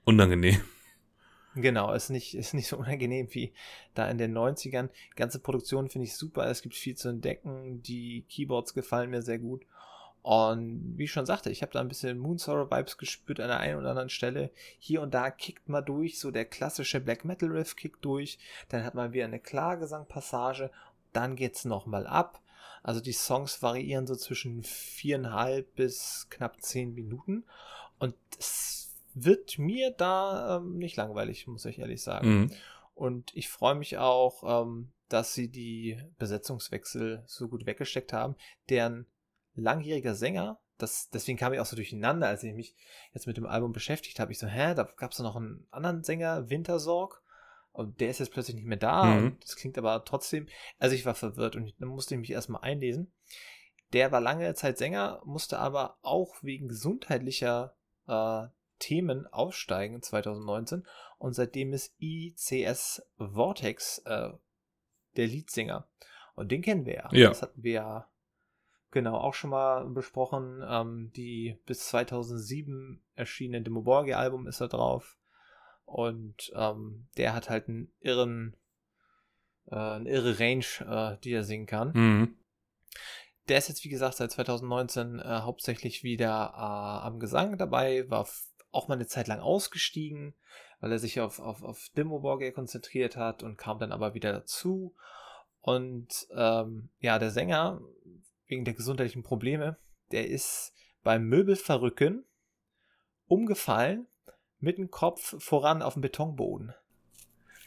unangenehm. 0.05 0.61
Genau, 1.55 1.92
ist 1.92 2.11
nicht, 2.11 2.35
ist 2.35 2.55
nicht 2.55 2.68
so 2.68 2.79
unangenehm 2.79 3.29
wie 3.33 3.53
da 3.94 4.09
in 4.09 4.18
den 4.18 4.37
90ern. 4.37 4.88
Die 5.12 5.16
ganze 5.16 5.40
Produktion 5.40 5.90
finde 5.90 6.07
ich 6.07 6.14
super. 6.14 6.46
Es 6.46 6.62
gibt 6.62 6.76
viel 6.76 6.96
zu 6.96 7.09
entdecken. 7.09 7.83
Die 7.83 8.24
Keyboards 8.29 8.72
gefallen 8.72 9.11
mir 9.11 9.22
sehr 9.22 9.38
gut. 9.38 9.66
Und 10.22 10.98
wie 10.98 11.04
ich 11.04 11.12
schon 11.12 11.24
sagte, 11.24 11.50
ich 11.50 11.62
habe 11.62 11.72
da 11.72 11.80
ein 11.80 11.88
bisschen 11.88 12.18
Moonsorrow 12.18 12.70
Vibes 12.70 12.98
gespürt 12.98 13.40
an 13.40 13.48
der 13.48 13.61
einen 13.61 13.78
oder 13.78 13.90
anderen 13.90 14.11
Stelle. 14.11 14.50
Hier 14.78 15.00
und 15.00 15.14
da 15.14 15.30
kickt 15.30 15.68
mal 15.68 15.80
durch, 15.80 16.18
so 16.18 16.30
der 16.30 16.44
klassische 16.44 17.00
Black 17.00 17.24
Metal 17.24 17.48
Riff 17.50 17.74
kickt 17.74 18.04
durch. 18.04 18.38
Dann 18.68 18.85
hat 18.85 18.94
man 18.94 19.12
wieder 19.12 19.24
eine 19.24 19.40
Klagesangpassage. 19.40 20.70
Dann 21.12 21.37
geht's 21.37 21.64
nochmal 21.64 22.06
ab. 22.06 22.42
Also 22.83 23.00
die 23.00 23.12
Songs 23.12 23.62
variieren 23.62 24.06
so 24.06 24.14
zwischen 24.14 24.62
viereinhalb 24.62 25.74
bis 25.74 26.26
knapp 26.30 26.62
zehn 26.62 26.94
Minuten. 26.94 27.44
Und 27.98 28.14
es 28.38 28.94
wird 29.14 29.59
mir 29.59 29.90
da 29.90 30.56
ähm, 30.56 30.78
nicht 30.78 30.96
langweilig, 30.96 31.46
muss 31.46 31.64
ich 31.64 31.78
ehrlich 31.78 32.02
sagen. 32.02 32.28
Mhm. 32.28 32.50
Und 32.94 33.35
ich 33.35 33.48
freue 33.48 33.74
mich 33.74 33.96
auch, 33.96 34.64
ähm, 34.64 34.90
dass 35.09 35.35
sie 35.35 35.48
die 35.48 35.98
Besetzungswechsel 36.18 37.22
so 37.26 37.48
gut 37.48 37.66
weggesteckt 37.66 38.12
haben. 38.12 38.37
Deren 38.68 39.06
langjähriger 39.54 40.14
Sänger. 40.14 40.60
Das, 40.78 41.10
deswegen 41.10 41.38
kam 41.38 41.52
ich 41.52 41.60
auch 41.60 41.66
so 41.66 41.76
durcheinander, 41.76 42.28
als 42.28 42.42
ich 42.42 42.54
mich 42.54 42.74
jetzt 43.12 43.26
mit 43.26 43.36
dem 43.36 43.46
Album 43.46 43.72
beschäftigt 43.72 44.18
habe. 44.18 44.32
Ich 44.32 44.38
so, 44.38 44.46
hä, 44.46 44.74
da 44.74 44.84
gab 44.96 45.12
es 45.12 45.18
noch 45.18 45.36
einen 45.36 45.66
anderen 45.70 46.02
Sänger, 46.02 46.48
Wintersorg. 46.48 47.22
Und 47.72 48.00
der 48.00 48.10
ist 48.10 48.18
jetzt 48.18 48.32
plötzlich 48.32 48.56
nicht 48.56 48.66
mehr 48.66 48.78
da. 48.78 49.04
Mhm. 49.04 49.26
Und 49.26 49.44
das 49.44 49.56
klingt 49.56 49.78
aber 49.78 50.04
trotzdem. 50.04 50.48
Also 50.78 50.94
ich 50.94 51.06
war 51.06 51.14
verwirrt 51.14 51.56
und 51.56 51.74
dann 51.78 51.88
musste 51.88 52.14
ich 52.14 52.20
mich 52.20 52.32
erstmal 52.32 52.62
einlesen. 52.62 53.12
Der 53.92 54.12
war 54.12 54.20
lange 54.20 54.54
Zeit 54.54 54.78
Sänger, 54.78 55.20
musste 55.24 55.58
aber 55.58 55.98
auch 56.02 56.42
wegen 56.42 56.68
gesundheitlicher 56.68 57.76
äh, 58.06 58.46
Themen 58.78 59.26
aufsteigen 59.26 60.02
2019. 60.02 60.86
Und 61.18 61.34
seitdem 61.34 61.72
ist 61.72 61.94
ICS 62.00 63.02
Vortex 63.18 63.98
äh, 64.06 64.30
der 65.16 65.26
Leadsänger. 65.26 65.88
Und 66.34 66.50
den 66.50 66.62
kennen 66.62 66.86
wir 66.86 66.94
ja. 66.94 67.08
ja. 67.12 67.28
Das 67.28 67.42
hatten 67.42 67.62
wir 67.62 67.72
ja 67.72 68.10
Genau, 68.90 69.16
auch 69.16 69.35
schon 69.35 69.50
mal 69.50 69.87
besprochen. 69.87 70.62
Ähm, 70.66 71.12
die 71.14 71.59
bis 71.66 71.87
2007 71.88 73.03
erschienene 73.14 73.62
Demo 73.62 73.83
Borgia-Album 73.83 74.46
ist 74.46 74.61
da 74.61 74.66
drauf. 74.66 75.16
Und 75.85 76.53
ähm, 76.55 77.09
der 77.16 77.35
hat 77.35 77.50
halt 77.50 77.68
einen 77.68 77.92
irren, 78.00 78.57
äh, 79.66 79.76
eine 79.76 80.09
irre 80.09 80.38
Range, 80.38 80.64
äh, 80.81 81.18
die 81.22 81.33
er 81.33 81.44
singen 81.44 81.66
kann. 81.66 81.92
Mhm. 81.94 82.37
Der 83.48 83.59
ist 83.59 83.68
jetzt, 83.68 83.85
wie 83.85 83.88
gesagt, 83.88 84.16
seit 84.16 84.31
2019 84.31 85.18
äh, 85.18 85.22
hauptsächlich 85.40 86.05
wieder 86.05 86.53
äh, 86.55 87.07
am 87.07 87.18
Gesang 87.18 87.59
dabei, 87.59 88.09
war 88.09 88.29
auch 88.70 88.88
mal 88.88 88.94
eine 88.94 89.07
Zeit 89.07 89.26
lang 89.26 89.40
ausgestiegen, 89.40 90.35
weil 90.81 90.92
er 90.92 90.98
sich 90.98 91.20
auf, 91.20 91.40
auf, 91.40 91.62
auf 91.62 91.90
Demo 91.96 92.20
Borgia 92.20 92.53
konzentriert 92.53 93.16
hat 93.16 93.42
und 93.42 93.57
kam 93.57 93.79
dann 93.79 93.92
aber 93.92 94.14
wieder 94.14 94.33
dazu. 94.33 94.94
Und 95.61 96.29
ähm, 96.35 96.90
ja, 97.00 97.18
der 97.18 97.31
Sänger 97.31 97.81
wegen 98.50 98.64
der 98.64 98.74
gesundheitlichen 98.74 99.22
Probleme, 99.22 99.78
der 100.10 100.28
ist 100.28 100.72
beim 101.02 101.24
Möbelverrücken 101.24 102.24
umgefallen 103.26 104.06
mit 104.58 104.76
dem 104.76 104.90
Kopf 104.90 105.36
voran 105.42 105.82
auf 105.82 105.94
dem 105.94 106.02
Betonboden. 106.02 106.74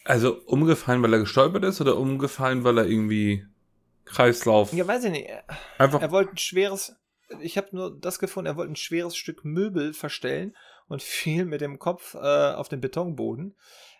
Also 0.05 0.41
umgefallen, 0.45 1.01
weil 1.01 1.13
er 1.13 1.19
gestolpert 1.19 1.63
ist 1.63 1.79
oder 1.79 1.97
umgefallen, 1.97 2.63
weil 2.63 2.77
er 2.77 2.85
irgendwie 2.85 3.45
Kreislauf. 4.05 4.73
Ja, 4.73 4.85
weiß 4.85 5.05
ich 5.05 5.11
nicht. 5.11 5.29
Einfach. 5.77 6.01
Er 6.01 6.11
wollte 6.11 6.31
ein 6.31 6.37
schweres. 6.37 6.95
Ich 7.39 7.57
habe 7.57 7.69
nur 7.71 7.97
das 7.99 8.19
gefunden, 8.19 8.47
er 8.47 8.57
wollte 8.57 8.73
ein 8.73 8.75
schweres 8.75 9.15
Stück 9.15 9.45
Möbel 9.45 9.93
verstellen 9.93 10.55
und 10.87 11.01
fiel 11.01 11.45
mit 11.45 11.61
dem 11.61 11.79
Kopf 11.79 12.15
äh, 12.15 12.17
auf 12.17 12.67
den 12.67 12.81
Betonboden. 12.81 13.55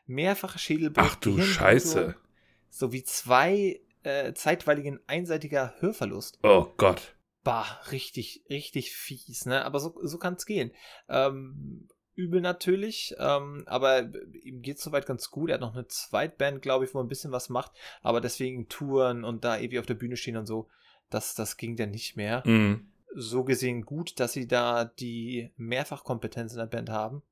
Mehrfache 0.06 0.60
Schädelbruch. 0.60 1.04
Ach 1.06 1.16
du 1.16 1.42
Scheiße. 1.42 2.16
So, 2.70 2.92
wie 2.92 3.04
zwei 3.04 3.80
äh, 4.04 4.34
zeitweiligen 4.34 5.00
einseitiger 5.08 5.74
Hörverlust. 5.80 6.40
Oh 6.44 6.68
Gott. 6.78 7.16
Bah, 7.44 7.66
richtig, 7.92 8.46
richtig 8.50 8.94
fies, 8.96 9.46
ne? 9.46 9.66
Aber 9.66 9.80
so, 9.80 9.96
so 10.04 10.18
kann 10.18 10.36
es 10.36 10.46
gehen. 10.46 10.72
Ähm, 11.10 11.88
übel 12.16 12.42
natürlich, 12.42 13.16
ähm, 13.20 13.64
aber 13.66 14.10
ihm 14.44 14.62
geht 14.62 14.80
soweit 14.80 15.06
ganz 15.06 15.30
gut. 15.30 15.50
Er 15.50 15.56
hat 15.56 15.62
noch 15.62 15.74
eine 15.74 15.88
Zweitband, 15.88 16.62
glaube 16.62 16.86
ich, 16.86 16.94
wo 16.94 17.00
er 17.00 17.04
ein 17.04 17.10
bisschen 17.10 17.32
was 17.32 17.50
macht, 17.50 17.72
aber 18.02 18.22
deswegen 18.22 18.70
Touren 18.70 19.24
und 19.24 19.44
da 19.44 19.58
ewig 19.58 19.80
auf 19.80 19.86
der 19.86 19.96
Bühne 19.96 20.16
stehen 20.16 20.38
und 20.38 20.46
so, 20.46 20.70
das, 21.10 21.36
das 21.36 21.58
ging 21.58 21.76
dann 21.76 21.92
nicht 21.92 22.16
mehr. 22.16 22.44
Mhm. 22.46 22.92
So 23.16 23.44
gesehen 23.44 23.84
gut, 23.84 24.20
dass 24.20 24.34
sie 24.34 24.48
da 24.48 24.86
die 24.86 25.52
Mehrfachkompetenz 25.58 26.54
in 26.54 26.60
der 26.60 26.66
Band 26.66 26.90
haben 26.90 27.24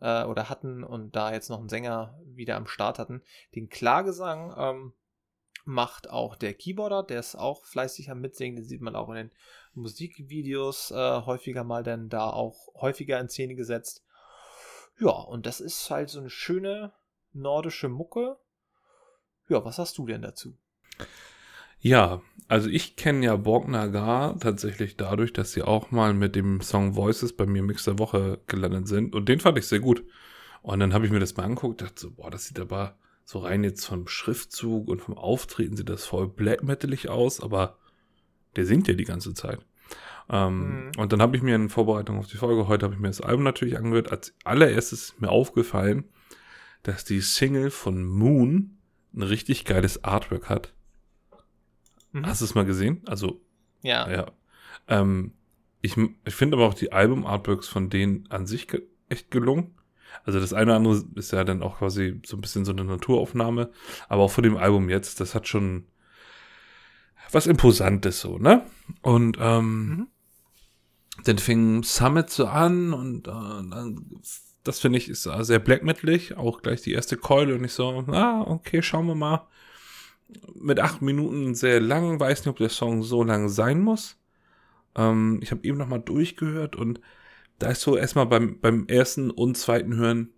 äh, 0.00 0.24
oder 0.24 0.48
hatten 0.48 0.84
und 0.84 1.16
da 1.16 1.32
jetzt 1.32 1.48
noch 1.48 1.58
einen 1.58 1.68
Sänger 1.68 2.18
wieder 2.24 2.56
am 2.56 2.66
Start 2.66 2.98
hatten. 2.98 3.22
Den 3.54 3.68
Klagesang, 3.68 4.54
ähm, 4.56 4.92
macht 5.66 6.08
auch 6.08 6.36
der 6.36 6.54
Keyboarder, 6.54 7.02
der 7.02 7.20
ist 7.20 7.34
auch 7.34 7.64
fleißig 7.64 8.10
am 8.10 8.20
Mitsingen, 8.20 8.56
den 8.56 8.64
sieht 8.64 8.80
man 8.80 8.96
auch 8.96 9.08
in 9.10 9.16
den 9.16 9.30
Musikvideos 9.74 10.92
äh, 10.92 11.22
häufiger 11.26 11.64
mal, 11.64 11.82
denn 11.82 12.08
da 12.08 12.30
auch 12.30 12.68
häufiger 12.74 13.20
in 13.20 13.28
Szene 13.28 13.56
gesetzt. 13.56 14.04
Ja, 14.98 15.10
und 15.10 15.44
das 15.44 15.60
ist 15.60 15.90
halt 15.90 16.08
so 16.08 16.20
eine 16.20 16.30
schöne 16.30 16.92
nordische 17.32 17.88
Mucke. 17.88 18.36
Ja, 19.48 19.64
was 19.64 19.78
hast 19.78 19.98
du 19.98 20.06
denn 20.06 20.22
dazu? 20.22 20.56
Ja, 21.78 22.22
also 22.48 22.68
ich 22.68 22.96
kenne 22.96 23.26
ja 23.26 23.36
Borgnagar 23.36 24.38
tatsächlich 24.40 24.96
dadurch, 24.96 25.32
dass 25.32 25.52
sie 25.52 25.62
auch 25.62 25.90
mal 25.90 26.14
mit 26.14 26.34
dem 26.34 26.60
Song 26.60 26.96
Voices 26.96 27.36
bei 27.36 27.46
mir 27.46 27.62
Mix 27.62 27.84
der 27.84 27.98
Woche 27.98 28.40
gelandet 28.46 28.88
sind 28.88 29.14
und 29.14 29.28
den 29.28 29.40
fand 29.40 29.58
ich 29.58 29.66
sehr 29.66 29.80
gut. 29.80 30.04
Und 30.62 30.80
dann 30.80 30.94
habe 30.94 31.06
ich 31.06 31.12
mir 31.12 31.20
das 31.20 31.36
mal 31.36 31.44
angeguckt, 31.44 31.82
dachte 31.82 32.00
so, 32.00 32.10
boah, 32.12 32.30
das 32.30 32.46
sieht 32.46 32.58
aber 32.58 32.98
so 33.26 33.40
rein 33.40 33.62
jetzt 33.64 33.84
vom 33.84 34.08
Schriftzug 34.08 34.88
und 34.88 35.02
vom 35.02 35.18
Auftreten 35.18 35.76
sieht 35.76 35.90
das 35.90 36.06
voll 36.06 36.28
black 36.28 36.62
metalig 36.62 37.10
aus, 37.10 37.40
aber 37.40 37.76
der 38.54 38.64
singt 38.64 38.88
ja 38.88 38.94
die 38.94 39.04
ganze 39.04 39.34
Zeit. 39.34 39.58
Ähm, 40.30 40.86
mhm. 40.86 40.92
Und 40.96 41.12
dann 41.12 41.20
habe 41.20 41.36
ich 41.36 41.42
mir 41.42 41.54
in 41.54 41.68
Vorbereitung 41.68 42.18
auf 42.18 42.28
die 42.28 42.38
Folge, 42.38 42.68
heute 42.68 42.86
habe 42.86 42.94
ich 42.94 43.00
mir 43.00 43.08
das 43.08 43.20
Album 43.20 43.42
natürlich 43.42 43.76
angehört, 43.76 44.10
als 44.10 44.34
allererstes 44.44 45.14
mir 45.18 45.28
aufgefallen, 45.28 46.04
dass 46.84 47.04
die 47.04 47.20
Single 47.20 47.70
von 47.70 48.06
Moon 48.06 48.78
ein 49.12 49.22
richtig 49.22 49.66
geiles 49.66 50.04
Artwork 50.04 50.48
hat. 50.48 50.72
Mhm. 52.12 52.26
Hast 52.26 52.40
du 52.40 52.44
es 52.46 52.54
mal 52.54 52.64
gesehen? 52.64 53.02
Also, 53.06 53.42
ja. 53.82 54.10
ja. 54.10 54.32
Ähm, 54.88 55.32
Ich, 55.82 55.96
ich 55.96 56.34
finde 56.34 56.56
aber 56.56 56.66
auch 56.66 56.74
die 56.74 56.92
Album-Artworks 56.92 57.68
von 57.68 57.90
denen 57.90 58.26
an 58.30 58.46
sich 58.46 58.66
ge 58.68 58.82
echt 59.08 59.30
gelungen. 59.30 59.74
Also 60.24 60.40
das 60.40 60.52
eine 60.52 60.70
oder 60.70 60.76
andere 60.76 61.04
ist 61.14 61.32
ja 61.32 61.44
dann 61.44 61.62
auch 61.62 61.78
quasi 61.78 62.20
so 62.24 62.36
ein 62.36 62.40
bisschen 62.40 62.64
so 62.64 62.72
eine 62.72 62.84
Naturaufnahme. 62.84 63.70
Aber 64.08 64.22
auch 64.22 64.30
von 64.30 64.44
dem 64.44 64.56
Album 64.56 64.88
jetzt, 64.88 65.20
das 65.20 65.34
hat 65.34 65.48
schon 65.48 65.86
was 67.32 67.46
Imposantes 67.46 68.20
so, 68.20 68.38
ne? 68.38 68.64
Und 69.02 69.36
ähm, 69.40 69.88
mhm. 69.88 70.06
dann 71.24 71.38
fing 71.38 71.82
Summit 71.82 72.30
so 72.30 72.46
an 72.46 72.92
und 72.92 73.28
äh, 73.28 73.30
dann, 73.30 74.06
das 74.64 74.80
finde 74.80 74.98
ich 74.98 75.08
ist 75.08 75.22
sehr 75.22 75.58
black 75.58 75.82
metalig, 75.82 76.36
auch 76.36 76.62
gleich 76.62 76.82
die 76.82 76.92
erste 76.92 77.16
Keule 77.16 77.54
und 77.54 77.64
ich 77.64 77.72
so, 77.72 78.04
ah, 78.08 78.42
okay, 78.42 78.82
schauen 78.82 79.06
wir 79.06 79.14
mal. 79.14 79.46
Mit 80.54 80.80
acht 80.80 81.02
Minuten 81.02 81.54
sehr 81.54 81.80
lang, 81.80 82.18
weiß 82.18 82.40
nicht, 82.40 82.48
ob 82.48 82.56
der 82.56 82.68
Song 82.68 83.02
so 83.04 83.22
lang 83.22 83.48
sein 83.48 83.80
muss. 83.80 84.18
Ähm, 84.96 85.38
ich 85.40 85.52
habe 85.52 85.62
eben 85.64 85.78
noch 85.78 85.86
mal 85.86 85.98
durchgehört 85.98 86.74
und 86.74 87.00
da 87.58 87.70
ist 87.70 87.80
so 87.80 87.96
erstmal 87.96 88.26
beim, 88.26 88.60
beim 88.60 88.86
ersten 88.86 89.30
und 89.30 89.56
zweiten 89.56 89.96
Hören 89.96 90.30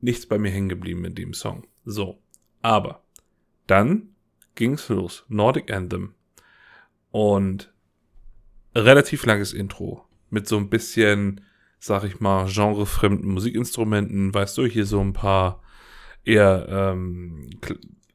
nichts 0.00 0.26
bei 0.26 0.38
mir 0.38 0.50
hängen 0.50 0.68
geblieben 0.68 1.00
mit 1.00 1.18
dem 1.18 1.34
Song. 1.34 1.66
So. 1.84 2.20
Aber 2.62 3.04
dann 3.66 4.14
ging's 4.54 4.88
los. 4.88 5.24
Nordic 5.28 5.72
Anthem. 5.72 6.14
Und 7.10 7.72
relativ 8.74 9.24
langes 9.26 9.52
Intro. 9.52 10.04
Mit 10.30 10.46
so 10.46 10.56
ein 10.58 10.68
bisschen, 10.68 11.40
sag 11.78 12.04
ich 12.04 12.20
mal, 12.20 12.46
genrefremden 12.46 13.32
Musikinstrumenten. 13.32 14.34
Weißt 14.34 14.58
du, 14.58 14.66
hier 14.66 14.86
so 14.86 15.00
ein 15.00 15.12
paar 15.12 15.62
eher, 16.24 16.66
ähm, 16.68 17.48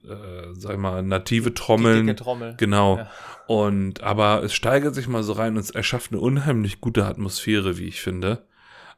äh, 0.07 0.53
sag 0.53 0.73
ich 0.73 0.79
mal, 0.79 1.01
native 1.03 1.53
Trommeln. 1.53 2.07
Die 2.07 2.15
Trommel. 2.15 2.55
Genau. 2.57 2.97
Ja. 2.97 3.11
Und, 3.47 4.01
aber 4.01 4.43
es 4.43 4.53
steigert 4.53 4.95
sich 4.95 5.07
mal 5.07 5.23
so 5.23 5.33
rein 5.33 5.53
und 5.53 5.59
es 5.59 5.69
erschafft 5.69 6.11
eine 6.11 6.21
unheimlich 6.21 6.81
gute 6.81 7.05
Atmosphäre, 7.05 7.77
wie 7.77 7.87
ich 7.87 8.01
finde. 8.01 8.45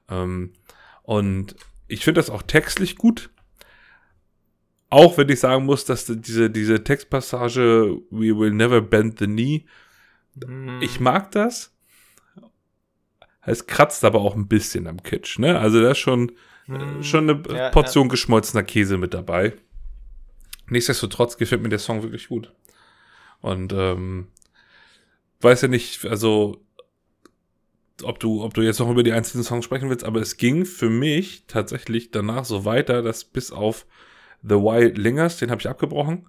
Ähm, 0.10 0.54
und 1.04 1.56
ich 1.88 2.04
finde 2.04 2.20
das 2.20 2.30
auch 2.30 2.42
textlich 2.42 2.96
gut. 2.96 3.30
Auch 4.90 5.18
wenn 5.18 5.30
ich 5.30 5.40
sagen 5.40 5.66
muss, 5.66 5.86
dass 5.86 6.06
diese, 6.06 6.50
diese 6.50 6.84
Textpassage 6.84 7.98
We 8.12 8.38
will 8.38 8.52
never 8.52 8.82
bend 8.82 9.20
the 9.20 9.26
knee, 9.26 9.66
mm. 10.36 10.82
ich 10.82 11.00
mag 11.00 11.32
das. 11.32 11.76
Es 13.42 13.68
kratzt 13.68 14.04
aber 14.06 14.22
auch 14.22 14.36
ein 14.36 14.48
bisschen 14.48 14.88
am 14.88 15.04
Kitsch, 15.04 15.38
ne? 15.38 15.60
Also 15.60 15.82
da 15.82 15.92
ist 15.92 16.00
schon, 16.00 16.32
mm. 16.68 17.02
schon 17.02 17.30
eine 17.30 17.44
ja, 17.56 17.70
Portion 17.70 18.08
ja. 18.08 18.12
geschmolzener 18.12 18.64
Käse 18.64 18.98
mit 18.98 19.14
dabei. 19.14 19.54
Nichtsdestotrotz 20.70 21.38
gefällt 21.38 21.62
mir 21.62 21.70
der 21.70 21.80
Song 21.80 22.02
wirklich 22.04 22.28
gut. 22.28 22.54
Und 23.42 23.74
ähm, 23.74 24.28
weiß 25.42 25.62
ja 25.62 25.68
nicht, 25.68 26.06
also 26.06 26.62
ob 28.04 28.20
du, 28.20 28.44
ob 28.44 28.54
du 28.54 28.62
jetzt 28.62 28.80
noch 28.80 28.90
über 28.90 29.04
die 29.04 29.14
einzelnen 29.14 29.44
Songs 29.44 29.64
sprechen 29.64 29.90
willst, 29.90 30.04
aber 30.04 30.20
es 30.20 30.38
ging 30.38 30.66
für 30.66 30.90
mich 30.90 31.46
tatsächlich 31.48 32.12
danach 32.12 32.46
so 32.46 32.66
weiter, 32.66 33.02
dass 33.02 33.24
bis 33.24 33.52
auf 33.52 33.86
The 34.42 34.56
Wild 34.56 34.98
Lingers, 34.98 35.38
den 35.38 35.50
habe 35.50 35.62
ich 35.62 35.70
abgebrochen, 35.70 36.28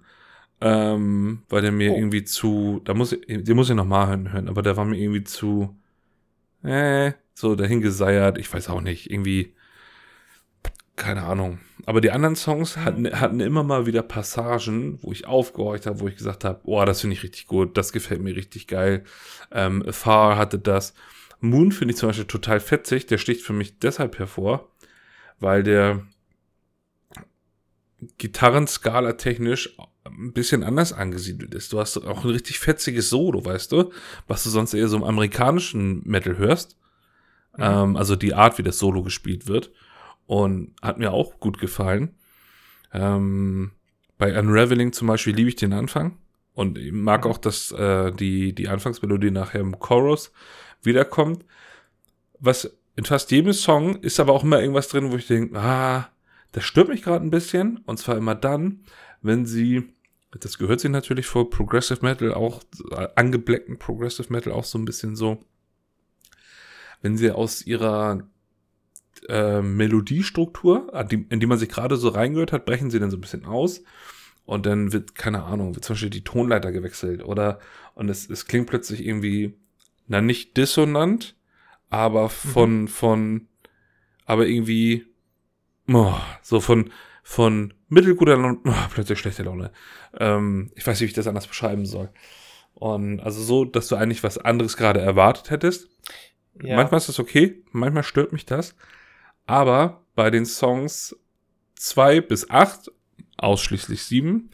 ähm, 0.61 1.43
weil 1.49 1.61
der 1.61 1.71
mir 1.71 1.91
oh. 1.91 1.95
irgendwie 1.95 2.23
zu, 2.23 2.81
da 2.85 2.93
muss 2.93 3.11
ich, 3.11 3.43
den 3.43 3.55
muss 3.55 3.69
ich 3.69 3.75
nochmal 3.75 4.07
hören, 4.07 4.31
hören, 4.31 4.49
aber 4.49 4.61
der 4.61 4.77
war 4.77 4.85
mir 4.85 4.97
irgendwie 4.97 5.23
zu, 5.23 5.75
äh, 6.63 7.11
so 7.33 7.55
dahingeseiert, 7.55 8.37
ich 8.37 8.51
weiß 8.51 8.69
auch 8.69 8.81
nicht, 8.81 9.11
irgendwie, 9.11 9.53
keine 10.97 11.23
Ahnung. 11.23 11.59
Aber 11.85 12.01
die 12.01 12.11
anderen 12.11 12.35
Songs 12.35 12.75
hatten, 12.75 13.07
hatten 13.19 13.39
immer 13.39 13.63
mal 13.63 13.85
wieder 13.85 14.01
Passagen, 14.01 15.01
wo 15.01 15.13
ich 15.13 15.25
aufgehorcht 15.25 15.85
habe, 15.85 16.01
wo 16.01 16.07
ich 16.07 16.17
gesagt 16.17 16.43
habe, 16.43 16.59
oh, 16.65 16.83
das 16.83 17.01
finde 17.01 17.15
ich 17.15 17.23
richtig 17.23 17.47
gut, 17.47 17.77
das 17.77 17.93
gefällt 17.93 18.21
mir 18.21 18.35
richtig 18.35 18.67
geil. 18.67 19.05
Ähm, 19.51 19.85
Far 19.91 20.37
hatte 20.37 20.59
das. 20.59 20.93
Moon 21.39 21.71
finde 21.71 21.93
ich 21.93 21.97
zum 21.97 22.09
Beispiel 22.09 22.25
total 22.25 22.59
fetzig, 22.59 23.05
der 23.05 23.19
sticht 23.19 23.43
für 23.43 23.53
mich 23.53 23.79
deshalb 23.79 24.17
hervor, 24.17 24.69
weil 25.39 25.63
der 25.63 26.03
Gitarrenskala 28.17 29.13
technisch 29.13 29.77
ein 30.03 30.33
bisschen 30.33 30.63
anders 30.63 30.93
angesiedelt 30.93 31.53
ist. 31.53 31.73
Du 31.73 31.79
hast 31.79 31.97
auch 31.97 32.23
ein 32.23 32.31
richtig 32.31 32.59
fetziges 32.59 33.09
Solo, 33.09 33.45
weißt 33.45 33.71
du, 33.71 33.91
was 34.27 34.43
du 34.43 34.49
sonst 34.49 34.73
eher 34.73 34.87
so 34.87 34.97
im 34.97 35.03
amerikanischen 35.03 36.01
Metal 36.05 36.37
hörst. 36.37 36.77
Mhm. 37.55 37.63
Ähm, 37.63 37.95
also 37.95 38.15
die 38.15 38.33
Art, 38.33 38.57
wie 38.57 38.63
das 38.63 38.79
Solo 38.79 39.03
gespielt 39.03 39.47
wird. 39.47 39.71
Und 40.27 40.75
hat 40.81 40.99
mir 40.99 41.11
auch 41.11 41.39
gut 41.39 41.57
gefallen. 41.57 42.15
Ähm, 42.93 43.71
bei 44.17 44.37
Unraveling 44.37 44.93
zum 44.93 45.07
Beispiel 45.07 45.35
liebe 45.35 45.49
ich 45.49 45.55
den 45.55 45.73
Anfang. 45.73 46.17
Und 46.53 46.77
ich 46.77 46.91
mag 46.91 47.25
mhm. 47.25 47.31
auch, 47.31 47.37
dass 47.37 47.71
äh, 47.71 48.11
die, 48.11 48.53
die 48.53 48.67
Anfangsmelodie 48.67 49.31
nachher 49.31 49.61
im 49.61 49.79
Chorus 49.79 50.31
wiederkommt. 50.81 51.45
Was 52.39 52.77
in 52.95 53.05
fast 53.05 53.31
jedem 53.31 53.53
Song 53.53 53.97
ist 53.97 54.19
aber 54.19 54.33
auch 54.33 54.43
immer 54.43 54.59
irgendwas 54.59 54.87
drin, 54.87 55.11
wo 55.11 55.17
ich 55.17 55.27
denke, 55.27 55.57
ah, 55.59 56.09
das 56.51 56.63
stört 56.63 56.89
mich 56.89 57.03
gerade 57.03 57.23
ein 57.23 57.29
bisschen. 57.29 57.77
Und 57.85 57.99
zwar 57.99 58.17
immer 58.17 58.33
dann, 58.33 58.83
wenn 59.21 59.45
sie, 59.45 59.93
das 60.31 60.57
gehört 60.57 60.79
sich 60.79 60.89
natürlich 60.89 61.27
vor 61.27 61.49
Progressive 61.49 61.99
Metal 62.01 62.33
auch, 62.33 62.63
äh, 62.91 63.07
angebleckten 63.15 63.77
Progressive 63.77 64.33
Metal 64.33 64.51
auch 64.51 64.65
so 64.65 64.79
ein 64.79 64.85
bisschen 64.85 65.15
so, 65.15 65.43
wenn 67.03 67.17
sie 67.17 67.31
aus 67.31 67.65
ihrer 67.67 68.27
äh, 69.29 69.61
Melodiestruktur, 69.61 70.91
in 71.09 71.39
die 71.39 71.45
man 71.45 71.57
sich 71.57 71.69
gerade 71.69 71.97
so 71.97 72.09
reingehört 72.09 72.51
hat, 72.51 72.65
brechen 72.65 72.89
sie 72.89 72.99
dann 72.99 73.11
so 73.11 73.17
ein 73.17 73.21
bisschen 73.21 73.45
aus. 73.45 73.83
Und 74.45 74.65
dann 74.65 74.93
wird, 74.93 75.15
keine 75.15 75.43
Ahnung, 75.43 75.75
wird 75.75 75.83
zum 75.83 75.95
Beispiel 75.95 76.09
die 76.09 76.23
Tonleiter 76.23 76.71
gewechselt 76.71 77.21
oder, 77.21 77.59
und 77.95 78.07
es, 78.09 78.29
es 78.29 78.45
klingt 78.45 78.67
plötzlich 78.67 79.05
irgendwie, 79.05 79.53
na, 80.07 80.21
nicht 80.21 80.55
dissonant, 80.55 81.35
aber 81.89 82.29
von, 82.29 82.81
mhm. 82.81 82.87
von, 82.87 83.47
aber 84.25 84.47
irgendwie, 84.47 85.05
oh, 85.91 86.13
so 86.41 86.61
von, 86.61 86.91
von 87.23 87.73
mittelguter 87.89 88.37
Laune, 88.37 88.59
oh, 88.65 88.73
plötzlich 88.89 89.19
schlechte 89.19 89.43
Laune. 89.43 89.71
Ähm, 90.17 90.71
ich 90.75 90.87
weiß 90.87 90.99
nicht, 90.99 91.07
wie 91.07 91.11
ich 91.11 91.13
das 91.13 91.27
anders 91.27 91.47
beschreiben 91.47 91.85
soll. 91.85 92.09
Und 92.73 93.19
also 93.19 93.41
so, 93.41 93.65
dass 93.65 93.87
du 93.87 93.95
eigentlich 93.95 94.23
was 94.23 94.37
anderes 94.37 94.77
gerade 94.77 95.01
erwartet 95.01 95.49
hättest. 95.49 95.89
Ja. 96.61 96.75
Manchmal 96.75 96.99
ist 96.99 97.09
das 97.09 97.19
okay, 97.19 97.63
manchmal 97.71 98.03
stört 98.03 98.31
mich 98.31 98.45
das. 98.45 98.75
Aber 99.47 100.05
bei 100.13 100.29
den 100.29 100.45
Songs 100.45 101.15
zwei 101.75 102.21
bis 102.21 102.49
acht, 102.49 102.91
ausschließlich 103.37 104.03
sieben, 104.03 104.51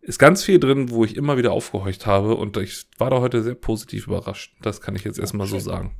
ist 0.00 0.18
ganz 0.18 0.44
viel 0.44 0.60
drin, 0.60 0.90
wo 0.90 1.04
ich 1.04 1.16
immer 1.16 1.36
wieder 1.36 1.52
aufgehorcht 1.52 2.06
habe 2.06 2.34
und 2.36 2.56
ich 2.56 2.86
war 2.98 3.10
da 3.10 3.20
heute 3.20 3.42
sehr 3.42 3.54
positiv 3.54 4.06
überrascht. 4.06 4.54
Das 4.62 4.80
kann 4.80 4.94
ich 4.94 5.04
jetzt 5.04 5.18
erstmal 5.18 5.46
so 5.46 5.58
sagen. 5.58 5.96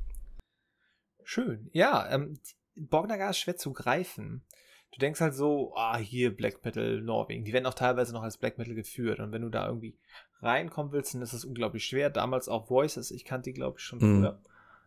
Schön. 1.24 1.70
Ja, 1.72 2.08
ähm, 2.12 2.38
Borgnagar 2.76 3.30
ist 3.30 3.38
schwer 3.38 3.56
zu 3.56 3.72
greifen. 3.72 4.44
Du 4.92 4.98
denkst 5.00 5.20
halt 5.20 5.34
so, 5.34 5.74
ah, 5.76 5.98
hier 5.98 6.34
Black 6.34 6.64
Metal 6.64 7.02
Norwegen. 7.02 7.44
Die 7.44 7.52
werden 7.52 7.66
auch 7.66 7.74
teilweise 7.74 8.12
noch 8.12 8.22
als 8.22 8.38
Black 8.38 8.58
Metal 8.58 8.74
geführt. 8.74 9.18
Und 9.18 9.32
wenn 9.32 9.42
du 9.42 9.48
da 9.48 9.66
irgendwie 9.66 9.98
reinkommen 10.40 10.92
willst, 10.92 11.14
dann 11.14 11.22
ist 11.22 11.32
es 11.32 11.44
unglaublich 11.44 11.84
schwer. 11.84 12.08
Damals 12.08 12.48
auch 12.48 12.70
Voices, 12.70 13.10
ich 13.10 13.24
kannte 13.24 13.50
die, 13.50 13.54
glaube 13.54 13.78
ich, 13.78 13.84
schon 13.84 13.98
mhm. 13.98 14.20
früher. 14.20 14.40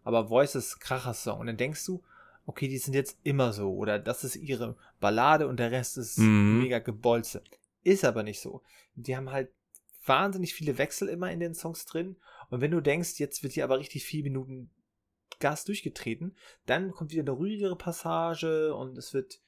Aber 0.03 0.29
Voices, 0.29 0.79
Kracher-Song. 0.79 1.41
Und 1.41 1.47
dann 1.47 1.57
denkst 1.57 1.85
du, 1.85 2.01
okay, 2.49 2.67
die 2.67 2.79
sind 2.79 2.95
jetzt 2.95 3.19
immer 3.21 3.53
so 3.53 3.75
oder 3.75 3.99
das 3.99 4.23
ist 4.23 4.35
ihre 4.35 4.75
Ballade 4.99 5.47
und 5.47 5.59
der 5.59 5.69
Rest 5.69 5.99
ist 5.99 6.17
mhm. 6.17 6.61
mega 6.63 6.79
Gebolze. 6.79 7.43
Ist 7.83 8.03
aber 8.03 8.23
nicht 8.23 8.41
so. 8.41 8.63
Die 8.95 9.15
haben 9.15 9.31
halt 9.31 9.51
wahnsinnig 10.03 10.55
viele 10.55 10.79
Wechsel 10.79 11.09
immer 11.09 11.31
in 11.31 11.39
den 11.39 11.53
Songs 11.53 11.85
drin 11.85 12.15
und 12.49 12.61
wenn 12.61 12.71
du 12.71 12.81
denkst, 12.81 13.19
jetzt 13.19 13.43
wird 13.43 13.53
hier 13.53 13.63
aber 13.63 13.77
richtig 13.77 14.03
vier 14.03 14.23
Minuten 14.23 14.71
Gas 15.39 15.63
durchgetreten, 15.63 16.35
dann 16.65 16.91
kommt 16.91 17.11
wieder 17.11 17.21
eine 17.21 17.31
ruhigere 17.31 17.77
Passage 17.77 18.73
und 18.73 18.97
es 18.97 19.13
wird 19.13 19.41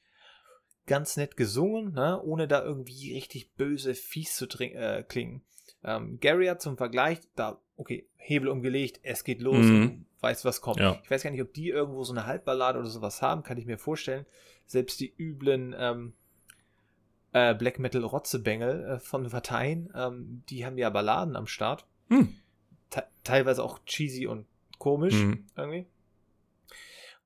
ganz 0.86 1.16
nett 1.16 1.36
gesungen, 1.36 1.94
ne? 1.94 2.22
ohne 2.22 2.46
da 2.46 2.62
irgendwie 2.62 3.14
richtig 3.14 3.54
böse, 3.54 3.94
fies 3.94 4.36
zu 4.36 4.46
äh, 4.60 5.02
klingen. 5.02 5.44
Ähm, 5.84 6.18
Gary 6.20 6.46
hat 6.46 6.62
zum 6.62 6.76
Vergleich 6.76 7.18
da, 7.34 7.60
okay, 7.76 8.06
Hebel 8.16 8.48
umgelegt, 8.48 9.00
es 9.02 9.24
geht 9.24 9.40
los, 9.40 9.64
mhm. 9.66 10.06
weiß, 10.20 10.44
was 10.44 10.60
kommt. 10.60 10.78
Ja. 10.78 11.00
Ich 11.02 11.10
weiß 11.10 11.22
gar 11.22 11.30
nicht, 11.30 11.42
ob 11.42 11.52
die 11.52 11.68
irgendwo 11.68 12.04
so 12.04 12.12
eine 12.12 12.26
Halbballade 12.26 12.78
oder 12.78 12.88
sowas 12.88 13.22
haben, 13.22 13.42
kann 13.42 13.58
ich 13.58 13.66
mir 13.66 13.78
vorstellen. 13.78 14.26
Selbst 14.66 15.00
die 15.00 15.12
üblen 15.18 15.74
ähm, 15.76 16.12
äh, 17.32 17.54
Black 17.54 17.78
Metal 17.78 18.04
Rotzebengel 18.04 18.84
äh, 18.84 18.98
von 19.00 19.28
Parteien, 19.28 19.92
ähm, 19.94 20.42
die 20.48 20.64
haben 20.64 20.78
ja 20.78 20.90
Balladen 20.90 21.36
am 21.36 21.46
Start. 21.46 21.86
Mhm. 22.08 22.36
Teilweise 23.24 23.62
auch 23.62 23.78
cheesy 23.84 24.26
und 24.26 24.46
komisch 24.78 25.14
mhm. 25.14 25.46
irgendwie. 25.56 25.86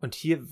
Und 0.00 0.14
hier 0.14 0.46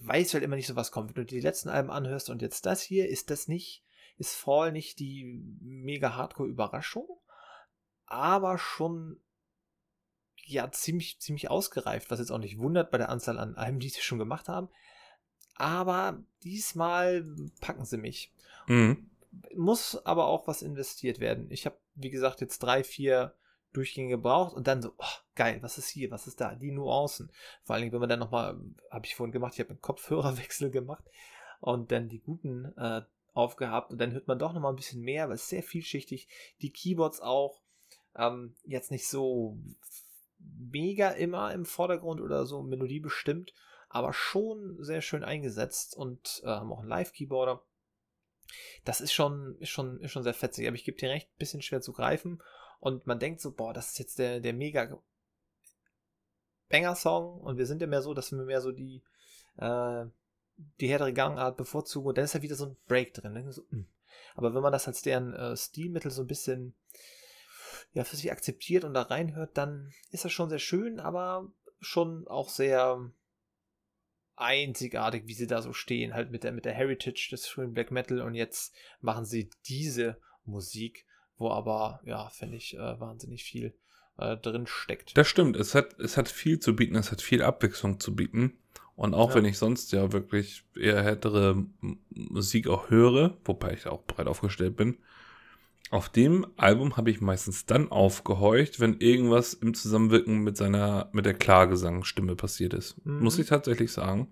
weiß 0.00 0.34
halt 0.34 0.42
immer 0.42 0.56
nicht 0.56 0.66
so 0.66 0.76
was 0.76 0.90
kommt. 0.90 1.10
Wenn 1.10 1.22
du 1.22 1.26
die 1.26 1.40
letzten 1.40 1.68
Alben 1.68 1.90
anhörst 1.90 2.30
und 2.30 2.42
jetzt 2.42 2.66
das 2.66 2.82
hier, 2.82 3.08
ist 3.08 3.30
das 3.30 3.46
nicht 3.46 3.83
ist 4.18 4.36
Fall 4.36 4.72
nicht 4.72 4.98
die 4.98 5.24
mega 5.60 6.14
Hardcore-Überraschung, 6.14 7.08
aber 8.06 8.58
schon 8.58 9.20
ja 10.46 10.70
ziemlich, 10.70 11.20
ziemlich 11.20 11.50
ausgereift, 11.50 12.10
was 12.10 12.18
jetzt 12.18 12.30
auch 12.30 12.38
nicht 12.38 12.58
wundert 12.58 12.90
bei 12.90 12.98
der 12.98 13.08
Anzahl 13.08 13.38
an 13.38 13.56
Alben, 13.56 13.80
die 13.80 13.88
sie 13.88 14.02
schon 14.02 14.18
gemacht 14.18 14.48
haben. 14.48 14.68
Aber 15.56 16.22
diesmal 16.42 17.24
packen 17.60 17.84
sie 17.84 17.96
mich. 17.96 18.32
Mhm. 18.66 19.10
Muss 19.56 20.04
aber 20.04 20.26
auch 20.26 20.46
was 20.46 20.62
investiert 20.62 21.18
werden. 21.18 21.50
Ich 21.50 21.66
habe, 21.66 21.76
wie 21.94 22.10
gesagt, 22.10 22.40
jetzt 22.40 22.58
drei, 22.60 22.84
vier 22.84 23.34
Durchgänge 23.72 24.10
gebraucht 24.10 24.54
und 24.54 24.68
dann 24.68 24.82
so, 24.82 24.94
oh, 24.96 25.04
geil, 25.34 25.58
was 25.62 25.78
ist 25.78 25.88
hier, 25.88 26.10
was 26.10 26.26
ist 26.26 26.40
da, 26.40 26.54
die 26.54 26.70
Nuancen. 26.70 27.32
Vor 27.64 27.74
allen 27.74 27.82
Dingen, 27.82 27.92
wenn 27.92 28.00
man 28.00 28.08
dann 28.08 28.20
nochmal, 28.20 28.60
habe 28.90 29.06
ich 29.06 29.16
vorhin 29.16 29.32
gemacht, 29.32 29.54
ich 29.54 29.60
habe 29.60 29.70
einen 29.70 29.80
Kopfhörerwechsel 29.80 30.70
gemacht 30.70 31.04
und 31.60 31.90
dann 31.90 32.08
die 32.08 32.20
guten 32.20 32.66
äh, 32.76 33.02
aufgehabt 33.34 33.90
und 33.90 33.98
dann 34.00 34.12
hört 34.12 34.28
man 34.28 34.38
doch 34.38 34.52
nochmal 34.52 34.72
ein 34.72 34.76
bisschen 34.76 35.02
mehr, 35.02 35.28
weil 35.28 35.34
es 35.34 35.48
sehr 35.48 35.62
vielschichtig. 35.62 36.28
Die 36.62 36.70
Keyboards 36.70 37.20
auch 37.20 37.60
ähm, 38.16 38.54
jetzt 38.64 38.90
nicht 38.90 39.08
so 39.08 39.58
mega 40.38 41.10
immer 41.10 41.52
im 41.52 41.64
Vordergrund 41.64 42.20
oder 42.20 42.46
so 42.46 42.62
Melodie 42.62 43.00
bestimmt, 43.00 43.52
aber 43.88 44.12
schon 44.12 44.76
sehr 44.82 45.02
schön 45.02 45.24
eingesetzt 45.24 45.96
und 45.96 46.42
äh, 46.44 46.48
haben 46.48 46.72
auch 46.72 46.80
einen 46.80 46.88
Live-Keyboarder. 46.88 47.62
Das 48.84 49.00
ist 49.00 49.12
schon, 49.12 49.56
ist 49.58 49.70
schon, 49.70 50.00
ist 50.00 50.12
schon 50.12 50.22
sehr 50.22 50.34
fetzig, 50.34 50.66
aber 50.66 50.76
ich 50.76 50.84
gebe 50.84 50.98
dir 50.98 51.10
recht, 51.10 51.28
ein 51.28 51.38
bisschen 51.38 51.62
schwer 51.62 51.80
zu 51.80 51.92
greifen 51.92 52.42
und 52.78 53.06
man 53.06 53.18
denkt 53.18 53.40
so, 53.40 53.52
boah, 53.52 53.72
das 53.72 53.90
ist 53.90 53.98
jetzt 53.98 54.18
der, 54.18 54.40
der 54.40 54.52
mega 54.52 55.00
Banger-Song 56.68 57.40
und 57.40 57.56
wir 57.56 57.66
sind 57.66 57.80
ja 57.80 57.86
mehr 57.86 58.02
so, 58.02 58.14
dass 58.14 58.30
wir 58.30 58.44
mehr 58.44 58.60
so 58.60 58.70
die, 58.70 59.02
äh, 59.56 60.04
die 60.80 60.88
härtere 60.88 61.12
Gangart 61.12 61.56
bevorzugen 61.56 62.08
und 62.08 62.18
dann 62.18 62.24
ist 62.24 62.34
ja 62.34 62.42
wieder 62.42 62.56
so 62.56 62.66
ein 62.66 62.76
Break 62.86 63.14
drin. 63.14 63.50
So, 63.50 63.62
mm. 63.70 63.86
aber 64.34 64.54
wenn 64.54 64.62
man 64.62 64.72
das 64.72 64.86
als 64.86 65.02
deren 65.02 65.34
äh, 65.34 65.56
Stilmittel 65.56 66.10
so 66.10 66.22
ein 66.22 66.28
bisschen 66.28 66.74
ja, 67.92 68.04
für 68.04 68.16
sich 68.16 68.30
akzeptiert 68.30 68.84
und 68.84 68.94
da 68.94 69.02
reinhört, 69.02 69.56
dann 69.56 69.92
ist 70.10 70.24
das 70.24 70.32
schon 70.32 70.48
sehr 70.48 70.58
schön, 70.58 71.00
aber 71.00 71.48
schon 71.80 72.26
auch 72.28 72.48
sehr 72.48 73.10
einzigartig, 74.36 75.26
wie 75.26 75.34
sie 75.34 75.46
da 75.46 75.62
so 75.62 75.72
stehen, 75.72 76.14
halt 76.14 76.30
mit 76.30 76.44
der, 76.44 76.52
mit 76.52 76.64
der 76.64 76.74
Heritage 76.74 77.28
des 77.30 77.46
frühen 77.46 77.72
Black 77.72 77.90
Metal 77.90 78.20
und 78.20 78.34
jetzt 78.34 78.74
machen 79.00 79.24
sie 79.24 79.48
diese 79.68 80.18
Musik, 80.44 81.06
wo 81.36 81.50
aber, 81.50 82.00
ja, 82.04 82.28
finde 82.30 82.56
ich, 82.56 82.74
äh, 82.74 83.00
wahnsinnig 83.00 83.44
viel 83.44 83.74
äh, 84.18 84.36
drin 84.36 84.66
steckt. 84.66 85.16
Das 85.16 85.28
stimmt, 85.28 85.56
es 85.56 85.74
hat, 85.74 85.98
es 86.00 86.16
hat 86.16 86.28
viel 86.28 86.58
zu 86.58 86.74
bieten, 86.74 86.96
es 86.96 87.12
hat 87.12 87.22
viel 87.22 87.42
Abwechslung 87.42 88.00
zu 88.00 88.14
bieten. 88.14 88.58
Und 88.96 89.14
auch 89.14 89.30
ja. 89.30 89.36
wenn 89.36 89.44
ich 89.44 89.58
sonst 89.58 89.92
ja 89.92 90.12
wirklich 90.12 90.64
eher 90.76 91.02
härtere 91.02 91.64
Musik 92.10 92.68
auch 92.68 92.90
höre, 92.90 93.36
wobei 93.44 93.72
ich 93.72 93.86
auch 93.86 94.04
breit 94.04 94.28
aufgestellt 94.28 94.76
bin, 94.76 94.98
auf 95.90 96.08
dem 96.08 96.46
Album 96.56 96.96
habe 96.96 97.10
ich 97.10 97.20
meistens 97.20 97.66
dann 97.66 97.90
aufgehorcht, 97.90 98.80
wenn 98.80 98.98
irgendwas 98.98 99.54
im 99.54 99.74
Zusammenwirken 99.74 100.42
mit 100.42 100.56
seiner, 100.56 101.08
mit 101.12 101.26
der 101.26 101.34
Klagesangstimme 101.34 102.36
passiert 102.36 102.74
ist. 102.74 103.04
Mhm. 103.04 103.20
Muss 103.20 103.38
ich 103.38 103.46
tatsächlich 103.46 103.92
sagen. 103.92 104.28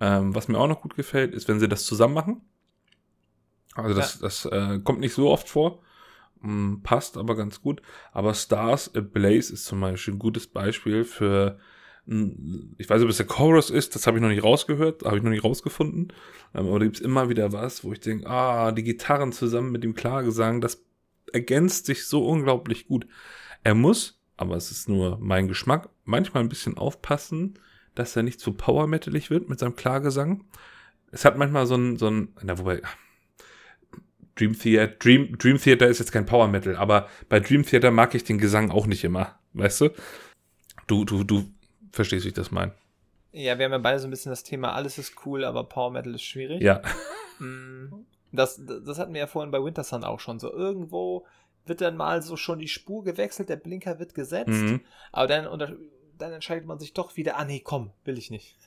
Ähm, 0.00 0.34
was 0.34 0.48
mir 0.48 0.58
auch 0.58 0.68
noch 0.68 0.82
gut 0.82 0.96
gefällt, 0.96 1.34
ist, 1.34 1.48
wenn 1.48 1.60
sie 1.60 1.68
das 1.68 1.86
zusammen 1.86 2.14
machen. 2.14 2.40
Also 3.74 3.94
das, 3.94 4.14
ja. 4.16 4.20
das 4.22 4.44
äh, 4.46 4.80
kommt 4.80 5.00
nicht 5.00 5.14
so 5.14 5.30
oft 5.30 5.48
vor. 5.48 5.82
Hm, 6.42 6.80
passt 6.82 7.16
aber 7.16 7.36
ganz 7.36 7.62
gut. 7.62 7.80
Aber 8.12 8.34
Stars 8.34 8.94
Ablaze 8.94 9.52
ist 9.52 9.64
zum 9.64 9.80
Beispiel 9.80 10.14
ein 10.14 10.18
gutes 10.18 10.46
Beispiel 10.46 11.04
für 11.04 11.58
ich 12.04 12.90
weiß 12.90 12.98
nicht, 12.98 13.04
ob 13.04 13.10
es 13.10 13.16
der 13.18 13.26
Chorus 13.26 13.70
ist, 13.70 13.94
das 13.94 14.06
habe 14.06 14.18
ich 14.18 14.22
noch 14.22 14.28
nicht 14.28 14.42
rausgehört, 14.42 15.04
habe 15.04 15.18
ich 15.18 15.22
noch 15.22 15.30
nicht 15.30 15.44
rausgefunden. 15.44 16.12
Ähm, 16.54 16.66
aber 16.66 16.80
da 16.80 16.84
gibt 16.84 16.96
es 16.96 17.02
immer 17.02 17.28
wieder 17.28 17.52
was, 17.52 17.84
wo 17.84 17.92
ich 17.92 18.00
denke, 18.00 18.28
ah, 18.28 18.72
die 18.72 18.82
Gitarren 18.82 19.32
zusammen 19.32 19.70
mit 19.70 19.84
dem 19.84 19.94
Klagesang, 19.94 20.60
das 20.60 20.82
ergänzt 21.32 21.86
sich 21.86 22.06
so 22.06 22.26
unglaublich 22.26 22.88
gut. 22.88 23.06
Er 23.62 23.74
muss, 23.74 24.20
aber 24.36 24.56
es 24.56 24.70
ist 24.72 24.88
nur 24.88 25.18
mein 25.20 25.46
Geschmack, 25.46 25.90
manchmal 26.04 26.42
ein 26.42 26.48
bisschen 26.48 26.76
aufpassen, 26.76 27.54
dass 27.94 28.16
er 28.16 28.24
nicht 28.24 28.40
zu 28.40 28.52
power 28.52 28.86
metalig 28.88 29.30
wird 29.30 29.48
mit 29.48 29.60
seinem 29.60 29.76
Klagesang. 29.76 30.44
Es 31.12 31.24
hat 31.24 31.38
manchmal 31.38 31.66
so 31.66 31.76
ein, 31.76 31.98
so 31.98 32.08
ein, 32.08 32.28
na, 32.42 32.58
wobei, 32.58 32.82
Dream 34.34 34.58
Theater, 34.58 34.94
Dream, 34.98 35.38
Dream 35.38 35.58
Theater 35.58 35.86
ist 35.86 36.00
jetzt 36.00 36.10
kein 36.10 36.26
Power 36.26 36.48
Metal, 36.48 36.74
aber 36.74 37.08
bei 37.28 37.38
Dream 37.38 37.64
Theater 37.64 37.90
mag 37.90 38.14
ich 38.14 38.24
den 38.24 38.38
Gesang 38.38 38.70
auch 38.70 38.86
nicht 38.86 39.04
immer, 39.04 39.38
weißt 39.52 39.82
du? 39.82 39.90
Du, 40.86 41.04
du, 41.04 41.22
du 41.22 41.52
verstehst, 41.92 42.24
wie 42.24 42.28
ich 42.28 42.34
das 42.34 42.50
meine. 42.50 42.74
Ja, 43.32 43.58
wir 43.58 43.64
haben 43.64 43.72
ja 43.72 43.78
beide 43.78 43.98
so 43.98 44.08
ein 44.08 44.10
bisschen 44.10 44.30
das 44.30 44.42
Thema, 44.42 44.72
alles 44.72 44.98
ist 44.98 45.14
cool, 45.24 45.44
aber 45.44 45.64
Power 45.64 45.90
Metal 45.90 46.14
ist 46.14 46.22
schwierig. 46.22 46.60
Ja. 46.62 46.82
Mm, 47.38 48.04
das, 48.30 48.60
das 48.64 48.98
hatten 48.98 49.14
wir 49.14 49.20
ja 49.20 49.26
vorhin 49.26 49.50
bei 49.50 49.62
Winter 49.62 49.84
Sun 49.84 50.04
auch 50.04 50.20
schon. 50.20 50.38
So 50.38 50.52
irgendwo 50.52 51.26
wird 51.64 51.80
dann 51.80 51.96
mal 51.96 52.22
so 52.22 52.36
schon 52.36 52.58
die 52.58 52.68
Spur 52.68 53.04
gewechselt, 53.04 53.48
der 53.48 53.56
Blinker 53.56 53.98
wird 53.98 54.14
gesetzt, 54.14 54.48
mhm. 54.48 54.80
aber 55.12 55.26
dann, 55.26 55.88
dann 56.18 56.32
entscheidet 56.32 56.66
man 56.66 56.78
sich 56.78 56.92
doch 56.92 57.16
wieder, 57.16 57.36
ah 57.36 57.44
nee, 57.44 57.60
komm, 57.60 57.92
will 58.04 58.18
ich 58.18 58.30
nicht. 58.30 58.56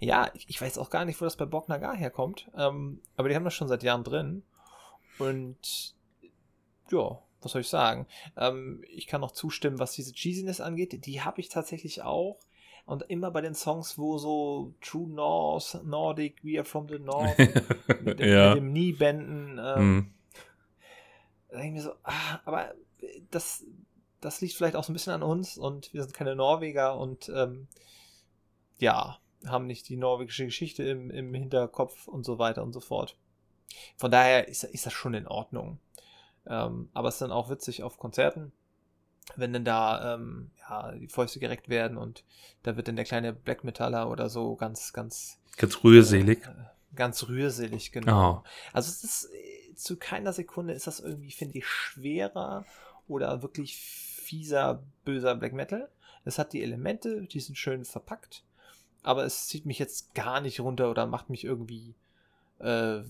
Ja, 0.00 0.30
ich, 0.34 0.50
ich 0.50 0.60
weiß 0.60 0.76
auch 0.76 0.90
gar 0.90 1.06
nicht, 1.06 1.18
wo 1.18 1.24
das 1.24 1.38
bei 1.38 1.46
Bock 1.46 1.70
Nagar 1.70 1.96
herkommt, 1.96 2.50
ähm, 2.54 3.00
aber 3.16 3.30
die 3.30 3.34
haben 3.34 3.44
das 3.44 3.54
schon 3.54 3.68
seit 3.68 3.82
Jahren 3.82 4.04
drin 4.04 4.42
und 5.18 5.94
ja, 6.90 7.18
was 7.40 7.52
soll 7.52 7.60
ich 7.60 7.68
sagen? 7.68 8.06
Ähm, 8.36 8.84
ich 8.88 9.06
kann 9.06 9.20
noch 9.20 9.32
zustimmen, 9.32 9.78
was 9.78 9.92
diese 9.92 10.12
Cheesiness 10.12 10.60
angeht. 10.60 11.06
Die 11.06 11.22
habe 11.22 11.40
ich 11.40 11.48
tatsächlich 11.48 12.02
auch. 12.02 12.38
Und 12.86 13.02
immer 13.08 13.32
bei 13.32 13.40
den 13.40 13.54
Songs, 13.54 13.98
wo 13.98 14.16
so 14.16 14.74
True 14.80 15.08
North, 15.08 15.80
Nordic, 15.84 16.44
We 16.44 16.58
Are 16.58 16.64
From 16.64 16.88
the 16.88 17.00
North, 17.00 17.36
mit, 18.04 18.20
dem, 18.20 18.28
ja. 18.28 18.54
mit 18.54 18.62
dem 18.62 18.70
Kniebänden, 18.70 19.60
ähm, 19.60 19.94
mhm. 19.94 20.14
da 21.48 21.58
denke 21.58 21.66
ich 21.66 21.72
mir 21.72 21.82
so, 21.82 21.94
ah, 22.04 22.40
aber 22.44 22.74
das, 23.32 23.64
das 24.20 24.40
liegt 24.40 24.54
vielleicht 24.54 24.76
auch 24.76 24.84
so 24.84 24.92
ein 24.92 24.94
bisschen 24.94 25.12
an 25.12 25.24
uns 25.24 25.58
und 25.58 25.92
wir 25.92 26.02
sind 26.02 26.14
keine 26.14 26.36
Norweger 26.36 26.96
und 26.96 27.28
ähm, 27.34 27.66
ja, 28.78 29.18
haben 29.44 29.66
nicht 29.66 29.88
die 29.88 29.96
norwegische 29.96 30.44
Geschichte 30.44 30.84
im, 30.84 31.10
im 31.10 31.34
Hinterkopf 31.34 32.06
und 32.06 32.24
so 32.24 32.38
weiter 32.38 32.62
und 32.62 32.72
so 32.72 32.80
fort. 32.80 33.16
Von 33.96 34.10
daher 34.10 34.48
ist, 34.48 34.64
ist 34.64 34.86
das 34.86 34.92
schon 34.92 35.14
in 35.14 35.26
Ordnung. 35.26 35.78
Ähm, 36.48 36.88
aber 36.94 37.08
es 37.08 37.16
ist 37.16 37.22
dann 37.22 37.32
auch 37.32 37.50
witzig 37.50 37.82
auf 37.82 37.98
Konzerten, 37.98 38.52
wenn 39.34 39.52
dann 39.52 39.64
da 39.64 40.14
ähm, 40.14 40.50
ja, 40.68 40.92
die 40.92 41.08
Fäuste 41.08 41.40
gereckt 41.40 41.68
werden 41.68 41.96
und 41.96 42.24
da 42.62 42.76
wird 42.76 42.88
dann 42.88 42.96
der 42.96 43.04
kleine 43.04 43.32
Black 43.32 43.64
Metaller 43.64 44.10
oder 44.10 44.28
so 44.28 44.56
ganz, 44.56 44.92
ganz. 44.92 45.38
Ganz 45.56 45.82
rührselig. 45.82 46.44
Äh, 46.44 46.94
ganz 46.94 47.26
rührselig, 47.28 47.92
genau. 47.92 48.42
Oh. 48.44 48.48
Also 48.72 48.90
es 48.90 49.04
ist 49.04 49.30
äh, 49.32 49.74
zu 49.74 49.96
keiner 49.96 50.32
Sekunde 50.32 50.72
ist 50.72 50.86
das 50.86 51.00
irgendwie, 51.00 51.30
finde 51.30 51.58
ich, 51.58 51.66
schwerer 51.66 52.64
oder 53.08 53.42
wirklich 53.42 53.76
fieser, 53.76 54.82
böser 55.04 55.34
Black 55.34 55.52
Metal. 55.52 55.88
Es 56.24 56.38
hat 56.38 56.52
die 56.52 56.62
Elemente, 56.62 57.22
die 57.22 57.40
sind 57.40 57.56
schön 57.56 57.84
verpackt, 57.84 58.42
aber 59.02 59.24
es 59.24 59.46
zieht 59.46 59.66
mich 59.66 59.78
jetzt 59.78 60.14
gar 60.14 60.40
nicht 60.40 60.60
runter 60.60 60.90
oder 60.90 61.06
macht 61.06 61.30
mich 61.30 61.44
irgendwie 61.44 61.94
äh, 62.58 63.02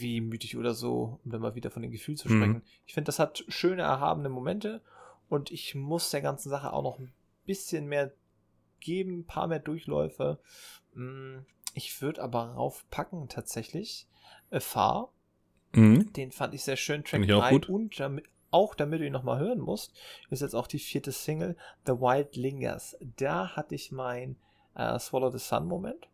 wehmütig 0.00 0.56
oder 0.56 0.74
so, 0.74 1.20
um 1.24 1.30
dann 1.30 1.40
mal 1.40 1.54
wieder 1.54 1.70
von 1.70 1.82
den 1.82 1.90
Gefühlen 1.90 2.18
zu 2.18 2.28
sprechen. 2.28 2.52
Mhm. 2.52 2.62
Ich 2.86 2.94
finde, 2.94 3.06
das 3.06 3.18
hat 3.18 3.44
schöne, 3.48 3.82
erhabene 3.82 4.28
Momente 4.28 4.80
und 5.28 5.50
ich 5.50 5.74
muss 5.74 6.10
der 6.10 6.22
ganzen 6.22 6.50
Sache 6.50 6.72
auch 6.72 6.82
noch 6.82 6.98
ein 6.98 7.12
bisschen 7.46 7.86
mehr 7.86 8.12
geben, 8.80 9.20
ein 9.20 9.24
paar 9.24 9.46
mehr 9.46 9.58
Durchläufe. 9.58 10.38
Mm, 10.94 11.38
ich 11.74 12.00
würde 12.02 12.22
aber 12.22 12.52
raufpacken 12.52 13.28
tatsächlich 13.28 14.06
Far. 14.58 15.12
Mhm. 15.72 16.12
Den 16.12 16.32
fand 16.32 16.54
ich 16.54 16.64
sehr 16.64 16.76
schön. 16.76 17.04
Track 17.04 17.26
3 17.26 17.60
und 17.68 18.00
damit, 18.00 18.24
auch 18.50 18.74
damit 18.74 19.00
du 19.00 19.06
ihn 19.06 19.12
nochmal 19.12 19.38
hören 19.38 19.60
musst, 19.60 19.94
ist 20.30 20.42
jetzt 20.42 20.54
auch 20.54 20.66
die 20.66 20.80
vierte 20.80 21.12
Single, 21.12 21.56
The 21.86 21.92
Wild 21.92 22.34
Lingers. 22.34 22.96
Da 23.16 23.54
hatte 23.54 23.76
ich 23.76 23.92
mein 23.92 24.36
äh, 24.74 24.98
Swallow 24.98 25.30
the 25.30 25.38
Sun 25.38 25.66
Moment. 25.66 26.08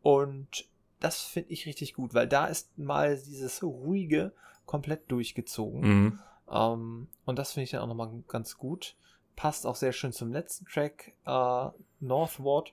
Und 0.00 0.66
das 1.02 1.22
finde 1.22 1.50
ich 1.50 1.66
richtig 1.66 1.94
gut, 1.94 2.14
weil 2.14 2.28
da 2.28 2.46
ist 2.46 2.78
mal 2.78 3.16
dieses 3.16 3.62
ruhige 3.62 4.32
komplett 4.66 5.10
durchgezogen. 5.10 5.80
Mhm. 5.80 6.18
Ähm, 6.50 7.08
und 7.24 7.38
das 7.38 7.52
finde 7.52 7.64
ich 7.64 7.70
dann 7.70 7.80
auch 7.80 7.88
nochmal 7.88 8.10
ganz 8.28 8.56
gut. 8.56 8.96
Passt 9.36 9.66
auch 9.66 9.76
sehr 9.76 9.92
schön 9.92 10.12
zum 10.12 10.32
letzten 10.32 10.66
Track, 10.66 11.14
äh, 11.26 11.68
Northward. 12.00 12.72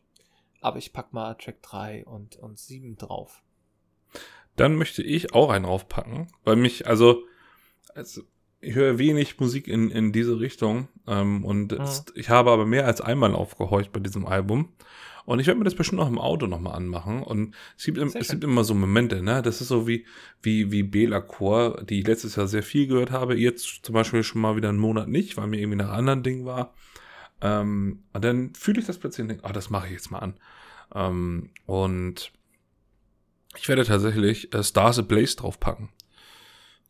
Aber 0.61 0.77
ich 0.77 0.91
packe 0.91 1.09
mal 1.13 1.35
Track 1.35 1.61
3 1.63 2.05
und, 2.05 2.35
und 2.35 2.59
7 2.59 2.97
drauf. 2.97 3.41
Dann 4.55 4.75
möchte 4.75 5.01
ich 5.01 5.33
auch 5.33 5.49
einen 5.49 5.63
draufpacken, 5.63 6.27
weil 6.43 6.57
mich, 6.57 6.85
also, 6.85 7.23
also 7.95 8.23
ich 8.59 8.75
höre 8.75 8.99
wenig 8.99 9.39
Musik 9.39 9.69
in, 9.69 9.89
in 9.89 10.11
diese 10.11 10.39
Richtung 10.39 10.89
ähm, 11.07 11.45
und 11.45 11.71
mhm. 11.71 11.81
es, 11.81 12.03
ich 12.13 12.29
habe 12.29 12.51
aber 12.51 12.65
mehr 12.65 12.85
als 12.85 12.99
einmal 12.99 13.33
aufgehorcht 13.33 13.93
bei 13.93 14.01
diesem 14.01 14.27
Album. 14.27 14.73
Und 15.29 15.39
ich 15.39 15.45
werde 15.45 15.59
mir 15.59 15.65
das 15.65 15.75
bestimmt 15.75 16.01
auch 16.01 16.07
im 16.07 16.17
Auto 16.17 16.47
nochmal 16.47 16.73
anmachen. 16.73 17.21
Und 17.21 17.53
es 17.77 17.85
gibt, 17.85 17.99
es 17.99 18.29
gibt 18.29 18.43
immer 18.43 18.63
so 18.63 18.73
Momente, 18.73 19.21
ne? 19.21 19.43
Das 19.43 19.61
ist 19.61 19.67
so 19.67 19.87
wie, 19.87 20.07
wie, 20.41 20.71
wie 20.71 20.81
Bela 20.81 21.21
Chor, 21.21 21.83
die 21.83 21.99
ich 21.99 22.07
letztes 22.07 22.35
Jahr 22.35 22.47
sehr 22.47 22.63
viel 22.63 22.87
gehört 22.87 23.11
habe. 23.11 23.35
Jetzt 23.35 23.81
zum 23.83 23.93
Beispiel 23.93 24.23
schon 24.23 24.41
mal 24.41 24.55
wieder 24.55 24.69
einen 24.69 24.79
Monat 24.79 25.07
nicht, 25.07 25.37
weil 25.37 25.45
mir 25.45 25.59
irgendwie 25.59 25.77
nach 25.77 25.91
anderen 25.91 26.23
Dingen 26.23 26.45
war. 26.45 26.73
Ähm, 27.41 28.05
und 28.11 28.25
dann 28.25 28.55
fühle 28.55 28.79
ich 28.79 28.87
das 28.87 28.97
plötzlich 28.97 29.21
und 29.21 29.27
denke, 29.27 29.43
ah, 29.43 29.53
das 29.53 29.69
mache 29.69 29.85
ich 29.85 29.93
jetzt 29.93 30.09
mal 30.09 30.17
an. 30.17 30.33
Ähm, 30.95 31.51
und 31.67 32.31
ich 33.55 33.69
werde 33.69 33.85
tatsächlich 33.85 34.51
äh, 34.55 34.63
Stars 34.63 34.97
Ablaze 34.97 35.35
draufpacken. 35.35 35.89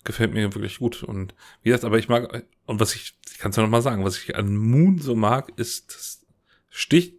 Gefällt 0.06 0.34
mir 0.34 0.56
wirklich 0.56 0.80
gut. 0.80 1.04
Und 1.04 1.36
wie 1.62 1.72
gesagt, 1.72 1.84
aber 1.84 2.00
ich 2.00 2.08
mag, 2.08 2.46
und 2.68 2.80
was 2.80 2.96
ich, 2.96 3.18
ich 3.30 3.38
kann 3.38 3.52
es 3.52 3.58
ja 3.58 3.64
nochmal 3.64 3.82
sagen, 3.82 4.06
was 4.06 4.18
ich 4.18 4.38
an 4.38 4.56
Moon 4.56 4.98
so 4.98 5.14
mag, 5.14 5.52
ist, 5.58 5.94
das 5.94 6.26
sticht 6.70 7.19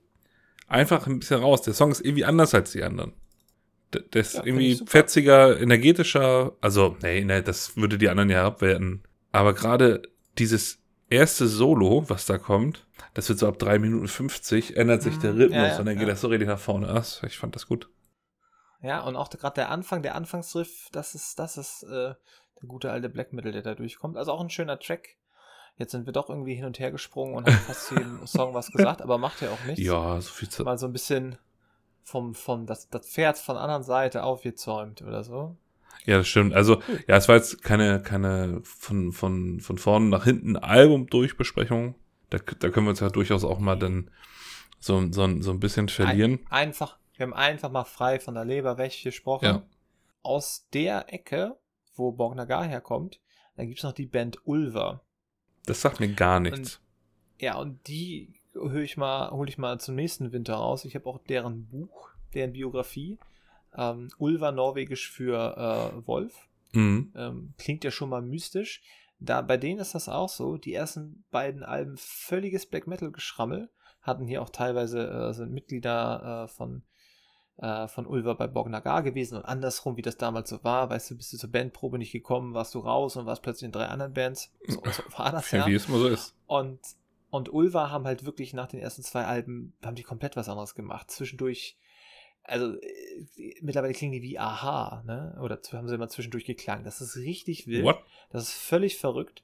einfach 0.70 1.06
ein 1.06 1.18
bisschen 1.20 1.40
raus. 1.40 1.62
Der 1.62 1.74
Song 1.74 1.90
ist 1.90 2.00
irgendwie 2.00 2.24
anders 2.24 2.54
als 2.54 2.72
die 2.72 2.82
anderen. 2.82 3.12
Der, 3.92 4.02
der 4.02 4.20
ist 4.20 4.34
ja, 4.34 4.44
irgendwie 4.44 4.80
fetziger, 4.86 5.60
energetischer. 5.60 6.52
Also, 6.60 6.96
nee, 7.02 7.24
nee, 7.24 7.42
das 7.42 7.76
würde 7.76 7.98
die 7.98 8.08
anderen 8.08 8.30
ja 8.30 8.46
abwerten. 8.46 9.02
Aber 9.32 9.54
gerade 9.54 10.02
dieses 10.38 10.78
erste 11.08 11.48
Solo, 11.48 12.04
was 12.08 12.26
da 12.26 12.38
kommt, 12.38 12.86
das 13.14 13.28
wird 13.28 13.38
so 13.40 13.48
ab 13.48 13.58
3 13.58 13.78
Minuten 13.78 14.08
50, 14.08 14.76
ändert 14.76 15.02
sich 15.02 15.18
der 15.18 15.32
Mhm, 15.32 15.36
Rhythmus 15.36 15.52
ja, 15.56 15.66
ja, 15.74 15.78
und 15.80 15.86
dann 15.86 15.98
geht 15.98 16.08
das 16.08 16.20
so 16.20 16.28
richtig 16.28 16.48
nach 16.48 16.58
vorne. 16.58 16.86
Das, 16.86 17.22
ich 17.24 17.38
fand 17.38 17.56
das 17.56 17.66
gut. 17.66 17.88
Ja, 18.82 19.02
und 19.04 19.16
auch 19.16 19.28
gerade 19.30 19.54
der 19.54 19.70
Anfang, 19.70 20.02
der 20.02 20.14
Anfangsriff, 20.14 20.88
das 20.92 21.14
ist, 21.14 21.38
das 21.38 21.56
ist 21.56 21.82
äh, 21.84 22.14
der 22.60 22.68
gute 22.68 22.90
alte 22.90 23.08
Black 23.08 23.32
Metal, 23.32 23.52
der 23.52 23.62
da 23.62 23.74
durchkommt. 23.74 24.16
Also 24.16 24.32
auch 24.32 24.40
ein 24.40 24.50
schöner 24.50 24.78
Track. 24.78 25.16
Jetzt 25.80 25.92
sind 25.92 26.04
wir 26.04 26.12
doch 26.12 26.28
irgendwie 26.28 26.54
hin 26.54 26.66
und 26.66 26.78
her 26.78 26.90
gesprungen 26.90 27.36
und 27.36 27.46
haben 27.46 27.54
fast 27.54 27.86
zu 27.86 27.94
jedem 27.94 28.20
Song 28.26 28.52
was 28.52 28.70
gesagt, 28.70 29.00
aber 29.00 29.16
macht 29.16 29.40
ja 29.40 29.48
auch 29.48 29.64
nichts. 29.64 29.80
Ja, 29.82 30.20
so 30.20 30.30
viel 30.30 30.50
zu. 30.50 30.62
Mal 30.62 30.76
so 30.76 30.84
ein 30.84 30.92
bisschen 30.92 31.38
vom, 32.02 32.34
vom 32.34 32.66
das, 32.66 32.90
das 32.90 33.08
Pferd 33.08 33.38
von 33.38 33.54
der 33.54 33.62
anderen 33.62 33.82
Seite 33.82 34.22
aufgezäumt 34.22 35.00
oder 35.00 35.24
so. 35.24 35.56
Ja, 36.04 36.18
das 36.18 36.28
stimmt. 36.28 36.52
Also, 36.52 36.82
ja, 37.08 37.16
es 37.16 37.28
war 37.28 37.36
jetzt 37.36 37.62
keine, 37.62 38.02
keine 38.02 38.60
von, 38.62 39.12
von, 39.12 39.60
von 39.60 39.78
vorne 39.78 40.10
nach 40.10 40.24
hinten 40.24 40.58
Album-Durchbesprechung. 40.58 41.94
Da, 42.28 42.36
da 42.36 42.68
können 42.68 42.84
wir 42.84 42.90
uns 42.90 43.00
ja 43.00 43.08
durchaus 43.08 43.42
auch 43.42 43.58
mal 43.58 43.78
dann 43.78 44.10
so, 44.80 45.10
so, 45.10 45.40
so 45.40 45.50
ein 45.50 45.60
bisschen 45.60 45.88
verlieren. 45.88 46.40
Ein, 46.50 46.68
einfach, 46.68 46.98
wir 47.16 47.24
haben 47.24 47.32
einfach 47.32 47.70
mal 47.70 47.84
frei 47.84 48.20
von 48.20 48.34
der 48.34 48.44
Leber 48.44 48.76
weg 48.76 49.02
gesprochen. 49.02 49.46
Ja. 49.46 49.62
Aus 50.22 50.68
der 50.74 51.10
Ecke, 51.10 51.56
wo 51.94 52.12
Borgnagar 52.12 52.64
herkommt, 52.66 53.18
da 53.56 53.64
gibt 53.64 53.78
es 53.78 53.84
noch 53.84 53.92
die 53.92 54.06
Band 54.06 54.46
Ulver. 54.46 55.02
Das 55.66 55.80
sagt 55.80 56.00
mir 56.00 56.12
gar 56.12 56.40
nichts. 56.40 56.80
Ja, 57.38 57.56
und 57.56 57.86
die 57.86 58.34
höre 58.52 58.82
ich 58.82 58.96
mal, 58.96 59.30
hole 59.30 59.48
ich 59.48 59.58
mal 59.58 59.78
zum 59.80 59.94
nächsten 59.94 60.32
Winter 60.32 60.54
raus. 60.54 60.84
Ich 60.84 60.94
habe 60.94 61.06
auch 61.06 61.18
deren 61.18 61.66
Buch, 61.66 62.10
deren 62.34 62.52
Biografie. 62.52 63.18
Ähm, 63.76 64.08
Ulver 64.18 64.52
norwegisch 64.52 65.10
für 65.10 65.92
äh, 65.96 66.06
Wolf. 66.06 66.48
Mhm. 66.72 67.12
Ähm, 67.16 67.54
klingt 67.58 67.84
ja 67.84 67.90
schon 67.90 68.10
mal 68.10 68.22
mystisch. 68.22 68.82
Da, 69.20 69.42
bei 69.42 69.56
denen 69.56 69.80
ist 69.80 69.94
das 69.94 70.08
auch 70.08 70.28
so. 70.28 70.56
Die 70.56 70.74
ersten 70.74 71.24
beiden 71.30 71.62
Alben 71.62 71.96
völliges 71.96 72.66
Black 72.66 72.86
Metal 72.86 73.10
Geschrammel. 73.10 73.70
Hatten 74.02 74.26
hier 74.26 74.42
auch 74.42 74.50
teilweise, 74.50 75.08
äh, 75.08 75.32
sind 75.34 75.52
Mitglieder 75.52 76.44
äh, 76.44 76.48
von, 76.48 76.82
äh, 77.60 77.88
von 77.88 78.06
Ulver 78.06 78.34
bei 78.34 78.46
Borgnagar 78.46 79.02
gewesen 79.02 79.36
und 79.36 79.44
andersrum, 79.44 79.96
wie 79.96 80.02
das 80.02 80.16
damals 80.16 80.48
so 80.48 80.64
war. 80.64 80.90
Weißt 80.90 81.10
du, 81.10 81.16
bist 81.16 81.32
du 81.32 81.36
zur 81.36 81.50
Bandprobe 81.50 81.98
nicht 81.98 82.12
gekommen, 82.12 82.54
warst 82.54 82.74
du 82.74 82.78
raus 82.80 83.16
und 83.16 83.26
warst 83.26 83.42
plötzlich 83.42 83.66
in 83.66 83.72
drei 83.72 83.86
anderen 83.86 84.14
Bands. 84.14 84.50
So, 84.66 84.80
so 84.90 85.02
war 85.16 85.32
das 85.32 85.50
ja. 85.50 85.66
Wie 85.66 85.74
es 85.74 85.86
immer 85.86 85.98
so 85.98 86.08
ist. 86.08 86.34
Und, 86.46 86.80
und 87.30 87.52
Ulva 87.52 87.90
haben 87.90 88.04
halt 88.04 88.24
wirklich 88.24 88.54
nach 88.54 88.66
den 88.66 88.80
ersten 88.80 89.02
zwei 89.02 89.24
Alben, 89.24 89.74
haben 89.84 89.94
die 89.94 90.02
komplett 90.02 90.36
was 90.36 90.48
anderes 90.48 90.74
gemacht. 90.74 91.10
Zwischendurch, 91.10 91.76
also 92.44 92.76
äh, 92.76 93.54
mittlerweile 93.60 93.92
klingen 93.92 94.12
die 94.12 94.22
wie 94.22 94.38
Aha, 94.38 95.02
ne? 95.06 95.38
Oder 95.42 95.60
haben 95.72 95.88
sie 95.88 95.94
immer 95.94 96.08
zwischendurch 96.08 96.46
geklangen. 96.46 96.84
Das 96.84 97.00
ist 97.00 97.16
richtig 97.16 97.66
wild. 97.66 97.84
What? 97.84 98.02
Das 98.30 98.44
ist 98.44 98.54
völlig 98.54 98.96
verrückt. 98.96 99.42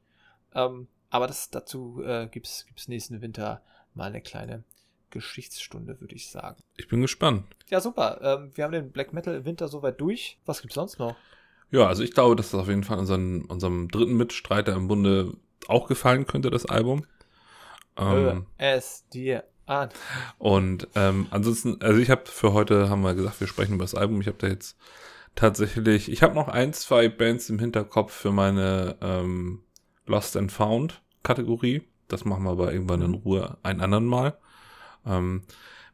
Ähm, 0.55 0.89
aber 1.11 1.27
das, 1.27 1.51
dazu 1.51 2.03
äh, 2.03 2.29
gibt 2.29 2.47
es 2.47 2.89
nächsten 2.89 3.21
Winter 3.21 3.63
mal 3.95 4.09
eine 4.09 4.23
kleine 4.23 4.65
Geschichtsstunde, 5.11 6.01
würde 6.01 6.15
ich 6.15 6.31
sagen. 6.31 6.63
Ich 6.77 6.89
bin 6.89 7.01
gespannt. 7.01 7.45
Ja, 7.69 7.81
super. 7.81 8.21
Ähm, 8.23 8.53
wir 8.55 8.65
haben 8.65 8.73
den 8.73 8.91
Black 8.91 9.13
Metal 9.13 9.45
Winter 9.45 9.69
soweit 9.69 10.01
durch. 10.01 10.39
Was 10.45 10.61
gibt's 10.61 10.75
sonst 10.75 10.99
noch? 10.99 11.17
Ja, 11.71 11.87
also 11.87 12.03
ich 12.03 12.13
glaube, 12.13 12.37
dass 12.37 12.51
das 12.51 12.61
auf 12.61 12.69
jeden 12.69 12.85
Fall 12.85 12.99
unseren, 12.99 13.45
unserem 13.47 13.89
dritten 13.89 14.17
Mitstreiter 14.17 14.75
im 14.75 14.89
Bunde 14.89 15.33
auch 15.69 15.89
gefallen 15.89 16.27
könnte, 16.27 16.51
das 16.51 16.67
Album. 16.67 17.07
Ähm, 17.97 18.47
Hör 18.57 18.77
es 18.77 19.09
dir 19.09 19.45
an. 19.67 19.89
Und 20.39 20.89
ähm, 20.95 21.27
ansonsten, 21.31 21.81
also 21.81 21.99
ich 21.99 22.11
habe 22.11 22.23
für 22.27 22.53
heute, 22.53 22.89
haben 22.89 23.03
wir 23.03 23.15
gesagt, 23.15 23.41
wir 23.41 23.49
sprechen 23.49 23.75
über 23.75 23.85
das 23.85 23.95
Album. 23.95 24.21
Ich 24.21 24.29
habe 24.29 24.39
da 24.39 24.47
jetzt 24.47 24.77
tatsächlich, 25.35 26.11
ich 26.11 26.23
habe 26.23 26.35
noch 26.35 26.49
ein, 26.49 26.73
zwei 26.73 27.09
Bands 27.09 27.51
im 27.51 27.59
Hinterkopf 27.59 28.13
für 28.13 28.33
meine 28.33 28.97
ähm, 29.01 29.63
Lost 30.07 30.37
and 30.37 30.53
Found 30.53 31.03
Kategorie. 31.23 31.83
Das 32.09 32.25
machen 32.25 32.45
wir 32.45 32.51
aber 32.51 32.73
irgendwann 32.73 33.03
in 33.03 33.15
Ruhe 33.15 33.59
ein 33.63 33.81
anderen 33.81 34.07
Mal. 34.07 34.39
Ähm, 35.07 35.43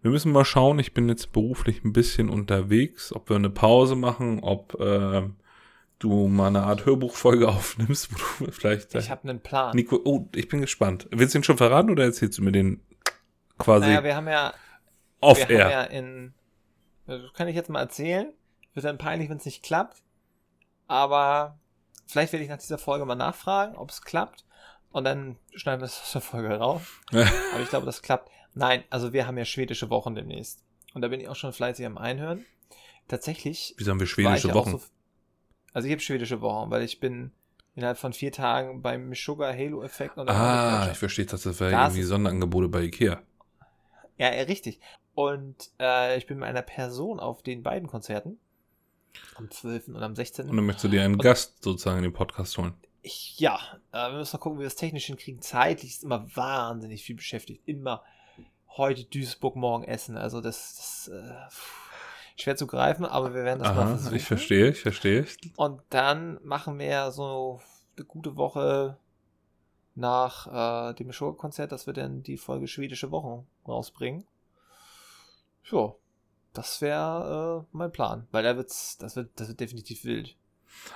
wir 0.00 0.10
müssen 0.10 0.32
mal 0.32 0.44
schauen, 0.44 0.78
ich 0.78 0.94
bin 0.94 1.08
jetzt 1.08 1.32
beruflich 1.32 1.84
ein 1.84 1.92
bisschen 1.92 2.28
unterwegs, 2.28 3.12
ob 3.12 3.28
wir 3.28 3.36
eine 3.36 3.50
Pause 3.50 3.94
machen, 3.94 4.40
ob 4.40 4.78
äh, 4.80 5.22
du 6.00 6.26
mal 6.28 6.48
eine 6.48 6.62
Art 6.62 6.86
Hörbuchfolge 6.86 7.48
aufnimmst, 7.48 8.12
wo 8.12 8.44
du 8.44 8.50
vielleicht... 8.50 8.94
Ich 8.94 9.10
habe 9.10 9.28
einen 9.28 9.40
Plan. 9.40 9.74
Nico, 9.76 10.00
oh, 10.04 10.28
ich 10.34 10.48
bin 10.48 10.60
gespannt. 10.60 11.06
Willst 11.10 11.34
du 11.34 11.38
ihn 11.38 11.44
schon 11.44 11.56
verraten 11.58 11.90
oder 11.90 12.04
erzählst 12.04 12.38
du 12.38 12.42
mir 12.42 12.52
den 12.52 12.80
quasi 13.58 13.86
Naja, 13.86 14.04
wir 14.04 14.16
haben 14.16 14.28
ja 14.28 14.52
wir 15.20 15.28
off-air? 15.28 15.64
haben 15.64 15.70
ja 15.70 15.82
in. 15.84 16.34
Das 17.06 17.20
kann 17.34 17.48
ich 17.48 17.54
jetzt 17.54 17.70
mal 17.70 17.80
erzählen. 17.80 18.32
Wird 18.74 18.84
dann 18.84 18.98
peinlich, 18.98 19.28
wenn 19.28 19.36
es 19.36 19.44
nicht 19.44 19.62
klappt. 19.62 20.02
Aber 20.88 21.58
vielleicht 22.06 22.32
werde 22.32 22.44
ich 22.44 22.50
nach 22.50 22.58
dieser 22.58 22.78
Folge 22.78 23.04
mal 23.04 23.14
nachfragen, 23.14 23.76
ob 23.76 23.90
es 23.90 24.02
klappt. 24.02 24.44
Und 24.90 25.04
dann 25.04 25.36
schneiden 25.54 25.80
wir 25.80 25.86
es 25.86 26.00
aus 26.00 26.12
der 26.12 26.20
Folge 26.20 26.54
raus. 26.58 26.82
Aber 27.10 27.62
ich 27.62 27.68
glaube, 27.68 27.86
das 27.86 28.02
klappt. 28.02 28.30
Nein, 28.54 28.84
also 28.90 29.12
wir 29.12 29.26
haben 29.26 29.38
ja 29.38 29.44
schwedische 29.44 29.90
Wochen 29.90 30.14
demnächst. 30.14 30.62
Und 30.94 31.02
da 31.02 31.08
bin 31.08 31.20
ich 31.20 31.28
auch 31.28 31.36
schon 31.36 31.52
fleißig 31.52 31.86
am 31.86 31.96
Einhören. 31.98 32.44
Tatsächlich. 33.08 33.74
Wieso 33.78 33.90
haben 33.90 33.98
wir 34.00 34.06
war 34.06 34.08
schwedische 34.08 34.54
Wochen? 34.54 34.70
So, 34.72 34.80
also 35.72 35.86
ich 35.88 35.92
habe 35.92 36.02
schwedische 36.02 36.40
Wochen, 36.40 36.70
weil 36.70 36.82
ich 36.82 37.00
bin 37.00 37.32
innerhalb 37.74 37.96
von 37.98 38.12
vier 38.12 38.30
Tagen 38.32 38.82
beim 38.82 39.14
Sugar 39.14 39.52
Halo 39.54 39.82
Effekt 39.82 40.18
und 40.18 40.28
ah, 40.28 40.90
ich 40.92 40.98
verstehe, 40.98 41.24
das 41.24 41.44
wäre 41.46 41.70
Das 41.70 41.80
irgendwie 41.88 42.00
ist- 42.02 42.08
Sonderangebote 42.08 42.68
bei 42.68 42.82
Ikea. 42.82 43.22
Ja, 44.18 44.32
ja, 44.34 44.42
richtig. 44.42 44.78
Und 45.14 45.70
äh, 45.80 46.16
ich 46.18 46.26
bin 46.26 46.38
mit 46.38 46.46
einer 46.48 46.62
Person 46.62 47.18
auf 47.20 47.42
den 47.42 47.62
beiden 47.62 47.88
Konzerten. 47.88 48.38
Am 49.36 49.50
12. 49.50 49.88
und 49.88 49.96
am 50.02 50.14
16. 50.14 50.48
Und 50.48 50.56
dann 50.56 50.64
möchtest 50.66 50.84
du 50.84 50.88
dir 50.88 51.02
einen 51.02 51.14
Und- 51.14 51.22
Gast 51.22 51.62
sozusagen 51.62 51.98
in 51.98 52.04
den 52.04 52.12
Podcast 52.12 52.56
holen. 52.58 52.74
Ich, 53.04 53.38
ja, 53.40 53.58
äh, 53.92 54.10
wir 54.10 54.18
müssen 54.18 54.36
mal 54.36 54.40
gucken, 54.40 54.58
wie 54.58 54.62
wir 54.62 54.66
das 54.66 54.76
technisch 54.76 55.06
hinkriegen. 55.06 55.42
Zeitlich 55.42 55.90
ist 55.92 56.04
immer 56.04 56.24
wahnsinnig 56.36 57.02
viel 57.02 57.16
beschäftigt. 57.16 57.62
Immer 57.66 58.04
heute 58.76 59.04
Duisburg, 59.04 59.56
morgen 59.56 59.84
Essen. 59.84 60.16
Also 60.16 60.40
das, 60.40 61.08
das 61.08 61.08
äh, 61.14 62.40
schwer 62.40 62.56
zu 62.56 62.66
greifen, 62.66 63.04
aber 63.04 63.34
wir 63.34 63.44
werden 63.44 63.58
das 63.60 63.68
mal 63.74 63.82
Aha, 63.82 63.88
versuchen. 63.88 64.16
ich 64.16 64.24
verstehe, 64.24 64.68
ich 64.70 64.80
verstehe. 64.80 65.26
Und 65.56 65.82
dann 65.90 66.38
machen 66.42 66.78
wir 66.78 67.10
so 67.10 67.60
eine 67.96 68.06
gute 68.06 68.36
Woche 68.36 68.96
nach 69.94 70.90
äh, 70.90 70.94
dem 70.94 71.12
Show-Konzert, 71.12 71.72
dass 71.72 71.86
wir 71.86 71.92
dann 71.92 72.22
die 72.22 72.38
Folge 72.38 72.66
Schwedische 72.66 73.10
Wochen 73.10 73.46
rausbringen. 73.68 74.26
Ja, 75.70 75.94
das 76.54 76.80
wäre 76.80 77.64
äh, 77.64 77.76
mein 77.76 77.92
Plan, 77.92 78.26
weil 78.30 78.42
da 78.42 78.56
wird's, 78.56 78.96
das 78.98 79.16
wird, 79.16 79.30
das 79.36 79.48
wird 79.48 79.60
definitiv 79.60 80.04
wild. 80.04 80.36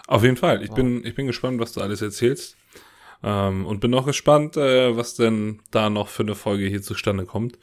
Auf 0.06 0.22
jeden 0.22 0.36
Fall. 0.36 0.62
Ich 0.62 0.68
Ja. 0.70 0.74
bin, 0.74 1.04
ich 1.04 1.14
bin 1.14 1.26
gespannt, 1.26 1.60
was 1.60 1.72
du 1.72 1.82
alles 1.82 2.00
erzählst. 2.00 2.56
Ähm, 3.22 3.66
und 3.66 3.80
bin 3.80 3.90
noch 3.90 4.06
gespannt, 4.06 4.56
äh, 4.56 4.96
was 4.96 5.14
denn 5.14 5.60
da 5.70 5.90
noch 5.90 6.08
für 6.08 6.22
eine 6.22 6.34
Folge 6.34 6.66
hier 6.66 6.82
zustande 6.82 7.24
kommt. 7.26 7.58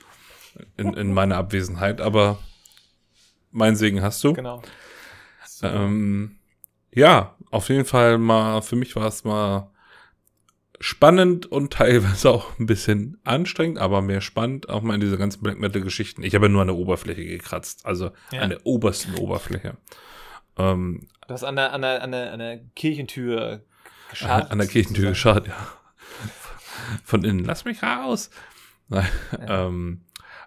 In, 0.77 0.93
in 0.93 1.13
meiner 1.13 1.37
Abwesenheit. 1.37 1.99
Aber 1.99 2.37
mein 3.51 3.75
Segen 3.75 4.01
hast 4.03 4.23
du. 4.23 4.33
Genau. 4.33 4.61
Ähm, 5.63 6.35
ja, 6.93 7.35
auf 7.49 7.69
jeden 7.69 7.85
Fall 7.85 8.17
mal, 8.17 8.61
für 8.61 8.75
mich 8.75 8.95
war 8.95 9.07
es 9.07 9.23
mal 9.23 9.71
spannend 10.79 11.45
und 11.45 11.73
teilweise 11.73 12.29
auch 12.29 12.59
ein 12.59 12.65
bisschen 12.65 13.17
anstrengend, 13.23 13.79
aber 13.79 14.01
mehr 14.01 14.21
spannend, 14.21 14.69
auch 14.69 14.81
mal 14.81 14.95
in 14.95 15.01
diese 15.01 15.17
ganzen 15.17 15.41
Black 15.41 15.59
Metal 15.59 15.81
Geschichten. 15.81 16.23
Ich 16.23 16.35
habe 16.35 16.45
ja 16.47 16.51
nur 16.51 16.61
an 16.61 16.67
der 16.67 16.75
Oberfläche 16.75 17.23
gekratzt, 17.25 17.85
also 17.85 18.11
Ja. 18.31 18.41
an 18.41 18.49
der 18.49 18.65
obersten 18.65 19.15
Oberfläche. 19.15 19.77
Ähm, 20.57 21.07
Du 21.27 21.33
hast 21.33 21.45
an 21.45 21.55
der, 21.55 21.71
an 21.73 21.81
der, 21.81 22.03
an 22.03 22.11
der, 22.11 22.33
an 22.33 22.39
der 22.39 22.59
Kirchentür 22.75 23.63
gescharrt. 24.19 24.51
an 24.51 24.57
der 24.57 24.67
Kirchentür 24.67 25.09
geschaut, 25.09 25.47
ja. 25.47 25.67
Von 27.03 27.23
innen, 27.23 27.43
lass 27.45 27.65
mich 27.65 27.81
raus. 27.83 28.29
Nein, 28.89 29.07
Ja. 29.31 29.67
ähm, 29.67 30.01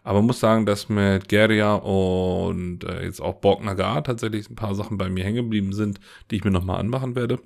aber 0.07 0.23
muss 0.23 0.39
sagen, 0.39 0.67
dass 0.67 0.89
mit 0.89 1.29
Geria 1.29 1.75
und 1.75 2.85
äh, 2.85 3.03
jetzt 3.03 3.21
auch 3.21 3.41
Borg 3.41 3.65
Nagar 3.65 4.05
tatsächlich 4.05 4.49
ein 4.49 4.55
paar 4.55 4.77
Sachen 4.77 4.99
bei 4.99 5.09
mir 5.09 5.25
hängen 5.25 5.47
geblieben 5.47 5.73
sind, 5.73 5.99
die 6.31 6.37
ich 6.37 6.45
mir 6.45 6.53
nochmal 6.53 6.79
anmachen 6.79 7.17
werde. 7.17 7.41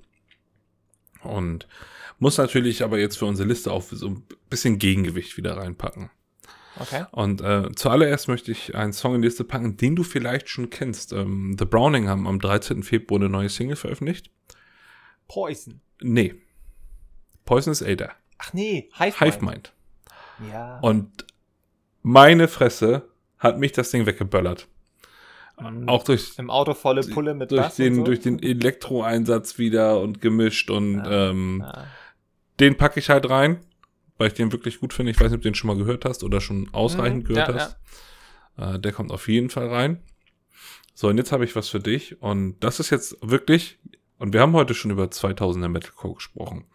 Und 1.22 1.66
muss 2.18 2.36
natürlich 2.36 2.84
aber 2.84 2.98
jetzt 2.98 3.16
für 3.16 3.24
unsere 3.24 3.48
Liste 3.48 3.72
auch 3.72 3.82
so 3.82 4.08
ein 4.08 4.24
bisschen 4.50 4.78
Gegengewicht 4.78 5.38
wieder 5.38 5.56
reinpacken. 5.56 6.10
Okay. 6.78 7.06
Und 7.12 7.40
äh, 7.40 7.72
zuallererst 7.74 8.28
möchte 8.28 8.52
ich 8.52 8.74
einen 8.74 8.92
Song 8.92 9.14
in 9.14 9.22
die 9.22 9.28
Liste 9.28 9.44
packen, 9.44 9.78
den 9.78 9.96
du 9.96 10.02
vielleicht 10.02 10.50
schon 10.50 10.68
kennst. 10.68 11.14
Ähm, 11.14 11.56
The 11.58 11.64
Browning 11.64 12.08
haben 12.08 12.26
am 12.26 12.40
13. 12.40 12.82
Februar 12.82 13.20
eine 13.20 13.30
neue 13.30 13.48
Single 13.48 13.76
veröffentlicht. 13.76 14.30
Poison. 15.28 15.80
Nee. 16.02 16.34
Poisonous 17.44 17.82
Ada. 17.82 18.12
Ach 18.38 18.52
nee, 18.52 18.88
Hive 18.98 19.16
Mind. 19.20 19.34
Hive 19.34 19.44
Mind. 19.44 19.72
Ja. 20.50 20.78
Und 20.80 21.26
meine 22.02 22.48
Fresse 22.48 23.08
hat 23.38 23.58
mich 23.58 23.72
das 23.72 23.90
Ding 23.90 24.06
weggeböllert. 24.06 24.66
Mhm. 25.60 25.88
Auch 25.88 26.04
durch, 26.04 26.38
Im 26.38 26.48
Auto 26.50 26.72
volle 26.74 27.02
Pulle 27.02 27.34
mit 27.34 27.50
durch, 27.50 27.60
Bass 27.62 27.76
den, 27.76 27.92
und 27.92 27.98
so. 28.00 28.04
durch 28.04 28.20
den 28.20 28.42
Elektroeinsatz 28.42 29.58
wieder 29.58 30.00
und 30.00 30.20
gemischt 30.22 30.70
und 30.70 30.98
Ja. 31.04 31.30
ähm, 31.30 31.60
Ja. 31.66 31.86
den 32.60 32.76
packe 32.76 32.98
ich 33.00 33.10
halt 33.10 33.28
rein, 33.28 33.60
weil 34.16 34.28
ich 34.28 34.34
den 34.34 34.52
wirklich 34.52 34.80
gut 34.80 34.94
finde. 34.94 35.10
Ich 35.12 35.20
weiß 35.20 35.30
nicht, 35.30 35.36
ob 35.38 35.42
du 35.42 35.48
den 35.50 35.54
schon 35.54 35.68
mal 35.68 35.76
gehört 35.76 36.04
hast 36.06 36.24
oder 36.24 36.40
schon 36.40 36.68
ausreichend 36.72 37.24
Mhm, 37.24 37.34
gehört 37.34 37.48
ja, 37.48 37.54
hast. 37.54 37.76
Äh, 38.56 38.78
der 38.78 38.92
kommt 38.92 39.10
auf 39.10 39.28
jeden 39.28 39.50
Fall 39.50 39.68
rein. 39.68 40.02
So, 40.94 41.08
und 41.08 41.18
jetzt 41.18 41.32
habe 41.32 41.44
ich 41.44 41.56
was 41.56 41.68
für 41.68 41.80
dich. 41.80 42.20
Und 42.22 42.58
das 42.60 42.80
ist 42.80 42.88
jetzt 42.90 43.16
wirklich, 43.22 43.78
und 44.20 44.32
wir 44.32 44.40
haben 44.40 44.52
heute 44.52 44.74
schon 44.74 44.90
über 44.92 45.04
2000er 45.06 45.68
Metalcore 45.68 46.14
gesprochen. 46.14 46.66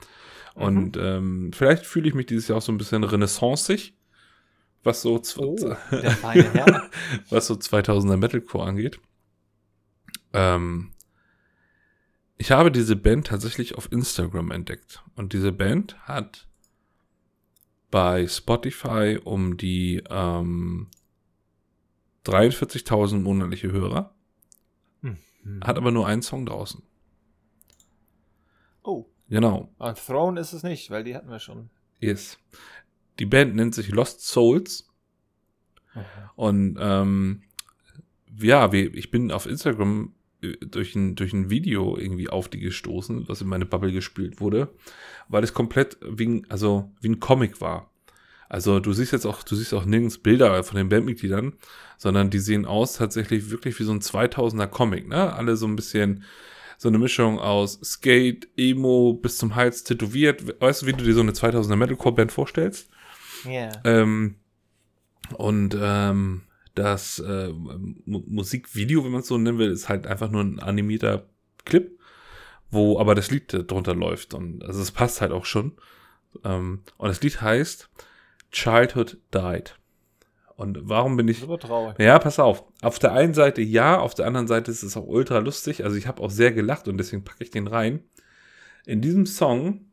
Und 0.55 0.97
ähm, 0.97 1.51
vielleicht 1.53 1.85
fühle 1.85 2.07
ich 2.07 2.13
mich 2.13 2.25
dieses 2.27 2.47
Jahr 2.47 2.57
auch 2.57 2.61
so 2.61 2.71
ein 2.71 2.77
bisschen 2.77 3.03
renaissanceig, 3.03 3.93
was 4.83 5.01
so, 5.01 5.15
Oh, 5.37 5.55
was 7.29 7.47
so 7.47 7.55
2000er 7.55 8.17
Metalcore 8.17 8.65
angeht. 8.67 8.99
Ähm, 10.33 10.91
ich 12.37 12.51
habe 12.51 12.71
diese 12.71 12.95
Band 12.95 13.27
tatsächlich 13.27 13.75
auf 13.75 13.91
Instagram 13.91 14.51
entdeckt. 14.51 15.03
Und 15.15 15.33
diese 15.33 15.51
Band 15.51 15.97
hat 16.07 16.47
bei 17.91 18.27
Spotify 18.27 19.19
um 19.23 19.57
die 19.57 20.03
ähm, 20.09 20.87
43.000 22.25 23.19
monatliche 23.19 23.71
Hörer, 23.71 24.13
Hm. 25.01 25.17
hat 25.63 25.77
aber 25.77 25.91
nur 25.91 26.07
einen 26.07 26.21
Song 26.21 26.45
draußen. 26.45 26.81
Genau, 29.35 29.69
aber 29.79 29.95
Throne 29.95 30.39
ist 30.39 30.53
es 30.53 30.63
nicht, 30.63 30.89
weil 30.91 31.03
die 31.03 31.13
hatten 31.13 31.29
wir 31.29 31.39
schon. 31.39 31.69
yes. 31.99 32.37
Die 33.19 33.25
Band 33.25 33.53
nennt 33.53 33.75
sich 33.75 33.89
Lost 33.89 34.25
Souls. 34.25 34.87
Und 36.35 36.77
ähm, 36.79 37.43
ja, 38.39 38.71
ich 38.71 39.11
bin 39.11 39.33
auf 39.33 39.45
Instagram 39.45 40.13
äh, 40.41 40.55
durch 40.65 40.95
ein, 40.95 41.15
durch 41.15 41.33
ein 41.33 41.49
Video 41.49 41.97
irgendwie 41.97 42.29
auf 42.29 42.47
die 42.47 42.59
gestoßen, 42.59 43.27
was 43.27 43.41
in 43.41 43.47
meine 43.47 43.65
Bubble 43.65 43.91
gespielt 43.91 44.39
wurde, 44.39 44.69
weil 45.27 45.43
es 45.43 45.53
komplett 45.53 45.97
wie 46.01 46.27
ein, 46.27 46.45
also 46.49 46.91
wie 47.01 47.09
ein 47.09 47.19
Comic 47.19 47.59
war. 47.59 47.91
Also 48.47 48.79
du 48.79 48.93
siehst 48.93 49.11
jetzt 49.11 49.25
auch, 49.25 49.43
du 49.43 49.55
siehst 49.55 49.73
auch 49.73 49.85
nirgends 49.85 50.17
Bilder 50.17 50.63
von 50.63 50.77
den 50.77 50.87
Bandmitgliedern, 50.87 51.53
sondern 51.97 52.29
die 52.29 52.39
sehen 52.39 52.65
aus 52.65 52.93
tatsächlich 52.93 53.49
wirklich 53.49 53.77
wie 53.79 53.83
so 53.83 53.91
ein 53.91 53.99
2000er 53.99 54.67
Comic, 54.67 55.09
ne? 55.09 55.33
Alle 55.33 55.57
so 55.57 55.67
ein 55.67 55.75
bisschen 55.75 56.23
so 56.77 56.87
eine 56.89 56.97
Mischung 56.97 57.39
aus 57.39 57.79
Skate, 57.83 58.47
Emo 58.57 59.13
bis 59.13 59.37
zum 59.37 59.55
Hals 59.55 59.83
tätowiert. 59.83 60.59
Weißt 60.61 60.81
du, 60.81 60.85
wie 60.87 60.93
du 60.93 61.03
dir 61.03 61.13
so 61.13 61.21
eine 61.21 61.31
2000er 61.31 61.75
Metalcore 61.75 62.15
Band 62.15 62.31
vorstellst? 62.31 62.89
Ja. 63.49 63.69
Ähm, 63.83 64.35
und 65.37 65.77
ähm, 65.79 66.41
das 66.75 67.19
äh, 67.19 67.49
Mu- 67.49 68.23
Musikvideo, 68.27 69.03
wenn 69.03 69.11
man 69.11 69.21
es 69.21 69.27
so 69.27 69.37
nennen 69.37 69.57
will, 69.57 69.71
ist 69.71 69.89
halt 69.89 70.07
einfach 70.07 70.29
nur 70.29 70.43
ein 70.43 70.59
animierter 70.59 71.29
Clip, 71.63 71.97
wo 72.69 72.99
aber 72.99 73.15
das 73.15 73.31
Lied 73.31 73.51
drunter 73.67 73.95
läuft. 73.95 74.33
Und 74.33 74.63
also 74.63 74.81
es 74.81 74.91
passt 74.91 75.21
halt 75.21 75.31
auch 75.31 75.45
schon. 75.45 75.73
Ähm, 76.43 76.81
und 76.97 77.07
das 77.07 77.21
Lied 77.21 77.41
heißt 77.41 77.89
Childhood 78.51 79.17
Died. 79.33 79.77
Und 80.55 80.79
warum 80.83 81.17
bin 81.17 81.27
ich. 81.27 81.39
Super 81.39 81.59
traurig. 81.59 81.99
Ja, 81.99 82.17
pass 82.17 82.39
auf. 82.39 82.63
Auf 82.81 82.97
der 82.97 83.11
einen 83.11 83.33
Seite 83.33 83.61
ja, 83.61 83.99
auf 83.99 84.13
der 84.13 84.25
anderen 84.25 84.47
Seite 84.47 84.71
ist 84.71 84.83
es 84.83 84.95
auch 84.95 85.05
ultra 85.05 85.39
lustig. 85.39 85.83
Also 85.83 85.97
ich 85.97 86.07
habe 86.07 86.21
auch 86.23 86.29
sehr 86.29 86.53
gelacht 86.53 86.87
und 86.87 86.97
deswegen 86.97 87.23
packe 87.23 87.43
ich 87.43 87.51
den 87.51 87.67
rein. 87.67 88.03
In 88.85 89.01
diesem 89.01 89.25
Song 89.25 89.91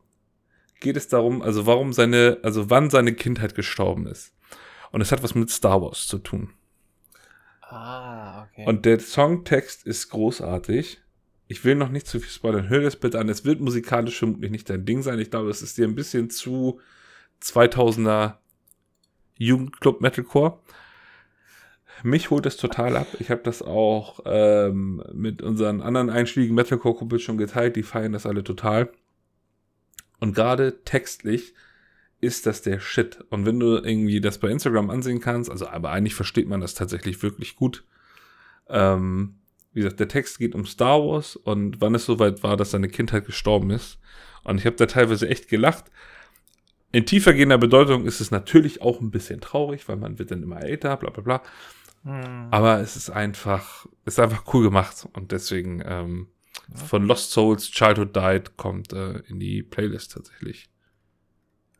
geht 0.79 0.95
es 0.95 1.07
darum, 1.07 1.41
also 1.41 1.65
warum 1.65 1.91
seine, 1.91 2.37
also 2.43 2.69
wann 2.69 2.89
seine 2.89 3.13
Kindheit 3.13 3.55
gestorben 3.55 4.07
ist. 4.07 4.33
Und 4.91 5.01
es 5.01 5.11
hat 5.11 5.23
was 5.23 5.35
mit 5.35 5.49
Star 5.49 5.81
Wars 5.81 6.07
zu 6.07 6.19
tun. 6.19 6.51
Ah, 7.61 8.43
okay. 8.43 8.65
Und 8.65 8.85
der 8.85 8.99
Songtext 8.99 9.85
ist 9.85 10.09
großartig. 10.09 11.01
Ich 11.47 11.65
will 11.65 11.75
noch 11.75 11.89
nicht 11.89 12.07
zu 12.07 12.19
viel 12.19 12.29
spoilern. 12.29 12.69
Hör 12.69 12.81
das 12.81 12.95
bitte 12.95 13.19
an. 13.19 13.27
Es 13.27 13.43
wird 13.43 13.59
musikalisch 13.59 14.19
vermutlich 14.19 14.51
nicht 14.51 14.69
dein 14.69 14.85
Ding 14.85 15.01
sein. 15.01 15.19
Ich 15.19 15.31
glaube, 15.31 15.49
es 15.49 15.61
ist 15.61 15.77
dir 15.77 15.87
ein 15.87 15.95
bisschen 15.95 16.29
zu 16.29 16.79
2000er 17.41 18.35
Jugendclub 19.45 20.01
Metalcore. 20.01 20.59
Mich 22.03 22.29
holt 22.29 22.45
das 22.45 22.57
total 22.57 22.97
ab. 22.97 23.07
Ich 23.19 23.29
habe 23.29 23.41
das 23.43 23.61
auch 23.61 24.19
ähm, 24.25 25.03
mit 25.13 25.41
unseren 25.41 25.81
anderen 25.81 26.09
einschlägigen 26.09 26.55
Metalcore-Kumpels 26.55 27.21
schon 27.21 27.37
geteilt. 27.37 27.75
Die 27.75 27.83
feiern 27.83 28.11
das 28.11 28.25
alle 28.25 28.43
total. 28.43 28.91
Und 30.19 30.35
gerade 30.35 30.83
textlich 30.83 31.53
ist 32.19 32.45
das 32.45 32.61
der 32.61 32.79
Shit. 32.79 33.19
Und 33.29 33.45
wenn 33.45 33.59
du 33.59 33.75
irgendwie 33.75 34.21
das 34.21 34.37
bei 34.37 34.49
Instagram 34.49 34.89
ansehen 34.89 35.19
kannst, 35.19 35.49
also 35.49 35.67
aber 35.67 35.91
eigentlich 35.91 36.15
versteht 36.15 36.47
man 36.47 36.61
das 36.61 36.73
tatsächlich 36.73 37.21
wirklich 37.21 37.55
gut. 37.55 37.83
Ähm, 38.69 39.35
wie 39.73 39.81
gesagt, 39.81 39.99
der 39.99 40.07
Text 40.07 40.39
geht 40.39 40.55
um 40.55 40.65
Star 40.65 40.99
Wars 41.01 41.35
und 41.35 41.81
wann 41.81 41.95
es 41.95 42.05
soweit 42.05 42.43
war, 42.43 42.57
dass 42.57 42.71
seine 42.71 42.87
Kindheit 42.87 43.25
gestorben 43.25 43.71
ist. 43.71 43.99
Und 44.43 44.57
ich 44.59 44.65
habe 44.65 44.75
da 44.75 44.85
teilweise 44.85 45.27
echt 45.27 45.49
gelacht. 45.49 45.85
In 46.93 47.07
tiefergehender 47.07 47.57
Bedeutung 47.57 48.05
ist 48.05 48.21
es 48.21 48.29
natürlich 48.29 48.83
auch 48.83 49.01
ein 49.01 49.09
bisschen 49.09 49.41
traurig, 49.41 49.89
weil 49.89 49.95
man 49.95 50.19
wird 50.19 50.29
dann 50.29 50.43
immer 50.43 50.61
älter, 50.61 50.95
bla 50.95 51.09
bla 51.09 51.23
bla. 51.23 51.43
Hm. 52.03 52.49
Aber 52.51 52.81
es 52.81 52.95
ist 52.95 53.09
einfach, 53.09 53.87
ist 54.05 54.19
einfach 54.19 54.53
cool 54.53 54.63
gemacht. 54.63 55.09
Und 55.13 55.31
deswegen 55.31 55.81
ähm, 55.83 56.27
von 56.75 57.03
Lost 57.03 57.31
Souls 57.31 57.71
Childhood 57.71 58.15
Died 58.15 58.57
kommt 58.57 58.93
äh, 58.93 59.19
in 59.27 59.39
die 59.39 59.63
Playlist 59.63 60.13
tatsächlich. 60.13 60.69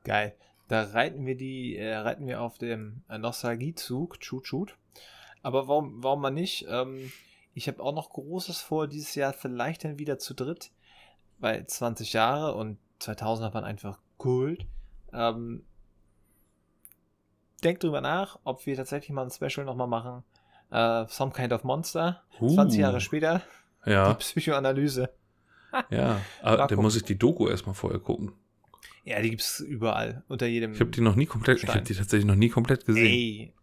Geil. 0.04 0.34
Da 0.68 0.82
reiten 0.82 1.28
wir 1.28 1.38
die, 1.38 1.78
äh, 1.78 1.94
reiten 1.96 2.26
wir 2.26 2.42
auf 2.42 2.58
dem 2.58 3.04
äh, 3.08 3.20
Nostalgiezug, 3.20 4.20
tschut 4.20 4.46
tschut. 4.46 4.78
Aber 5.44 5.68
warum, 5.68 6.04
warum 6.04 6.22
mal 6.22 6.32
nicht? 6.32 6.66
Ähm, 6.68 7.12
ich 7.54 7.68
habe 7.68 7.84
auch 7.84 7.94
noch 7.94 8.10
Großes 8.10 8.62
vor, 8.62 8.88
dieses 8.88 9.14
Jahr 9.14 9.34
vielleicht 9.34 9.84
dann 9.84 10.00
wieder 10.00 10.18
zu 10.18 10.34
dritt, 10.34 10.72
weil 11.38 11.68
20 11.68 12.14
Jahre 12.14 12.56
und 12.56 12.80
2000er 13.00 13.54
waren 13.54 13.64
einfach 13.64 14.00
Gold. 14.18 14.66
Ähm, 15.14 15.64
denkt 17.64 17.84
drüber 17.84 18.02
nach, 18.02 18.40
ob 18.44 18.66
wir 18.66 18.76
tatsächlich 18.76 19.12
mal 19.12 19.24
ein 19.24 19.32
Special 19.32 19.66
nochmal 19.66 19.88
machen. 19.88 20.24
Äh, 20.72 21.06
Some 21.08 21.32
Kind 21.32 21.54
of 21.54 21.64
Monster. 21.64 22.24
20 22.40 22.80
Jahre 22.80 23.00
später. 23.00 23.42
Ja, 23.86 24.14
Die 24.14 24.20
Psychoanalyse. 24.20 25.10
ja. 25.90 26.20
Aber 26.42 26.68
dann 26.68 26.80
muss 26.80 26.96
ich 26.96 27.04
die 27.04 27.18
Doku 27.18 27.48
erstmal 27.48 27.76
vorher 27.76 28.00
gucken. 28.00 28.34
Ja, 29.06 29.22
die 29.22 29.30
gibt's 29.32 29.60
überall. 29.60 30.24
Unter 30.30 30.46
jedem. 30.46 30.74
Ich 30.74 30.80
habe 30.80 30.92
die 30.92 31.02
noch 31.02 31.16
nie 31.16 31.26
komplett, 31.26 31.58
ich 31.58 31.64
habe 31.64 31.74
Stein. 31.74 31.84
die 31.86 31.96
tatsächlich 31.96 32.26
noch 32.26 32.36
nie 32.36 32.50
komplett 32.50 32.86
gesehen. 32.86 33.06
Ey. 33.06 33.54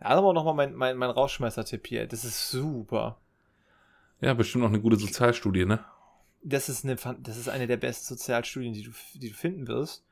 Ja, 0.00 0.06
aber 0.08 0.32
nochmal 0.32 0.54
mein, 0.54 0.74
mein, 0.74 0.96
mein 0.96 1.10
Rausschmeißer-Tipp 1.10 1.86
hier. 1.86 2.06
Das 2.06 2.24
ist 2.24 2.50
super. 2.50 3.18
Ja, 4.20 4.34
bestimmt 4.34 4.62
noch 4.62 4.70
eine 4.70 4.80
gute 4.80 4.96
Sozialstudie, 4.96 5.64
ne? 5.66 5.84
Das 6.42 6.68
ist 6.68 6.84
eine, 6.84 6.96
das 7.20 7.36
ist 7.36 7.48
eine 7.48 7.66
der 7.66 7.76
besten 7.76 8.06
Sozialstudien, 8.14 8.72
die 8.72 8.82
du, 8.82 8.90
die 9.14 9.28
du 9.30 9.34
finden 9.34 9.66
wirst. 9.68 10.04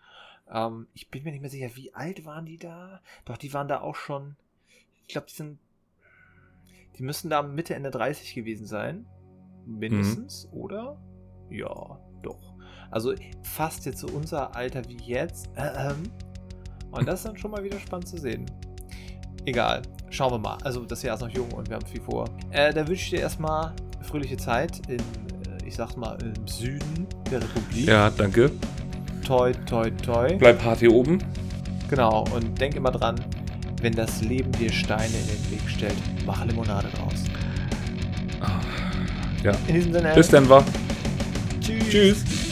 Ähm, 0.51 0.87
ich 0.95 1.11
bin 1.11 1.25
mir 1.25 1.33
nicht 1.33 1.41
mehr 1.41 1.51
sicher, 1.51 1.71
wie 1.75 1.95
alt 1.95 2.25
waren 2.25 2.47
die 2.47 2.59
da? 2.59 3.01
Doch, 3.25 3.37
die 3.37 3.53
waren 3.53 3.69
da 3.69 3.81
auch 3.81 3.97
schon. 3.97 4.37
Ich 5.03 5.09
glaube, 5.09 5.27
die 5.29 5.35
sind. 5.35 5.59
Die 6.99 7.03
müssen 7.03 7.29
da 7.29 7.43
Mitte, 7.43 7.75
Ende 7.75 7.91
30 7.91 8.35
gewesen 8.35 8.67
sein. 8.67 9.07
Mindestens, 9.67 10.49
oder? 10.53 10.97
Ja, 11.51 11.99
doch. 12.23 12.55
Also 12.91 13.15
fast 13.43 13.87
jetzt 13.87 13.99
so 13.99 14.07
unser 14.09 14.55
Alter 14.55 14.87
wie 14.89 14.99
jetzt. 15.03 15.49
Und 16.91 17.07
das 17.09 17.21
ist 17.21 17.27
dann 17.27 17.37
schon 17.37 17.51
mal 17.51 17.65
wieder 17.65 17.81
spannend 17.81 18.07
zu 18.07 18.19
sehen. 18.19 18.47
Egal. 19.47 19.83
Schauen 20.11 20.33
wir 20.33 20.39
mal. 20.39 20.59
Also 20.63 20.85
das 20.85 21.03
Jahr 21.03 21.17
ist 21.17 21.23
noch 21.23 21.29
jung 21.29 21.51
und 21.53 21.69
wir 21.69 21.77
haben 21.77 21.87
viel 21.87 22.01
vor. 22.01 22.29
Äh, 22.51 22.73
da 22.73 22.87
wünsche 22.87 23.03
ich 23.03 23.11
dir 23.11 23.21
erstmal 23.21 23.75
fröhliche 24.03 24.37
Zeit 24.37 24.89
in, 24.89 24.99
äh, 24.99 25.67
ich 25.67 25.75
sag 25.75 25.97
mal, 25.97 26.17
im 26.23 26.47
Süden 26.47 27.09
der 27.31 27.43
Republik. 27.43 27.87
Ja, 27.87 28.11
danke. 28.11 28.53
Toi, 29.25 29.53
toi, 29.67 29.91
toi. 29.91 30.37
Bleib 30.37 30.63
hart 30.63 30.81
hier 30.81 30.93
oben. 30.93 31.19
Genau. 31.89 32.25
Und 32.35 32.61
denk 32.61 32.75
immer 32.77 32.91
dran, 32.91 33.17
wenn 33.81 33.95
das 33.95 34.21
Leben 34.21 34.53
dir 34.53 34.71
Steine 34.71 35.05
in 35.07 35.27
den 35.27 35.51
Weg 35.51 35.61
stellt, 35.67 35.97
mach 36.27 36.45
Limonade 36.45 36.89
draus. 36.89 37.25
Ja. 39.43 39.53
In 39.67 39.75
diesem 39.75 39.93
Sinne. 39.93 40.13
Bis 40.15 40.29
dann, 40.29 40.49
war. 40.49 40.65
Tschüss. 41.61 41.89
Tschüss. 41.91 42.44